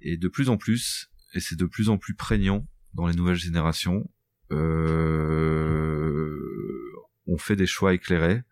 [0.00, 3.36] Et de plus en plus, et c'est de plus en plus prégnant dans les nouvelles
[3.36, 4.08] générations,
[5.52, 6.38] euh,
[7.26, 8.42] on fait des choix éclairés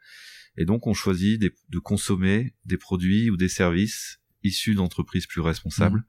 [0.57, 5.41] et donc on choisit des- de consommer des produits ou des services issus d'entreprises plus
[5.41, 6.05] responsables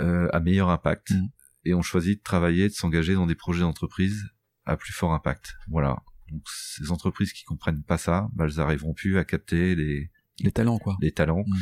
[0.00, 1.28] euh, à meilleur impact Mhm.
[1.64, 4.26] et on choisit de travailler, de s'engager dans des projets d'entreprise
[4.66, 5.54] à plus fort impact.
[5.68, 6.02] Voilà.
[6.30, 10.10] Donc ces entreprises qui comprennent pas ça, bah, elles n'arriveront plus à capter les,
[10.40, 10.98] Les talents, quoi.
[11.00, 11.56] les talents Mhm.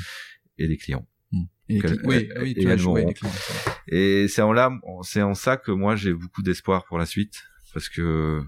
[0.59, 1.07] et les clients.
[1.69, 3.75] Et oui, oui, as joué c'est vrai.
[3.89, 4.71] Et c'est en là,
[5.03, 7.43] c'est en ça que moi j'ai beaucoup d'espoir pour la suite,
[7.75, 8.43] parce que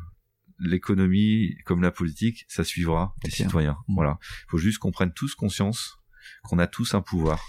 [0.60, 3.76] l'économie, comme la politique, ça suivra les citoyens.
[3.88, 3.94] Mhm.
[3.96, 4.18] Voilà.
[4.22, 5.96] Il faut juste qu'on prenne tous conscience
[6.44, 7.42] qu'on a tous un pouvoir.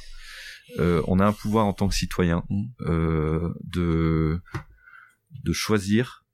[0.78, 2.70] Euh, on a un pouvoir en tant que citoyen Mhm.
[2.82, 4.42] euh, de
[5.44, 6.26] de choisir.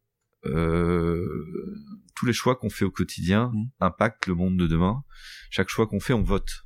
[0.45, 1.25] Euh,
[2.15, 3.69] tous les choix qu'on fait au quotidien Mhm.
[3.79, 5.03] impactent le monde de demain.
[5.49, 6.64] Chaque choix qu'on fait, on vote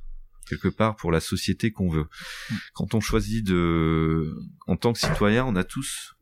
[0.50, 2.06] quelque part pour la société qu'on veut.
[2.50, 2.58] Mhm.
[2.74, 4.36] Quand on choisit de,
[4.66, 6.14] en tant que citoyen, on a tous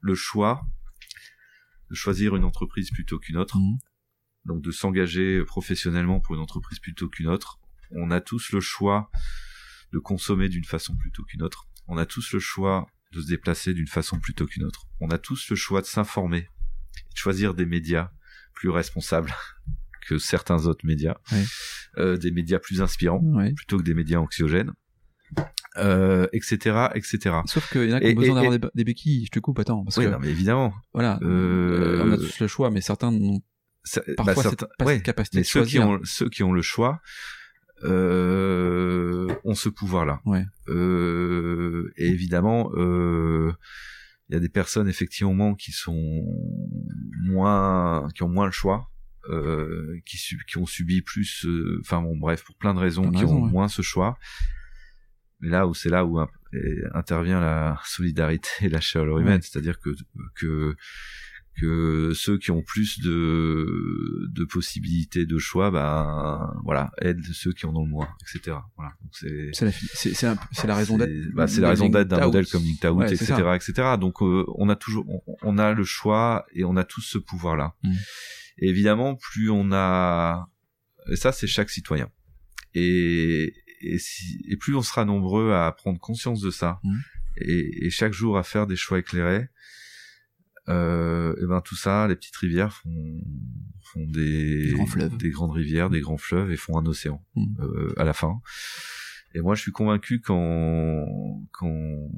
[0.00, 0.62] le choix
[1.90, 3.78] de choisir une entreprise plutôt qu'une autre, Mhm.
[4.46, 7.58] donc de s'engager professionnellement pour une entreprise plutôt qu'une autre.
[7.90, 9.10] On a tous le choix
[9.92, 11.66] de consommer d'une façon plutôt qu'une autre.
[11.86, 14.86] On a tous le choix de se déplacer d'une façon plutôt qu'une autre.
[15.00, 16.42] On a tous le choix de s'informer,
[17.12, 18.10] de choisir des médias
[18.54, 19.32] plus responsables
[20.08, 21.44] que certains autres médias, Ouais.
[21.98, 23.52] euh, des médias plus inspirants Ouais.
[23.52, 24.72] plutôt que des médias anxiogènes,
[25.78, 27.36] euh, etc., etc.
[27.46, 29.38] Sauf qu'il y en a qui Et- ont besoin d'avoir des, des béquilles, je te
[29.40, 30.72] coupe, attends, parce Oui, que, non, mais évidemment.
[30.92, 33.40] voilà, Euh, on a tous le choix, mais certains n'ont
[34.16, 35.88] parfois bah, cette, certains- pas ouais, cette capacité mais de ceux qui choisir.
[35.88, 37.00] ont ceux qui ont le choix
[37.82, 40.20] euh, ont ce pouvoir-là.
[40.24, 40.44] Ouais.
[40.68, 43.52] Euh, et évidemment, il
[44.30, 46.22] y a des personnes effectivement qui sont
[47.24, 48.88] moins, qui ont moins le choix,
[49.30, 53.10] euh, qui, qui ont subi plus, euh, enfin bon, bref, pour plein de raisons, Plein
[53.12, 53.50] de qui raisons, ont ouais.
[53.50, 54.18] moins ce choix.
[55.40, 59.40] Mais là où c'est là où et intervient la solidarité et la chaleur humaine, Ouais.
[59.42, 59.90] c'est-à-dire que
[60.36, 60.74] que
[61.60, 67.66] que ceux qui ont plus de de possibilités de choix, ben voilà, aident ceux qui
[67.66, 68.56] en ont moins, etc.
[68.76, 68.92] Voilà.
[69.12, 71.12] C'est C'est la, raison d'être.
[71.34, 73.72] bah, c'est la raison d'être d'un modèle comme Linked Out, Ouais, etc., etc.
[74.00, 77.18] Donc euh, on a toujours, on, on a le choix et on a tous ce
[77.18, 77.74] pouvoir-là.
[77.84, 77.92] Mm.
[78.58, 80.48] Et évidemment, plus on a,
[81.10, 82.10] et ça c'est chaque citoyen.
[82.74, 86.96] Et et, si, et plus on sera nombreux à prendre conscience de ça Mm.
[87.38, 89.48] et, et chaque jour à faire des choix éclairés,
[90.68, 93.20] euh, et ben tout ça, les petites rivières font
[93.92, 95.16] font des, Des grands fleuves.
[95.18, 97.60] des grandes rivières, des grands fleuves et font un océan Mm.
[97.60, 98.40] euh, à la fin.
[99.34, 101.04] Et moi, je suis convaincu qu'en
[101.52, 102.08] qu'en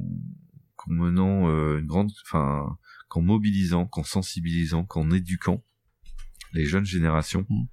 [0.77, 2.79] qu'en menant euh, une grande, enfin,
[3.09, 5.65] qu'en mobilisant, qu'en sensibilisant, qu'en éduquant
[6.57, 7.65] les jeunes générations, Mm.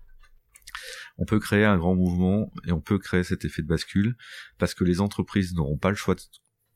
[1.18, 4.15] on peut créer un grand mouvement et on peut créer cet effet de bascule
[4.57, 6.22] parce que les entreprises n'auront pas le choix de-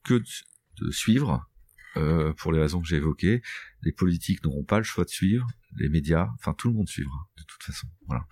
[0.04, 1.46] que de, de suivre.
[1.96, 3.42] euh, pour les raisons que j'ai évoquées,
[3.82, 5.48] les politiques n'auront pas le choix de suivre,
[5.78, 7.88] les médias, enfin tout le monde suivra de toute façon.
[8.06, 8.24] Voilà.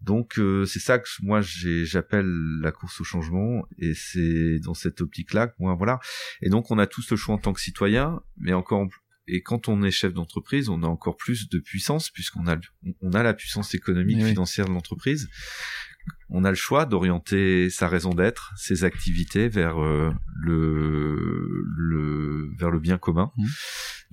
[0.00, 2.26] Donc euh, c'est ça que moi j'appelle
[2.60, 6.00] la course au changement et c'est dans cette optique-là que moi voilà.
[6.42, 8.88] Et donc on a tous le choix en tant que citoyen, mais encore
[9.28, 12.56] et quand on est chef d'entreprise, on a encore plus de puissance puisqu'on a
[13.00, 15.28] on a la puissance économique, financière de l'entreprise.
[16.28, 22.70] On a le choix d'orienter sa raison d'être, ses activités vers euh, le, le vers
[22.70, 23.46] le bien commun, mmh.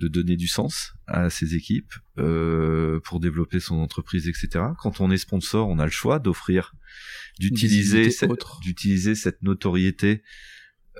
[0.00, 4.64] de donner du sens à ses équipes euh, pour développer son entreprise, etc.
[4.80, 6.74] Quand on est sponsor, on a le choix d'offrir,
[7.38, 8.10] d'utiliser
[8.62, 10.22] d'utiliser cette notoriété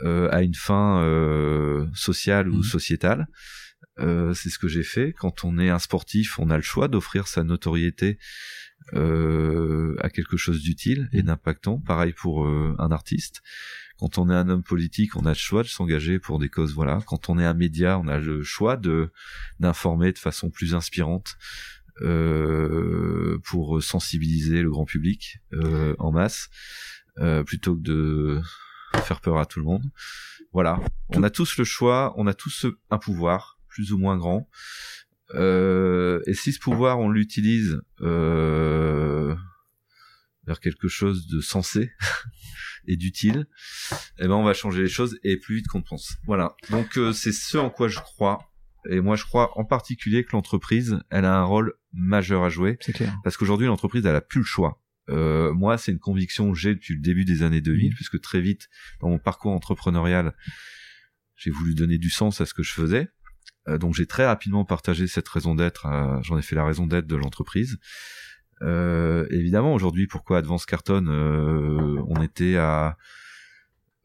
[0.02, 2.64] euh, à une fin euh, sociale ou mmh.
[2.64, 3.28] sociétale.
[4.00, 5.12] Euh, c'est ce que j'ai fait.
[5.12, 8.18] Quand on est un sportif, on a le choix d'offrir sa notoriété
[8.94, 11.26] euh, à quelque chose d'utile et mmh.
[11.26, 11.78] d'impactant.
[11.78, 13.42] Pareil pour euh, un artiste.
[13.98, 16.74] Quand on est un homme politique, on a le choix de s'engager pour des causes.
[16.74, 16.98] Voilà.
[17.06, 19.10] Quand on est un média, on a le choix de
[19.60, 21.36] d'informer de façon plus inspirante.
[22.02, 26.50] Euh, pour sensibiliser le grand public euh, en masse
[27.46, 28.40] plutôt que de
[29.02, 29.84] faire peur à tout le monde.
[30.52, 30.80] Voilà,
[31.10, 34.48] on a tous le choix, on a tous un pouvoir, plus ou moins grand.
[35.34, 39.34] Euh, et si ce pouvoir, on l'utilise euh,
[40.46, 41.90] vers quelque chose de sensé
[42.86, 43.46] et d'utile,
[44.18, 46.14] eh ben on va changer les choses et plus vite qu'on pense.
[46.26, 46.54] Voilà.
[46.70, 48.38] Donc euh, c'est ce en quoi je crois.
[48.90, 52.76] Et moi, je crois en particulier que l'entreprise, elle a un rôle majeur à jouer.
[52.80, 53.16] C'est clair.
[53.24, 54.82] Parce qu'aujourd'hui, l'entreprise, elle a plus le choix.
[55.08, 57.94] Euh, moi, c'est une conviction que j'ai depuis le début des années 2000, mmh.
[57.94, 58.68] puisque très vite,
[59.00, 60.34] dans mon parcours entrepreneurial,
[61.36, 63.08] j'ai voulu donner du sens à ce que je faisais.
[63.68, 65.86] Euh, donc j'ai très rapidement partagé cette raison d'être,
[66.22, 67.78] j'en ai fait la raison d'être de l'entreprise.
[68.62, 72.96] Euh, évidemment, aujourd'hui, pourquoi Advance Carton euh, On était à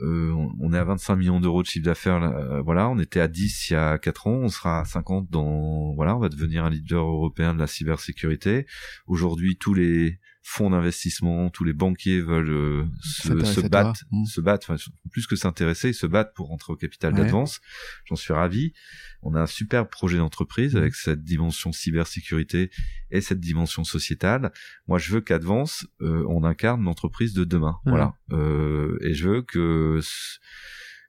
[0.02, 3.28] euh, on est à 25 millions d'euros de chiffre d'affaires, euh, voilà, on était à
[3.28, 6.64] 10 il y a 4 ans, on sera à 50 dans, voilà, on va devenir
[6.64, 8.66] un leader européen de la cybersécurité.
[9.08, 14.26] Aujourd'hui, tous les fonds d'investissement, tous les banquiers veulent euh, se, battre, mmh.
[14.26, 14.74] se battre,
[15.12, 17.62] plus que s'intéresser, ils se battent pour rentrer au capital d'Advance.
[18.06, 18.74] J'en suis ravi.
[19.22, 20.78] On a un super projet d'entreprise mmh.
[20.78, 22.72] avec cette dimension cybersécurité
[23.12, 24.52] et cette dimension sociétale.
[24.88, 27.78] Moi, je veux qu'Advance, euh, on incarne l'entreprise de demain.
[27.86, 28.16] Voilà.
[28.32, 30.00] Euh, et je veux que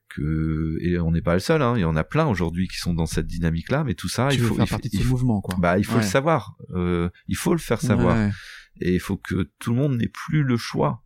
[0.09, 1.75] que et on n'est pas le seul hein.
[1.77, 4.31] il y en a plein aujourd'hui qui sont dans cette dynamique là mais tout ça
[4.33, 7.37] il faut faire partie de ce mouvement quoi bah il faut le savoir euh, il
[7.37, 8.17] faut le faire savoir
[8.81, 11.03] et il faut que tout le monde n'ait plus le choix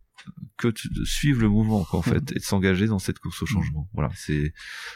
[0.57, 3.45] que de suivre le mouvement quoi, en fait et de s'engager dans cette course au
[3.45, 3.87] changement.
[3.93, 4.53] Voilà, c'est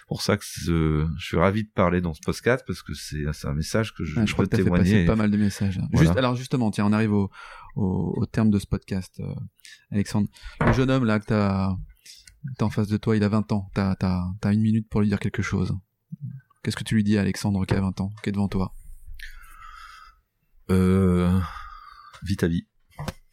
[0.08, 3.54] pour ça que je suis ravi de parler dans ce podcast parce que c'est un
[3.54, 5.06] message que je, je, peux témoigner.
[5.06, 5.80] pas mal de messages.
[5.94, 7.30] Juste, alors justement, tiens, on arrive au,
[7.76, 9.34] au, au terme de ce podcast, euh,
[9.92, 10.30] Alexandre.
[10.66, 11.76] Le jeune homme là que t'as
[12.60, 13.70] as en face de toi, il a 20 ans.
[13.74, 15.74] T'as as, as une minute pour lui dire quelque chose.
[16.64, 18.74] Qu'est-ce que tu lui dis à Alexandre qui a 20 ans, qui est devant toi?
[20.70, 21.40] Euh,
[22.24, 22.68] Vis ta vie.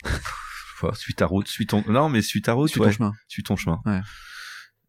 [0.94, 3.56] suis ta route, suis ton non mais suis ta route, suis ton chemin, suis ton
[3.56, 3.80] chemin.
[3.84, 4.00] Ouais.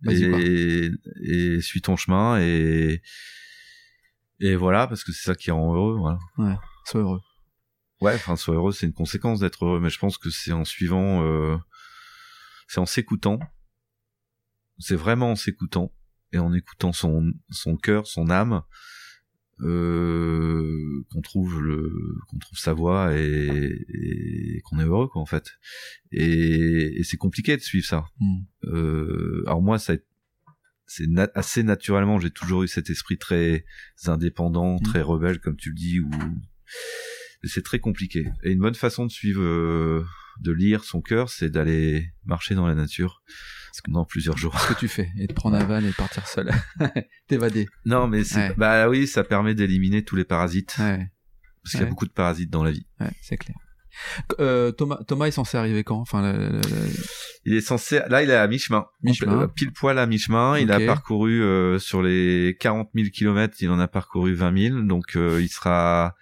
[0.09, 0.91] Et,
[1.23, 3.01] et suis ton chemin et
[4.39, 5.97] et voilà parce que c'est ça qui rend heureux.
[5.97, 6.19] Voilà.
[6.37, 6.55] Ouais,
[6.85, 7.21] sois heureux.
[8.01, 10.65] Ouais, enfin sois heureux, c'est une conséquence d'être heureux, mais je pense que c'est en
[10.65, 11.57] suivant, euh,
[12.67, 13.39] c'est en s'écoutant,
[14.77, 15.91] c'est vraiment en s'écoutant
[16.31, 18.61] et en écoutant son son cœur, son âme
[19.61, 21.91] euh, qu'on trouve le
[22.27, 25.45] qu'on trouve sa voie et, et qu'on est heureux quoi en fait
[26.11, 28.37] et, et c'est compliqué de suivre ça mm.
[28.65, 29.95] euh, alors moi ça
[30.85, 33.65] c'est assez naturellement j'ai toujours eu cet esprit très
[34.05, 34.83] indépendant mm.
[34.83, 36.11] très rebelle comme tu le dis ou
[37.43, 40.05] c'est très compliqué et une bonne façon de suivre euh,
[40.39, 43.23] de lire son cœur c'est d'aller marcher dans la nature
[43.83, 44.59] pendant plusieurs jours.
[44.59, 46.51] Ce que tu fais, et de prendre un van et partir seul,
[47.27, 47.67] t'évader.
[47.85, 50.75] Non, mais c'est, bah oui, ça permet d'éliminer tous les parasites.
[50.79, 51.09] Ouais.
[51.63, 52.85] Parce qu'il y a beaucoup de parasites dans la vie.
[52.99, 53.57] Ouais, c'est clair.
[54.39, 55.99] Euh, Thomas, Thomas est censé arriver quand?
[55.99, 56.33] Enfin,
[57.45, 58.01] il est censé.
[58.09, 58.85] Là, il est à mi-chemin.
[59.03, 59.47] Mi-chemin.
[59.47, 60.57] Pile poil à mi-chemin.
[60.59, 64.81] Il a parcouru euh, sur les 40 000 kilomètres, il en a parcouru 20 000.
[64.83, 66.15] Donc, euh, il sera,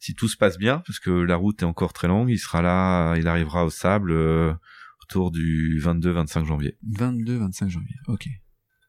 [0.00, 2.62] si tout se passe bien, parce que la route est encore très longue, il sera
[2.62, 3.16] là.
[3.16, 4.12] Il arrivera au sable
[5.08, 6.76] autour du 22-25 janvier.
[6.86, 8.28] 22-25 janvier, ok.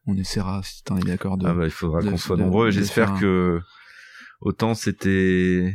[0.06, 1.38] On essaiera, si t'en es d'accord.
[1.38, 2.70] De, ah bah, il faudra qu'on soit nombreux.
[2.70, 3.60] J'espère que
[4.40, 5.74] autant c'était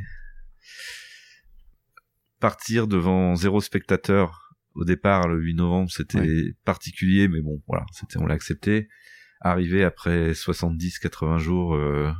[2.39, 8.17] partir devant zéro spectateur au départ le 8 novembre, c'était particulier, mais bon, voilà, c'était
[8.17, 8.89] on l'a accepté.
[9.41, 12.11] Arriver après 70-80 jours euh,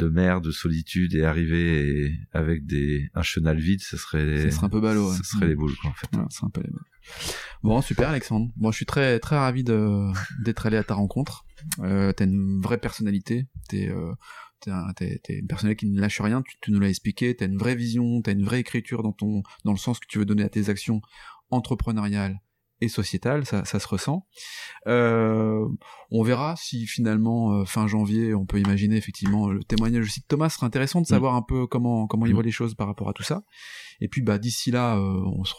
[0.00, 4.66] de mer, de solitude et arriver avec des un chenal vide, ça serait ça serait
[4.66, 5.12] un peu ballot.
[5.12, 6.16] Ça serait les boules quoi, en fait.
[6.16, 6.84] Ouais, un peu les boules.
[7.62, 8.50] Bon, super Alexandre.
[8.56, 11.44] Bon, je suis très très ravi d'être allé à ta rencontre.
[11.80, 13.46] Euh, t'as une vraie personnalité.
[13.68, 14.12] T'es euh,
[14.96, 16.42] t'es, t'es, une personnalité qui ne lâche rien.
[16.42, 17.34] Tu, tu nous l'as expliqué.
[17.36, 18.22] T'as une vraie vision.
[18.22, 20.68] T'as une vraie écriture dans ton dans le sens que tu veux donner à tes
[20.68, 21.00] actions
[21.50, 22.40] entrepreneuriales
[22.80, 24.26] et sociétal, ça, ça se ressent.
[24.86, 25.66] Euh,
[26.10, 30.26] on verra si finalement euh, fin janvier, on peut imaginer effectivement le témoignage aussi de
[30.26, 31.08] Thomas serait intéressant de mm.
[31.08, 32.34] savoir un peu comment comment il mm.
[32.34, 33.42] voit les choses par rapport à tout ça.
[34.00, 35.54] Et puis bah d'ici là, euh, on se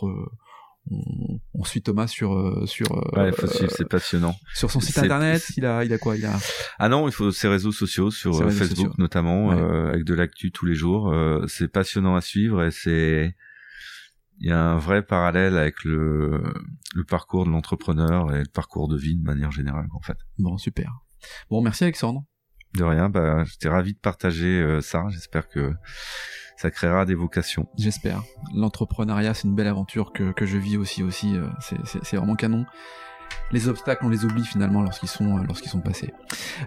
[1.54, 3.32] on, suit Thomas sur euh, sur ouais,
[3.70, 4.36] c'est passionnant.
[4.56, 6.18] Sur son site internet, il a il a quoi?
[6.18, 6.40] Il a
[6.80, 10.74] Ah non, il faut ses réseaux sociaux sur Facebook notamment avec de l'actu tous les
[10.76, 11.14] jours,
[11.48, 13.36] c'est passionnant à suivre et c'est
[14.42, 16.42] il y a un vrai parallèle avec le,
[16.96, 20.18] le parcours de l'entrepreneur et le parcours de vie de manière générale, en fait.
[20.40, 20.92] Bon, super.
[21.52, 22.24] Bon, merci Alexandre.
[22.74, 25.06] De rien, bah, j'étais ravi de partager euh, ça.
[25.10, 25.74] J'espère que
[26.58, 27.70] ça créera des vocations.
[27.78, 28.24] J'espère.
[28.56, 31.04] L'entrepreneuriat, c'est une belle aventure que, que je vis aussi.
[31.04, 31.38] aussi.
[31.38, 32.66] Euh, c'est vraiment canon
[33.52, 36.14] les obstacles, on les oublie finalement lorsqu'ils sont euh, lorsqu'ils sont passés.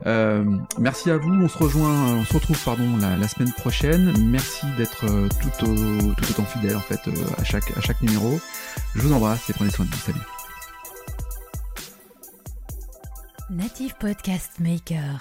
[0.06, 0.44] Euh,
[0.78, 1.32] merci à vous.
[1.32, 4.12] On se rejoint, euh, on se retrouve pardon la, semaine prochaine.
[4.26, 5.06] Merci d'être
[5.40, 7.00] tout, tout autant fidèle en fait
[7.38, 8.40] à chaque à chaque numéro.
[8.94, 9.98] Je vous embrasse et prenez soin de vous.
[9.98, 10.20] Salut.
[13.50, 15.20] Native Podcast Maker.